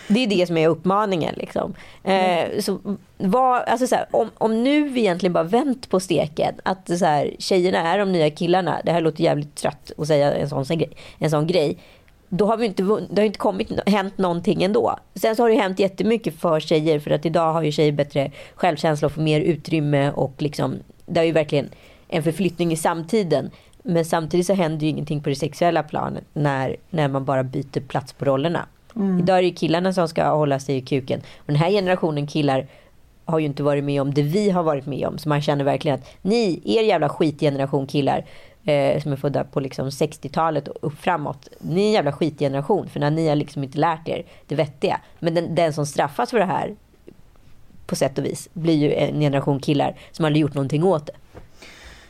Det 0.08 0.20
är 0.20 0.26
det 0.26 0.46
som 0.46 0.56
är 0.56 0.68
uppmaningen. 0.68 1.34
Liksom. 1.36 1.74
Eh, 2.04 2.60
så 2.60 2.78
vad, 3.18 3.62
alltså 3.62 3.86
så 3.86 3.94
här, 3.94 4.06
om, 4.10 4.30
om 4.38 4.62
nu 4.62 4.88
vi 4.88 5.00
egentligen 5.00 5.32
bara 5.32 5.44
vänt 5.44 5.90
på 5.90 6.00
steken, 6.00 6.54
att 6.62 6.98
så 6.98 7.04
här, 7.04 7.30
tjejerna 7.38 7.78
är 7.78 7.98
de 7.98 8.12
nya 8.12 8.30
killarna, 8.30 8.80
det 8.84 8.92
här 8.92 9.00
låter 9.00 9.24
jävligt 9.24 9.54
trött 9.54 9.92
att 9.98 10.06
säga 10.06 10.34
en 10.34 10.48
sån, 10.48 10.64
en 11.18 11.30
sån 11.30 11.46
grej, 11.46 11.78
då 12.28 12.46
har 12.46 12.56
vi 12.56 12.66
inte, 12.66 12.82
det 12.82 13.20
har 13.20 13.26
inte 13.26 13.38
kommit, 13.38 13.70
hänt 13.86 14.18
någonting 14.18 14.62
ändå. 14.62 14.96
Sen 15.14 15.36
så 15.36 15.42
har 15.42 15.50
det 15.50 15.56
hänt 15.56 15.78
jättemycket 15.78 16.40
för 16.40 16.60
tjejer 16.60 16.98
för 17.00 17.10
att 17.10 17.26
idag 17.26 17.52
har 17.52 17.62
ju 17.62 17.72
tjejer 17.72 17.92
bättre 17.92 18.30
självkänsla 18.54 19.06
och 19.06 19.12
får 19.12 19.22
mer 19.22 19.40
utrymme 19.40 20.10
och 20.10 20.42
liksom, 20.42 20.74
det 21.06 21.20
är 21.20 21.24
ju 21.24 21.32
verkligen 21.32 21.70
en 22.08 22.22
förflyttning 22.22 22.72
i 22.72 22.76
samtiden. 22.76 23.50
Men 23.82 24.04
samtidigt 24.04 24.46
så 24.46 24.54
händer 24.54 24.86
ju 24.86 24.90
ingenting 24.90 25.22
på 25.22 25.28
det 25.28 25.34
sexuella 25.34 25.82
planet 25.82 26.24
när, 26.32 26.76
när 26.90 27.08
man 27.08 27.24
bara 27.24 27.42
byter 27.42 27.80
plats 27.80 28.12
på 28.12 28.24
rollerna. 28.24 28.66
Mm. 28.96 29.18
Idag 29.18 29.38
är 29.38 29.42
det 29.42 29.48
ju 29.48 29.54
killarna 29.54 29.92
som 29.92 30.08
ska 30.08 30.28
hålla 30.28 30.58
sig 30.58 30.76
i 30.76 30.80
kuken. 30.80 31.20
Och 31.20 31.46
den 31.46 31.56
här 31.56 31.70
generationen 31.70 32.26
killar 32.26 32.66
har 33.24 33.38
ju 33.38 33.46
inte 33.46 33.62
varit 33.62 33.84
med 33.84 34.02
om 34.02 34.14
det 34.14 34.22
vi 34.22 34.50
har 34.50 34.62
varit 34.62 34.86
med 34.86 35.06
om. 35.08 35.18
Så 35.18 35.28
man 35.28 35.42
känner 35.42 35.64
verkligen 35.64 35.94
att 35.94 36.06
ni, 36.22 36.60
er 36.64 36.82
jävla 36.82 37.08
skitgeneration 37.08 37.86
killar 37.86 38.24
eh, 38.64 39.02
som 39.02 39.12
är 39.12 39.16
födda 39.16 39.44
på 39.44 39.60
liksom 39.60 39.88
60-talet 39.88 40.68
och 40.68 40.76
upp 40.80 40.98
framåt. 40.98 41.48
Ni 41.60 41.82
är 41.82 41.86
en 41.86 41.92
jävla 41.92 42.12
skitgeneration 42.12 42.88
för 42.88 43.00
när 43.00 43.10
ni 43.10 43.28
har 43.28 43.36
liksom 43.36 43.64
inte 43.64 43.78
lärt 43.78 44.08
er 44.08 44.24
det 44.46 44.54
vettiga. 44.54 45.00
Men 45.18 45.34
den, 45.34 45.54
den 45.54 45.72
som 45.72 45.86
straffas 45.86 46.30
för 46.30 46.38
det 46.38 46.44
här 46.44 46.74
på 47.86 47.96
sätt 47.96 48.18
och 48.18 48.24
vis 48.24 48.48
blir 48.52 48.74
ju 48.74 48.94
en 48.94 49.20
generation 49.20 49.60
killar 49.60 49.96
som 50.12 50.24
aldrig 50.24 50.40
gjort 50.40 50.54
någonting 50.54 50.84
åt 50.84 51.06
det. 51.06 51.12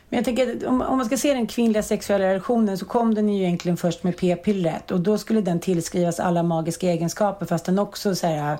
Men 0.09 0.17
jag 0.17 0.25
tänker 0.25 0.67
om, 0.67 0.81
om 0.81 0.97
man 0.97 1.05
ska 1.05 1.17
se 1.17 1.33
den 1.33 1.47
kvinnliga 1.47 1.83
sexuella 1.83 2.27
relationen 2.27 2.77
så 2.77 2.85
kom 2.85 3.15
den 3.15 3.29
ju 3.29 3.43
egentligen 3.43 3.77
först 3.77 4.03
med 4.03 4.17
p-pillret 4.17 4.91
och 4.91 4.99
då 4.99 5.17
skulle 5.17 5.41
den 5.41 5.59
tillskrivas 5.59 6.19
alla 6.19 6.43
magiska 6.43 6.87
egenskaper 6.87 7.45
fast 7.45 7.65
den 7.65 7.79
också 7.79 8.15
så 8.15 8.27
här, 8.27 8.57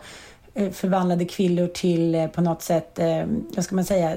förvandlade 0.71 1.25
kvinnor 1.25 1.67
till 1.67 2.15
eh, 2.15 2.27
på 2.27 2.41
något 2.41 2.61
sätt, 2.61 2.99
eh, 2.99 3.25
vad 3.55 3.65
ska 3.65 3.75
man 3.75 3.85
säga, 3.85 4.15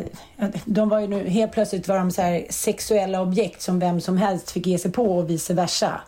de 0.65 0.89
var 0.89 1.01
ju 1.01 1.07
nu, 1.07 1.29
helt 1.29 1.53
plötsligt 1.53 1.89
var 1.89 1.99
de 1.99 2.11
så 2.11 2.23
här 2.23 2.47
sexuella 2.51 3.23
objekt 3.23 3.63
som 3.63 3.79
vem 3.79 4.01
som 4.01 4.17
helst 4.17 4.51
fick 4.51 4.67
ge 4.67 4.79
sig 4.79 4.93
på 4.93 5.19
och 5.19 5.31
vice 5.31 5.55
versa. 5.55 6.01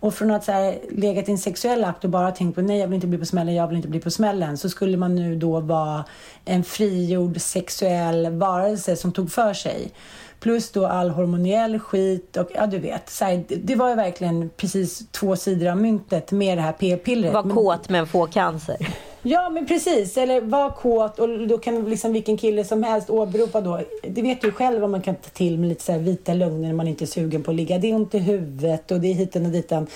Och 0.00 0.14
från 0.14 0.30
att 0.30 0.44
så 0.44 0.52
här 0.52 0.78
legat 0.90 1.28
i 1.28 1.32
en 1.32 1.38
sexuell 1.38 1.84
akt 1.84 2.04
och 2.04 2.10
bara 2.10 2.32
tänkt 2.32 2.54
på 2.54 2.62
nej 2.62 2.78
jag 2.78 2.86
vill 2.86 2.94
inte 2.94 3.06
bli 3.06 3.18
på 3.18 3.26
smällen, 3.26 3.54
jag 3.54 3.68
vill 3.68 3.76
inte 3.76 3.88
bli 3.88 4.00
på 4.00 4.10
smällen 4.10 4.58
så 4.58 4.68
skulle 4.68 4.96
man 4.96 5.14
nu 5.14 5.36
då 5.36 5.60
vara 5.60 6.04
en 6.44 6.64
frigjord 6.64 7.40
sexuell 7.40 8.30
varelse 8.30 8.96
som 8.96 9.12
tog 9.12 9.32
för 9.32 9.54
sig. 9.54 9.92
Plus 10.40 10.72
då 10.72 10.86
all 10.86 11.10
hormoniell 11.10 11.78
skit 11.78 12.36
och 12.36 12.48
ja 12.54 12.66
du 12.66 12.78
vet. 12.78 13.10
Så 13.10 13.24
här, 13.24 13.44
det 13.48 13.74
var 13.74 13.88
ju 13.88 13.94
verkligen 13.94 14.50
precis 14.56 15.08
två 15.10 15.36
sidor 15.36 15.68
av 15.68 15.76
myntet 15.76 16.32
med 16.32 16.58
det 16.58 16.62
här 16.62 16.72
p-pillret. 16.72 17.34
Var 17.34 17.42
kåt 17.42 17.88
men 17.88 18.06
få 18.06 18.26
cancer. 18.26 18.76
Ja 19.22 19.48
men 19.48 19.66
precis, 19.66 20.16
eller 20.16 20.40
var 20.40 20.70
kåt 20.70 21.18
och 21.18 21.48
då 21.48 21.58
kan 21.58 21.90
liksom 21.90 22.12
vilken 22.12 22.36
kille 22.36 22.64
som 22.64 22.82
helst 22.82 23.10
åberopa 23.10 23.60
då. 23.60 23.80
Det 24.02 24.22
vet 24.22 24.40
du 24.40 24.52
själv 24.52 24.80
vad 24.80 24.90
man 24.90 25.02
kan 25.02 25.14
ta 25.14 25.30
till 25.30 25.58
med 25.58 25.68
lite 25.68 25.84
så 25.84 25.98
vita 25.98 26.34
lögner 26.34 26.68
när 26.68 26.74
man 26.74 26.88
inte 26.88 27.04
är 27.04 27.06
sugen 27.06 27.42
på 27.42 27.50
att 27.50 27.56
ligga. 27.56 27.78
Det 27.78 27.90
är 27.90 27.94
ont 27.94 28.14
i 28.14 28.18
huvudet 28.18 28.90
och 28.90 29.00
det 29.00 29.08
är 29.08 29.14
hiten 29.14 29.46
och 29.46 29.52
ditan. 29.52 29.86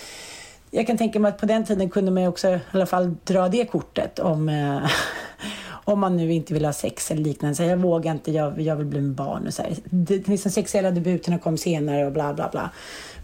Jag 0.70 0.86
kan 0.86 0.98
tänka 0.98 1.20
mig 1.20 1.28
att 1.28 1.38
på 1.38 1.46
den 1.46 1.64
tiden 1.64 1.90
kunde 1.90 2.10
man 2.10 2.22
ju 2.22 2.28
också 2.28 2.48
i 2.48 2.60
alla 2.72 2.86
fall 2.86 3.14
dra 3.24 3.48
det 3.48 3.64
kortet 3.64 4.18
om 4.18 4.48
eh, 4.48 4.90
om 5.84 6.00
man 6.00 6.16
nu 6.16 6.32
inte 6.32 6.54
vill 6.54 6.64
ha 6.64 6.72
sex 6.72 7.10
eller 7.10 7.22
liknande. 7.22 7.54
Så 7.54 7.62
jag 7.62 7.76
vågar 7.76 8.12
inte, 8.12 8.32
jag, 8.32 8.60
jag 8.60 8.76
vill 8.76 8.86
bli 8.86 9.00
med 9.00 9.14
barn. 9.14 9.46
Och 9.46 9.54
så 9.54 9.62
här. 9.62 9.72
Det, 9.84 10.28
liksom 10.28 10.50
sexuella 10.50 10.90
debuterna 10.90 11.38
kom 11.38 11.58
senare 11.58 12.06
och 12.06 12.12
bla 12.12 12.34
bla 12.34 12.48
bla. 12.52 12.70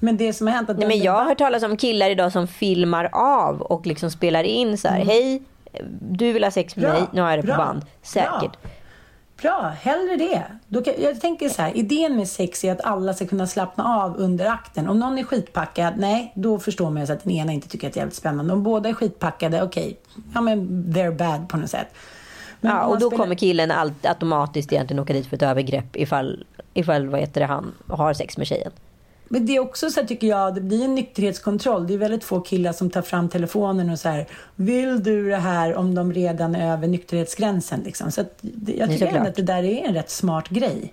Men 0.01 0.17
det 0.17 0.33
som 0.33 0.47
har 0.47 0.55
hänt... 0.55 0.71
Att 0.71 0.79
Nej, 0.79 0.89
men 0.89 0.99
jag 0.99 1.13
har 1.13 1.25
hört 1.25 1.39
talas 1.39 1.63
om 1.63 1.77
killar 1.77 2.11
idag 2.11 2.33
som 2.33 2.49
filmar 2.49 3.11
av 3.13 3.63
och 3.63 3.87
liksom 3.87 4.11
spelar 4.11 4.45
in 4.45 4.79
så 4.79 4.89
här. 4.89 5.01
Mm. 5.01 5.09
Hej, 5.09 5.43
du 6.01 6.33
vill 6.33 6.45
ha 6.45 6.51
sex 6.51 6.77
med 6.77 6.83
bra, 6.83 6.93
mig, 6.93 7.09
nu 7.13 7.21
har 7.21 7.31
jag 7.31 7.39
det 7.45 7.53
på 7.53 7.57
band. 7.57 7.85
Säkert. 8.03 8.63
Bra. 8.63 8.71
Bra, 9.43 9.73
hellre 9.81 10.17
det. 10.17 10.43
Då 10.67 10.83
kan, 10.83 10.95
jag 10.99 11.21
tänker 11.21 11.49
så 11.49 11.63
här, 11.63 11.77
idén 11.77 12.17
med 12.17 12.29
sex 12.29 12.65
är 12.65 12.73
att 12.73 12.81
alla 12.81 13.15
ska 13.15 13.27
kunna 13.27 13.47
slappna 13.47 14.03
av 14.03 14.17
under 14.17 14.47
akten. 14.47 14.89
Om 14.89 14.99
någon 14.99 15.19
är 15.19 15.23
skitpackad, 15.23 15.95
nej, 15.97 16.33
då 16.35 16.59
förstår 16.59 16.91
man 16.91 17.05
ju 17.05 17.13
att 17.13 17.25
den 17.25 17.33
ena 17.33 17.53
inte 17.53 17.69
tycker 17.69 17.87
att 17.87 17.95
det 17.95 17.99
är 17.99 18.03
jävligt 18.03 18.17
spännande. 18.17 18.53
Om 18.53 18.63
båda 18.63 18.89
är 18.89 18.95
skitpackade, 18.95 19.63
okej, 19.63 19.83
okay, 19.83 20.23
ja 20.35 20.41
men 20.41 20.69
they're 20.69 21.17
bad 21.17 21.49
på 21.49 21.57
något 21.57 21.71
sätt. 21.71 21.89
Men 22.61 22.73
ja, 22.73 22.85
och 22.85 22.99
då 22.99 23.11
spelar... 23.11 23.23
kommer 23.23 23.35
killen 23.35 23.71
allt, 23.71 24.07
automatiskt 24.07 24.73
egentligen 24.73 25.03
åka 25.03 25.13
dit 25.13 25.27
för 25.27 25.37
ett 25.37 25.43
övergrepp 25.43 25.97
ifall, 25.97 26.45
ifall 26.75 27.09
vad 27.09 27.21
heter 27.21 27.41
det, 27.41 27.47
han 27.47 27.75
har 27.89 28.13
sex 28.13 28.39
med 28.39 28.47
tjejen. 28.47 28.73
Men 29.29 29.47
det 29.47 29.57
är 29.57 29.61
också 29.61 29.91
så 29.91 30.01
här, 30.01 30.07
tycker 30.07 30.27
jag, 30.27 30.55
det 30.55 30.61
blir 30.61 30.85
en 30.85 30.95
nykterhetskontroll. 30.95 31.87
Det 31.87 31.95
är 31.95 31.99
väldigt 31.99 32.25
få 32.25 32.41
killar 32.41 32.73
som 32.73 32.91
tar 32.91 33.03
fram 33.03 33.29
telefonen 33.29 33.91
och 33.91 33.99
så 33.99 34.09
här, 34.09 34.27
vill 34.57 35.03
du 35.03 35.29
det 35.29 35.37
här 35.37 35.75
om 35.75 35.95
de 35.95 36.13
redan 36.13 36.55
är 36.55 36.73
över 36.73 36.89
nykterhetsgränsen 36.89 37.81
liksom. 37.81 38.11
Så 38.11 38.21
att, 38.21 38.39
jag 38.67 38.91
tycker 38.91 39.07
ändå 39.07 39.29
att 39.29 39.37
det 39.37 39.43
där 39.43 39.63
är 39.63 39.89
en 39.89 39.95
rätt 39.95 40.11
smart 40.11 40.49
grej. 40.49 40.93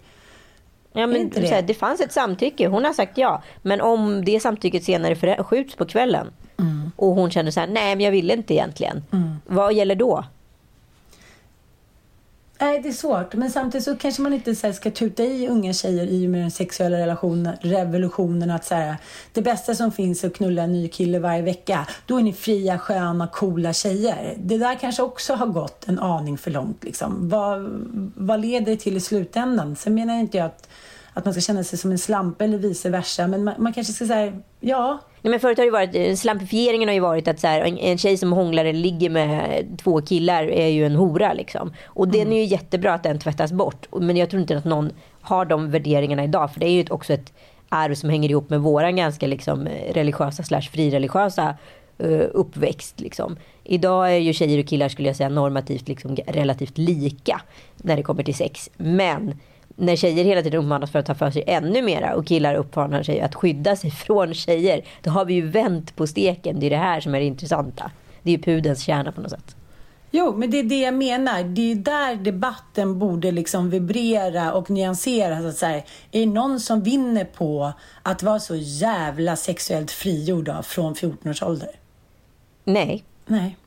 Ja, 0.93 1.07
men 1.07 1.29
det? 1.29 1.47
Här, 1.47 1.61
det 1.61 1.73
fanns 1.73 2.01
ett 2.01 2.11
samtycke. 2.11 2.67
Hon 2.67 2.85
har 2.85 2.93
sagt 2.93 3.17
ja. 3.17 3.43
Men 3.61 3.81
om 3.81 4.25
det 4.25 4.39
samtycket 4.39 4.83
senare 4.83 5.43
skjuts 5.43 5.75
på 5.75 5.85
kvällen 5.85 6.27
mm. 6.59 6.91
och 6.95 7.15
hon 7.15 7.31
känner 7.31 7.51
så 7.51 7.59
här, 7.59 7.67
nej 7.67 7.95
men 7.95 8.05
jag 8.05 8.11
vill 8.11 8.31
inte 8.31 8.53
egentligen. 8.53 9.03
Mm. 9.11 9.35
Vad 9.45 9.73
gäller 9.73 9.95
då? 9.95 10.23
Nej, 12.59 12.81
det 12.81 12.89
är 12.89 12.93
svårt. 12.93 13.33
Men 13.33 13.51
samtidigt 13.51 13.85
så 13.85 13.95
kanske 13.95 14.21
man 14.21 14.33
inte 14.33 14.55
så 14.55 14.73
ska 14.73 14.91
tuta 14.91 15.23
i 15.23 15.47
unga 15.47 15.73
tjejer 15.73 16.07
i 16.07 16.27
och 16.27 16.29
med 16.29 16.41
den 16.41 16.51
sexuella 16.51 16.97
relationen, 16.97 17.55
revolutionen. 17.61 18.51
Att 18.51 18.65
så 18.65 18.75
här, 18.75 18.95
det 19.33 19.41
bästa 19.41 19.75
som 19.75 19.91
finns 19.91 20.23
är 20.23 20.27
att 20.27 20.33
knulla 20.33 20.63
en 20.63 20.71
ny 20.71 20.87
kille 20.87 21.19
varje 21.19 21.41
vecka. 21.41 21.87
Då 22.05 22.17
är 22.17 22.23
ni 22.23 22.33
fria, 22.33 22.79
sköna, 22.79 23.27
coola 23.27 23.73
tjejer. 23.73 24.35
Det 24.37 24.57
där 24.57 24.75
kanske 24.75 25.03
också 25.03 25.33
har 25.33 25.47
gått 25.47 25.87
en 25.87 25.99
aning 25.99 26.37
för 26.37 26.51
långt. 26.51 26.83
Liksom. 26.83 27.29
Vad, 27.29 27.65
vad 28.15 28.39
leder 28.39 28.65
det 28.65 28.77
till 28.77 28.97
i 28.97 28.99
slutändan? 28.99 29.75
Sen 29.75 29.93
menar 29.95 30.19
inte 30.19 30.37
jag 30.37 30.45
att, 30.45 30.69
att 31.13 31.25
man 31.25 31.33
ska 31.33 31.41
känna 31.41 31.63
sig 31.63 31.79
som 31.79 31.91
en 31.91 31.97
slampa 31.97 32.43
eller 32.43 32.57
vice 32.57 32.89
versa. 32.89 33.27
Men 33.27 33.43
man, 33.43 33.53
man 33.57 33.73
kanske 33.73 33.93
ska 33.93 34.07
säga, 34.07 34.33
ja, 34.59 34.99
Nej, 35.25 35.31
men 35.31 35.39
förut 35.39 35.57
har 35.57 35.65
det 35.65 35.71
varit, 35.71 35.95
eh, 35.95 36.15
slampifieringen 36.15 36.89
har 36.89 36.93
ju 36.93 36.99
varit 36.99 37.27
att 37.27 37.39
så 37.39 37.47
här, 37.47 37.61
en, 37.61 37.77
en 37.77 37.97
tjej 37.97 38.17
som 38.17 38.33
hånglar 38.33 38.65
eller 38.65 38.79
ligger 38.79 39.09
med 39.09 39.65
två 39.83 40.01
killar 40.01 40.43
är 40.43 40.67
ju 40.67 40.85
en 40.85 40.95
hora. 40.95 41.33
Liksom. 41.33 41.73
Och 41.85 42.05
mm. 42.05 42.19
den 42.19 42.33
är 42.33 42.37
ju 42.37 42.43
jättebra 42.43 42.93
att 42.93 43.03
den 43.03 43.19
tvättas 43.19 43.51
bort. 43.51 43.87
Men 43.91 44.17
jag 44.17 44.29
tror 44.29 44.41
inte 44.41 44.57
att 44.57 44.65
någon 44.65 44.91
har 45.21 45.45
de 45.45 45.71
värderingarna 45.71 46.23
idag. 46.23 46.53
För 46.53 46.59
det 46.59 46.65
är 46.65 46.71
ju 46.71 46.85
också 46.89 47.13
ett 47.13 47.33
arv 47.69 47.93
som 47.93 48.09
hänger 48.09 48.29
ihop 48.29 48.49
med 48.49 48.61
våran 48.61 48.95
ganska 48.95 49.27
liksom, 49.27 49.67
religiösa 49.93 50.43
slash 50.43 50.61
frireligiösa 50.61 51.57
uh, 52.03 52.23
uppväxt. 52.33 52.99
Liksom. 52.99 53.37
Idag 53.63 54.13
är 54.13 54.17
ju 54.17 54.33
tjejer 54.33 54.59
och 54.59 54.67
killar 54.67 54.89
skulle 54.89 55.09
jag 55.09 55.15
säga 55.15 55.29
normativt 55.29 55.87
liksom, 55.87 56.15
relativt 56.27 56.77
lika 56.77 57.41
när 57.77 57.95
det 57.97 58.03
kommer 58.03 58.23
till 58.23 58.35
sex. 58.35 58.69
Men 58.77 59.39
när 59.75 59.95
tjejer 59.95 60.23
hela 60.23 60.41
tiden 60.41 60.59
uppmanas 60.59 60.91
för 60.91 60.99
att 60.99 61.05
ta 61.05 61.15
för 61.15 61.31
sig 61.31 61.43
ännu 61.47 61.81
mera 61.81 62.15
och 62.15 62.27
killar 62.27 62.55
uppmanar 62.55 63.03
sig 63.03 63.21
att 63.21 63.35
skydda 63.35 63.75
sig 63.75 63.91
från 63.91 64.33
tjejer. 64.33 64.85
Då 65.03 65.11
har 65.11 65.25
vi 65.25 65.33
ju 65.33 65.47
vänt 65.47 65.95
på 65.95 66.07
steken. 66.07 66.59
Det 66.59 66.65
är 66.65 66.69
det 66.69 66.77
här 66.77 67.01
som 67.01 67.15
är 67.15 67.19
det 67.19 67.25
intressanta. 67.25 67.91
Det 68.23 68.29
är 68.29 68.37
ju 68.37 68.43
pudens 68.43 68.81
kärna 68.81 69.11
på 69.11 69.21
något 69.21 69.31
sätt. 69.31 69.55
Jo, 70.11 70.35
men 70.37 70.51
det 70.51 70.59
är 70.59 70.63
det 70.63 70.79
jag 70.79 70.93
menar. 70.93 71.43
Det 71.43 71.71
är 71.71 71.75
där 71.75 72.15
debatten 72.15 72.99
borde 72.99 73.31
liksom 73.31 73.69
vibrera 73.69 74.53
och 74.53 74.69
nyanseras. 74.69 75.45
Att 75.45 75.57
så 75.57 75.65
här, 75.65 75.83
är 76.11 76.19
det 76.19 76.25
någon 76.25 76.59
som 76.59 76.83
vinner 76.83 77.25
på 77.25 77.73
att 78.03 78.23
vara 78.23 78.39
så 78.39 78.55
jävla 78.55 79.35
sexuellt 79.35 79.91
frigjord 79.91 80.51
från 80.63 80.95
14 80.95 81.31
års 81.31 81.43
ålder? 81.43 81.69
Nej. 82.63 83.03
Nej. 83.25 83.57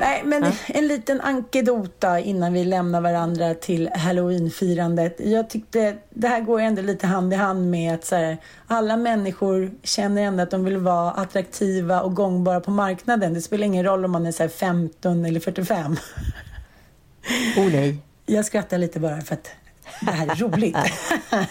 Nej, 0.00 0.22
men 0.24 0.52
en 0.66 0.88
liten 0.88 1.20
ankedota 1.20 2.20
innan 2.20 2.52
vi 2.52 2.64
lämnar 2.64 3.00
varandra 3.00 3.54
till 3.54 3.90
halloweenfirandet. 3.94 5.16
Jag 5.18 5.50
tyckte 5.50 5.96
det 6.10 6.28
här 6.28 6.40
går 6.40 6.60
ändå 6.60 6.82
lite 6.82 7.06
hand 7.06 7.32
i 7.32 7.36
hand 7.36 7.70
med 7.70 7.94
att 7.94 8.04
så 8.04 8.16
här, 8.16 8.38
alla 8.66 8.96
människor 8.96 9.70
känner 9.82 10.22
ändå 10.22 10.42
att 10.42 10.50
de 10.50 10.64
vill 10.64 10.76
vara 10.76 11.10
attraktiva 11.10 12.00
och 12.00 12.14
gångbara 12.14 12.60
på 12.60 12.70
marknaden. 12.70 13.34
Det 13.34 13.40
spelar 13.40 13.66
ingen 13.66 13.84
roll 13.84 14.04
om 14.04 14.10
man 14.10 14.26
är 14.26 14.32
så 14.32 14.48
15 14.48 15.24
eller 15.24 15.40
45. 15.40 15.96
Oh 17.56 17.72
nej. 17.72 17.98
Jag 18.26 18.44
skrattar 18.44 18.78
lite 18.78 19.00
bara 19.00 19.20
för 19.20 19.34
att 19.34 19.50
det 20.00 20.10
här 20.10 20.26
är 20.26 20.34
roligt. 20.34 20.76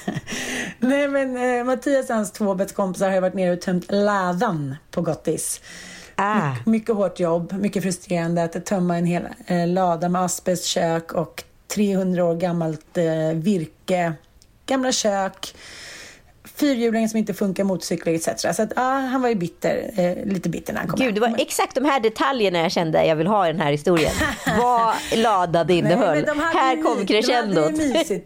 nej 0.79 1.07
men 1.07 1.57
eh, 1.57 1.63
Mattias 1.63 2.09
och 2.09 2.15
hans 2.15 2.31
två 2.31 2.57
kompisar 2.73 3.09
har 3.09 3.21
varit 3.21 3.33
nere 3.33 3.53
och 3.53 3.61
tömt 3.61 3.91
ladan 3.91 4.75
på 4.91 5.01
Gottis. 5.01 5.61
Ah. 6.15 6.55
Mycket 6.65 6.95
hårt 6.95 7.19
jobb, 7.19 7.53
mycket 7.53 7.83
frustrerande 7.83 8.43
att 8.43 8.65
tömma 8.65 8.97
en 8.97 9.05
hel 9.05 9.27
eh, 9.47 9.67
lada 9.67 10.09
med 10.09 10.21
asbestkök 10.21 11.11
och 11.11 11.43
300 11.67 12.25
år 12.25 12.35
gammalt 12.35 12.97
eh, 12.97 13.33
virke, 13.33 14.13
gamla 14.65 14.91
kök 14.91 15.55
fyrhjulingen 16.43 17.09
som 17.09 17.19
inte 17.19 17.33
funkar, 17.33 17.63
motorcyklar 17.63 18.13
etc. 18.13 18.55
Så 18.55 18.63
att, 18.63 18.73
ja, 18.75 18.81
han 18.81 19.21
var 19.21 19.29
ju 19.29 19.35
bitter, 19.35 19.91
eh, 19.97 20.25
lite 20.25 20.49
bitter 20.49 20.73
när 20.73 20.79
han 20.79 20.89
kom 20.89 20.97
Gud, 20.97 21.05
hem. 21.05 21.15
det 21.15 21.21
var 21.21 21.35
exakt 21.37 21.75
de 21.75 21.85
här 21.85 21.99
detaljerna 21.99 22.59
jag 22.59 22.71
kände 22.71 23.05
jag 23.05 23.15
vill 23.15 23.27
ha 23.27 23.49
i 23.49 23.51
den 23.51 23.61
här 23.61 23.71
historien. 23.71 24.11
Vad 24.59 24.93
ladad 25.15 25.71
innehöll. 25.71 26.27
hade 26.27 26.41
här 26.41 26.81
kom 26.81 27.05
crescendot. 27.05 27.71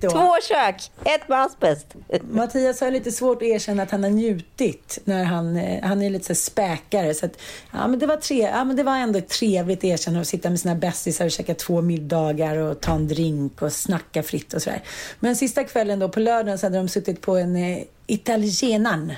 Två 0.11 0.35
kök, 0.47 0.91
ett 1.03 1.29
med 1.29 1.41
asbest. 1.41 1.87
Mattias 2.31 2.81
har 2.81 2.91
lite 2.91 3.11
svårt 3.11 3.37
att 3.37 3.43
erkänna 3.43 3.83
att 3.83 3.91
han 3.91 4.03
har 4.03 4.09
njutit 4.09 4.99
när 5.03 5.23
han, 5.23 5.57
eh, 5.57 5.83
han 5.83 6.01
är 6.01 6.09
lite 6.09 6.25
så 6.25 6.35
späkare. 6.35 7.13
Så 7.13 7.25
att, 7.25 7.41
ja, 7.71 7.87
men 7.87 7.99
det, 7.99 8.05
var 8.05 8.17
tre, 8.17 8.41
ja, 8.41 8.63
men 8.63 8.75
det 8.75 8.83
var 8.83 8.97
ändå 8.97 9.19
ett 9.19 9.29
trevligt 9.29 9.83
erkännande 9.83 10.21
att 10.21 10.27
sitta 10.27 10.49
med 10.49 10.59
sina 10.59 10.75
bästisar 10.75 11.25
och 11.25 11.31
käka 11.31 11.53
två 11.53 11.81
middagar 11.81 12.57
och 12.57 12.81
ta 12.81 12.91
en 12.93 13.07
drink 13.07 13.61
och 13.61 13.71
snacka 13.71 14.23
fritt 14.23 14.53
och 14.53 14.61
sådär. 14.61 14.81
Men 15.19 15.35
sista 15.35 15.63
kvällen 15.63 15.99
då 15.99 16.09
på 16.09 16.19
lördagen 16.19 16.57
så 16.57 16.65
hade 16.65 16.77
de 16.77 16.87
suttit 16.87 17.21
på 17.21 17.37
en 17.37 17.55
eh, 17.55 17.83
Italienan. 18.07 19.13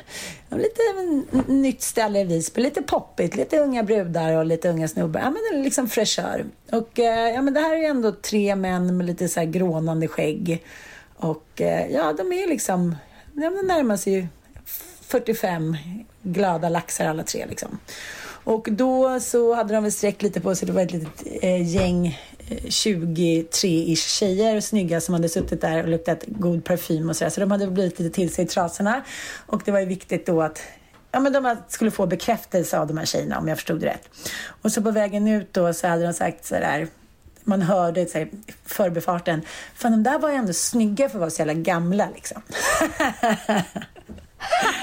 Lite 0.49 0.81
mm, 0.99 1.61
nytt 1.61 1.81
ställe 1.81 2.19
i 2.19 2.23
Visby, 2.23 2.61
lite 2.61 2.81
poppigt, 2.81 3.35
lite 3.35 3.59
unga 3.59 3.83
brudar 3.83 4.37
och 4.37 4.45
lite 4.45 4.69
unga 4.69 4.87
snubbar. 4.87 5.21
Ja, 5.21 5.29
men 5.29 5.63
liksom 5.63 5.89
fräschör. 5.89 6.45
Och 6.71 6.99
eh, 6.99 7.33
ja, 7.33 7.41
men 7.41 7.53
det 7.53 7.59
här 7.59 7.73
är 7.73 7.77
ju 7.77 7.85
ändå 7.85 8.11
tre 8.11 8.55
män 8.55 8.97
med 8.97 9.05
lite 9.05 9.29
så 9.29 9.39
här 9.39 9.47
grånande 9.47 10.07
skägg. 10.07 10.63
Och 11.15 11.61
eh, 11.61 11.91
ja, 11.91 12.13
de 12.13 12.33
är 12.33 12.47
liksom, 12.47 12.95
ja, 13.33 13.49
de 13.49 13.67
närmar 13.67 13.97
sig 13.97 14.13
ju 14.13 14.27
45 15.01 15.77
glada 16.21 16.69
laxar 16.69 17.05
alla 17.05 17.23
tre 17.23 17.45
liksom. 17.49 17.79
Och 18.43 18.67
då 18.71 19.19
så 19.19 19.53
hade 19.53 19.73
de 19.73 19.83
väl 19.83 19.91
sträckt 19.91 20.21
lite 20.21 20.41
på 20.41 20.55
sig. 20.55 20.67
Det 20.67 20.73
var 20.73 20.81
ett 20.81 20.91
litet 20.91 21.23
eh, 21.41 21.75
gäng, 21.75 22.19
23-ish 22.49 24.19
tjejer, 24.19 24.59
snygga, 24.59 25.01
som 25.01 25.13
hade 25.13 25.29
suttit 25.29 25.61
där 25.61 25.83
och 25.83 25.89
luktat 25.89 26.23
god 26.27 26.65
parfym 26.65 27.09
och 27.09 27.15
sådär. 27.15 27.29
Så 27.29 27.39
de 27.39 27.51
hade 27.51 27.67
blivit 27.67 27.99
lite 27.99 28.15
till 28.15 28.33
sig 28.33 28.45
i 28.45 28.47
trasorna. 28.47 29.03
Och 29.45 29.61
det 29.65 29.71
var 29.71 29.79
ju 29.79 29.85
viktigt 29.85 30.25
då 30.25 30.41
att 30.41 30.61
Ja, 31.11 31.19
men 31.19 31.33
de 31.33 31.55
skulle 31.67 31.91
få 31.91 32.05
bekräftelse 32.05 32.79
av 32.79 32.87
de 32.87 32.97
här 32.97 33.05
tjejerna 33.05 33.39
om 33.39 33.47
jag 33.47 33.57
förstod 33.57 33.79
det 33.79 33.87
rätt. 33.87 34.09
Och 34.61 34.71
så 34.71 34.81
på 34.81 34.91
vägen 34.91 35.27
ut 35.27 35.53
då 35.53 35.73
så 35.73 35.87
hade 35.87 36.03
de 36.03 36.13
sagt 36.13 36.45
sådär 36.45 36.87
man 37.43 37.61
hörde 37.61 38.05
så 38.05 38.17
här, 38.17 38.29
förbifarten. 38.65 39.41
Fan, 39.75 39.91
de 39.91 40.03
där 40.03 40.19
var 40.19 40.29
ju 40.29 40.35
ändå 40.35 40.53
snygga 40.53 41.09
för 41.09 41.17
att 41.17 41.19
vara 41.19 41.29
så 41.29 41.41
jävla 41.41 41.53
gamla 41.53 42.07
liksom. 42.15 42.41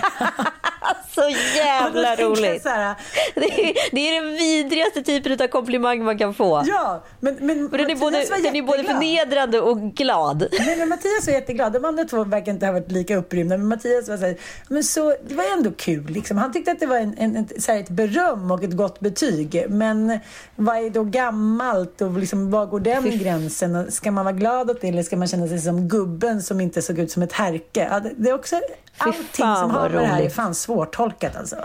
Så 1.15 1.23
jävla 1.57 2.17
roligt. 2.17 2.65
Här, 2.65 2.95
Det 3.35 3.45
är, 3.45 3.95
det 3.95 4.09
är 4.09 4.23
den 4.23 4.33
vidrigaste 4.37 5.03
typen 5.03 5.33
av 5.33 5.49
komplimang 5.49 6.05
man 6.05 6.19
kan 6.19 6.35
få. 6.35 6.63
ja, 6.67 7.05
men, 7.21 7.37
men 7.41 7.71
För 7.71 7.79
den 7.79 7.91
är 7.91 7.97
både, 7.97 8.25
den 8.43 8.57
är 8.57 8.63
både 8.63 8.85
förnedrande 8.85 9.61
och 9.61 9.79
glad. 9.79 10.47
Nej, 10.59 10.77
men 10.77 10.89
Mattias 10.89 11.27
var 11.27 11.35
jätteglad. 11.35 11.73
De 11.73 11.85
andra 11.85 12.05
två 12.05 12.25
verkar 12.25 12.53
inte 12.53 12.67
ha 12.67 12.73
varit 12.73 12.93
lika 12.93 13.17
upprymda. 13.17 13.57
Men 13.59 13.69
Mattias 13.69 14.09
var 14.09 14.17
så 14.17 14.27
här, 14.27 14.37
men 14.69 14.85
så, 14.85 15.15
det 15.29 15.35
var 15.35 15.45
ändå 15.57 15.71
kul. 15.71 16.07
Liksom. 16.07 16.37
Han 16.37 16.53
tyckte 16.53 16.73
att 16.73 16.81
det 16.81 16.87
var 16.87 16.97
en, 16.97 17.15
en, 17.19 17.37
ett, 17.37 17.63
så 17.63 17.73
här, 17.73 17.81
ett 17.81 17.89
beröm 17.89 18.51
och 18.51 18.65
ett 18.65 18.77
gott 18.77 19.01
betyg. 19.01 19.65
Men 19.69 20.19
vad 20.57 20.77
är 20.77 20.91
då 20.91 21.05
gammalt 21.05 22.01
och 22.01 22.19
liksom, 22.19 22.51
var 22.51 22.67
går 22.67 22.81
den 22.81 23.19
gränsen? 23.19 23.93
Ska 23.93 24.11
man 24.11 24.25
vara 24.25 24.35
glad 24.35 24.71
åt 24.71 24.81
det 24.81 24.89
eller 24.89 25.03
ska 25.03 25.17
man 25.17 25.29
känna 25.29 25.49
sig 25.49 25.59
som 25.59 25.89
gubben 25.89 26.43
som 26.43 26.61
inte 26.61 26.83
såg 26.83 26.99
ut 26.99 27.11
som 27.11 27.23
ett 27.23 27.33
härke? 27.33 27.89
Ja, 27.91 28.01
det, 28.01 28.13
det 28.17 28.31
är 28.31 28.35
också, 28.35 28.61
allting 28.99 29.25
som 29.35 29.71
har 29.71 29.89
med 29.89 30.01
det 30.01 30.07
här 30.07 30.23
är 30.23 30.29
fan 30.29 30.55
svårtolkat 30.55 31.37
alltså. 31.37 31.57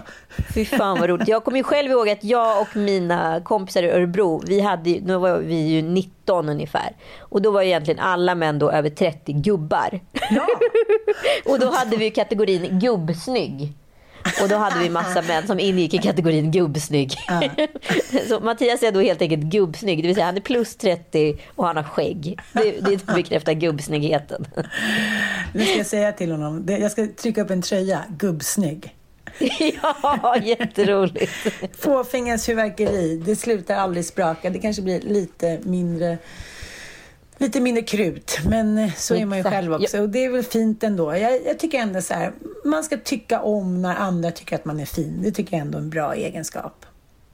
Fy 0.54 0.66
fan 0.66 1.00
vad 1.00 1.10
roligt. 1.10 1.28
Jag 1.28 1.44
kommer 1.44 1.58
ju 1.58 1.64
själv 1.64 1.92
ihåg 1.92 2.10
att 2.10 2.24
jag 2.24 2.62
och 2.62 2.76
mina 2.76 3.42
kompisar 3.42 3.84
i 3.84 3.92
Örebro, 3.92 4.44
vi 4.48 4.62
hade, 4.62 5.00
då 5.00 5.20
var 5.20 5.38
vi 5.38 5.56
ju 5.56 5.82
19 5.82 6.50
ungefär. 6.50 6.96
Och 7.20 7.42
då 7.42 7.52
var 7.52 7.62
ju 7.62 7.68
egentligen 7.68 8.00
alla 8.00 8.36
män 8.36 8.60
då 8.60 8.72
över 8.72 8.90
30 8.90 9.34
gubbar. 9.34 10.00
Ja, 10.30 10.48
Och 11.46 11.60
då 11.60 11.72
hade 11.72 11.98
vi 11.98 12.06
ju 12.06 12.12
kategorin 12.12 12.80
gubbsnygg. 12.80 13.74
Och 14.42 14.50
då 14.50 14.56
hade 14.56 14.80
vi 14.80 14.90
massa 14.90 15.22
män 15.28 15.48
som 15.48 15.60
ingick 15.60 15.94
i 15.94 15.98
kategorin 15.98 16.52
gubbsnygg. 16.52 17.12
Så 18.28 18.40
Mattias 18.40 18.84
är 18.84 18.92
då 18.92 19.00
helt 19.00 19.22
enkelt 19.22 19.44
gubbsnygg, 19.44 20.04
det 20.04 20.08
vill 20.08 20.16
säga 20.16 20.26
han 20.26 20.38
är 20.38 20.42
plus 20.42 20.76
30 20.76 21.38
och 21.56 21.68
han 21.68 21.78
har 21.78 21.84
skägg. 21.84 22.40
Det, 22.54 22.72
det 22.82 23.06
bekräftar 23.06 23.54
gubbsnyggheten. 23.54 24.48
nu 25.54 25.66
ska 25.66 25.78
jag 25.78 25.86
säga 25.86 26.12
till 26.12 26.32
honom. 26.32 26.66
Jag 26.68 26.92
ska 26.92 27.08
trycka 27.08 27.42
upp 27.42 27.50
en 27.50 27.62
tröja. 27.62 28.04
Gubbsnygg. 28.18 28.96
Ja, 29.60 30.38
jätteroligt. 30.44 31.32
Fåfängas 31.80 32.46
fyrverkeri, 32.46 33.22
det 33.26 33.36
slutar 33.36 33.76
aldrig 33.76 34.06
spraka. 34.06 34.50
Det 34.50 34.60
kanske 34.60 34.82
blir 34.82 35.02
lite 35.02 35.60
mindre 35.64 36.18
Lite 37.42 37.60
mindre 37.60 37.84
krut, 37.84 38.39
men 38.50 38.78
eh, 38.78 38.94
så 38.94 39.16
är 39.16 39.26
man 39.26 39.38
ju 39.38 39.44
själv 39.44 39.74
också. 39.74 40.02
Och 40.02 40.10
det 40.10 40.26
är 40.26 40.30
väl 40.30 40.44
fint 40.44 40.84
ändå. 40.84 41.18
Jag, 41.18 41.46
jag 41.46 41.60
tycker 41.60 41.80
ändå 41.80 42.02
så 42.02 42.14
här, 42.14 42.32
man 42.66 42.84
ska 42.84 42.98
tycka 42.98 43.42
om 43.42 43.82
när 43.82 43.96
andra 43.96 44.32
tycker 44.32 44.56
att 44.56 44.66
man 44.66 44.80
är 44.80 44.86
fin. 44.86 45.20
Det 45.24 45.32
tycker 45.32 45.58
jag 45.58 45.62
ändå 45.62 45.78
är 45.78 45.82
en 45.82 45.89
bra 45.89 46.16
egenskap. 46.16 46.86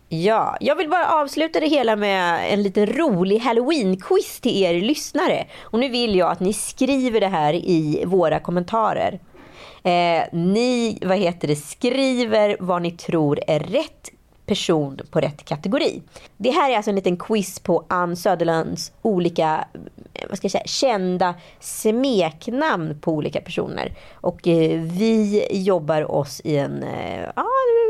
Ja, 0.10 0.58
jag 0.60 0.76
vill 0.76 0.90
bara 0.90 1.22
avsluta 1.22 1.60
det 1.60 1.68
hela 1.68 1.96
med 1.96 2.54
en 2.54 2.64
liten 2.64 2.86
rolig 2.86 3.40
halloween-quiz 3.40 4.42
till 4.42 4.64
er 4.64 4.82
lyssnare. 4.82 5.48
Och 5.62 5.80
nu 5.80 5.90
vill 5.90 6.16
jag 6.16 6.32
att 6.32 6.40
ni 6.40 6.54
skriver 6.54 7.20
det 7.20 7.28
här 7.28 7.54
i 7.54 8.04
våra 8.06 8.40
kommentarer. 8.40 9.20
Eh, 9.84 10.24
ni, 10.34 11.00
vad 11.06 11.18
heter 11.18 11.48
det, 11.48 11.56
skriver 11.56 12.58
vad 12.60 12.82
ni 12.82 12.92
tror 12.92 13.40
är 13.48 13.60
rätt 13.60 14.12
person 14.48 15.00
på 15.12 15.20
rätt 15.20 15.46
kategori. 15.46 16.02
Det 16.38 16.52
här 16.52 16.72
är 16.72 16.76
alltså 16.76 16.92
en 16.92 16.96
liten 16.96 17.18
quiz 17.18 17.60
på 17.60 17.86
Ann 17.90 18.16
Söderlunds 18.16 18.92
olika 19.02 19.68
Eh, 20.18 20.28
vad 20.30 20.38
ska 20.38 20.46
jag 20.46 20.52
säga, 20.52 20.64
kända 20.66 21.36
smeknamn 21.60 23.00
på 23.02 23.12
olika 23.12 23.42
personer. 23.42 23.94
Och 24.14 24.48
eh, 24.48 24.80
vi 24.80 25.48
jobbar 25.52 26.12
oss 26.12 26.42
i 26.44 26.58
en, 26.58 26.84
eh, 26.84 27.22
ja 27.36 27.46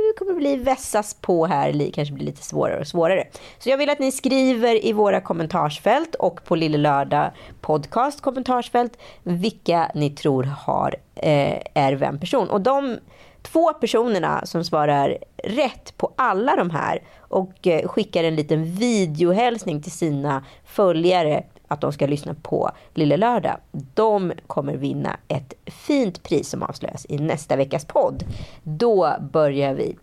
det 0.07 0.19
kommer 0.19 0.33
bli 0.33 0.55
vässas 0.55 1.13
på 1.13 1.45
här, 1.45 1.73
Det 1.73 1.91
kanske 1.91 2.13
blir 2.13 2.25
lite 2.25 2.43
svårare 2.43 2.79
och 2.79 2.87
svårare. 2.87 3.27
Så 3.59 3.69
jag 3.69 3.77
vill 3.77 3.89
att 3.89 3.99
ni 3.99 4.11
skriver 4.11 4.85
i 4.85 4.93
våra 4.93 5.21
kommentarsfält 5.21 6.15
och 6.15 6.43
på 6.43 6.55
Lille 6.55 6.77
Lördag 6.77 7.31
podcast 7.61 8.21
kommentarsfält 8.21 8.97
vilka 9.23 9.91
ni 9.95 10.09
tror 10.09 10.43
har, 10.43 10.95
eh, 11.15 11.59
är 11.73 11.93
vem 11.93 12.19
person. 12.19 12.49
Och 12.49 12.61
de 12.61 12.97
två 13.41 13.73
personerna 13.73 14.45
som 14.45 14.63
svarar 14.63 15.17
rätt 15.43 15.97
på 15.97 16.13
alla 16.15 16.55
de 16.55 16.69
här 16.69 17.01
och 17.19 17.67
eh, 17.67 17.87
skickar 17.87 18.23
en 18.23 18.35
liten 18.35 18.63
videohälsning 18.63 19.81
till 19.81 19.91
sina 19.91 20.45
följare 20.65 21.43
att 21.67 21.81
de 21.81 21.93
ska 21.93 22.07
lyssna 22.07 22.35
på 22.41 22.71
Lille 22.93 23.17
Lördag. 23.17 23.57
De 23.93 24.33
kommer 24.47 24.77
vinna 24.77 25.19
ett 25.27 25.53
fint 25.65 26.23
pris 26.23 26.49
som 26.49 26.63
avslöjas 26.63 27.05
i 27.09 27.17
nästa 27.17 27.55
veckas 27.55 27.85
podd. 27.85 28.23
Då 28.63 29.15
börjar 29.31 29.73
vi. 29.73 29.97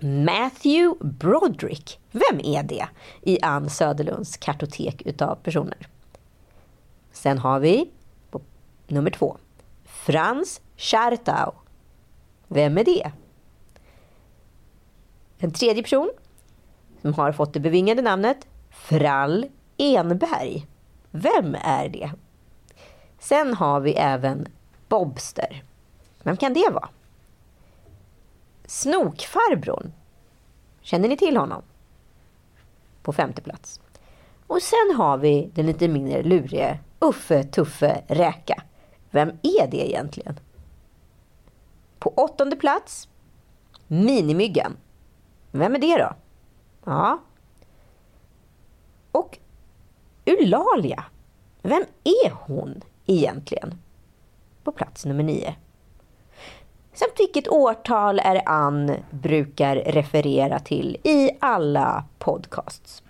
Matthew 0.00 0.94
Broderick. 1.00 2.00
Vem 2.10 2.40
är 2.44 2.62
det 2.62 2.88
i 3.22 3.40
Ann 3.42 3.70
Söderlunds 3.70 4.36
kartotek 4.36 5.02
utav 5.04 5.34
personer? 5.34 5.88
Sen 7.12 7.38
har 7.38 7.60
vi 7.60 7.90
på 8.30 8.40
nummer 8.86 9.10
två. 9.10 9.36
Frans 9.84 10.60
Schartau. 10.76 11.52
Vem 12.48 12.78
är 12.78 12.84
det? 12.84 13.12
En 15.38 15.50
tredje 15.50 15.82
person 15.82 16.10
som 17.02 17.14
har 17.14 17.32
fått 17.32 17.52
det 17.52 17.60
bevingade 17.60 18.02
namnet 18.02 18.46
Frall 18.70 19.46
Enberg. 19.76 20.66
Vem 21.16 21.54
är 21.54 21.88
det? 21.88 22.12
Sen 23.18 23.54
har 23.54 23.80
vi 23.80 23.94
även 23.94 24.48
Bobster. 24.88 25.62
Vem 26.22 26.36
kan 26.36 26.54
det 26.54 26.70
vara? 26.72 26.88
Snokfarbrorn. 28.64 29.92
Känner 30.80 31.08
ni 31.08 31.16
till 31.16 31.36
honom? 31.36 31.62
På 33.02 33.12
femte 33.12 33.42
plats. 33.42 33.80
Och 34.46 34.62
sen 34.62 34.96
har 34.96 35.16
vi 35.16 35.50
den 35.54 35.66
lite 35.66 35.88
mindre 35.88 36.22
lurige 36.22 36.78
Uffe 36.98 37.44
Tuffe 37.44 38.04
Räka. 38.08 38.62
Vem 39.10 39.28
är 39.28 39.66
det 39.70 39.88
egentligen? 39.88 40.40
På 41.98 42.12
åttonde 42.16 42.56
plats 42.56 43.08
Minimyggan. 43.86 44.76
Vem 45.50 45.74
är 45.74 45.78
det 45.78 45.98
då? 45.98 46.14
Ja. 46.84 47.18
Och 49.12 49.38
Eulalia. 50.26 51.04
Vem 51.62 51.84
är 52.04 52.30
hon 52.30 52.80
egentligen? 53.06 53.74
På 54.64 54.72
plats 54.72 55.04
nummer 55.04 55.24
nio. 55.24 55.54
Samt 56.92 57.12
vilket 57.18 57.48
årtal 57.48 58.18
är 58.18 58.42
Ann 58.46 58.92
brukar 59.10 59.76
referera 59.76 60.58
till 60.58 60.96
i 61.02 61.30
alla 61.40 62.04
podcasts. 62.18 63.02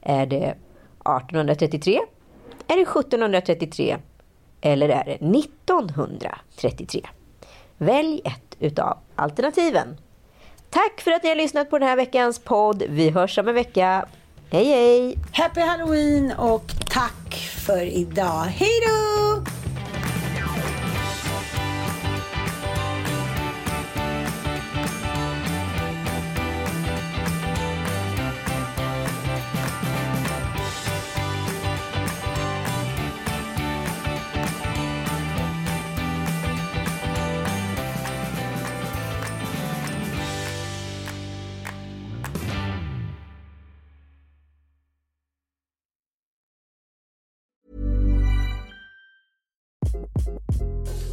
Är 0.00 0.26
det 0.26 0.44
1833? 0.44 2.00
Är 2.66 2.76
det 2.76 2.82
1733? 2.82 3.96
Eller 4.60 4.88
är 4.88 5.04
det 5.04 5.38
1933? 5.38 7.08
Välj 7.78 8.20
ett 8.24 8.56
utav 8.58 8.98
alternativen. 9.14 9.96
Tack 10.70 11.00
för 11.00 11.10
att 11.10 11.22
ni 11.22 11.28
har 11.28 11.36
lyssnat 11.36 11.70
på 11.70 11.78
den 11.78 11.88
här 11.88 11.96
veckans 11.96 12.38
podd. 12.38 12.82
Vi 12.88 13.10
hörs 13.10 13.38
om 13.38 13.48
en 13.48 13.54
vecka. 13.54 14.06
Hej 14.52 14.64
hej! 14.64 15.18
Happy 15.32 15.60
Halloween 15.60 16.32
och 16.32 16.72
tack 16.88 17.50
för 17.66 17.82
idag. 17.82 18.44
Hej 18.44 18.70
då! 18.86 19.44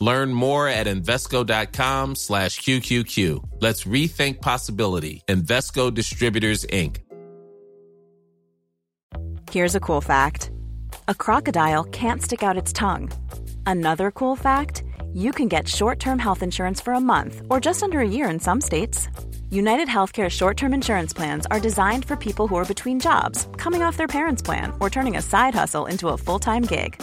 Learn 0.00 0.32
more 0.32 0.68
at 0.68 0.86
Invesco.com 0.86 2.14
slash 2.14 2.60
QQQ. 2.60 3.42
Let's 3.60 3.84
rethink 3.84 4.40
possibility. 4.40 5.22
Invesco 5.26 5.92
Distributors, 5.92 6.64
Inc. 6.66 6.98
Here's 9.50 9.74
a 9.74 9.80
cool 9.80 10.00
fact. 10.00 10.50
A 11.08 11.14
crocodile 11.14 11.84
can't 11.84 12.22
stick 12.22 12.42
out 12.42 12.58
its 12.58 12.72
tongue. 12.72 13.10
Another 13.66 14.10
cool 14.10 14.36
fact, 14.36 14.84
you 15.14 15.32
can 15.32 15.48
get 15.48 15.66
short-term 15.66 16.18
health 16.18 16.42
insurance 16.42 16.80
for 16.80 16.92
a 16.92 17.00
month 17.00 17.42
or 17.48 17.58
just 17.58 17.82
under 17.82 18.00
a 18.00 18.08
year 18.08 18.28
in 18.28 18.38
some 18.38 18.60
states. 18.60 19.08
United 19.50 19.88
Healthcare 19.88 20.28
short-term 20.28 20.74
insurance 20.74 21.14
plans 21.14 21.46
are 21.50 21.60
designed 21.60 22.04
for 22.04 22.14
people 22.14 22.46
who 22.46 22.56
are 22.56 22.64
between 22.66 23.00
jobs, 23.00 23.48
coming 23.56 23.82
off 23.82 23.96
their 23.96 24.06
parents' 24.06 24.42
plan, 24.42 24.72
or 24.80 24.90
turning 24.90 25.16
a 25.16 25.22
side 25.22 25.54
hustle 25.54 25.86
into 25.86 26.08
a 26.08 26.18
full-time 26.18 26.62
gig. 26.62 27.02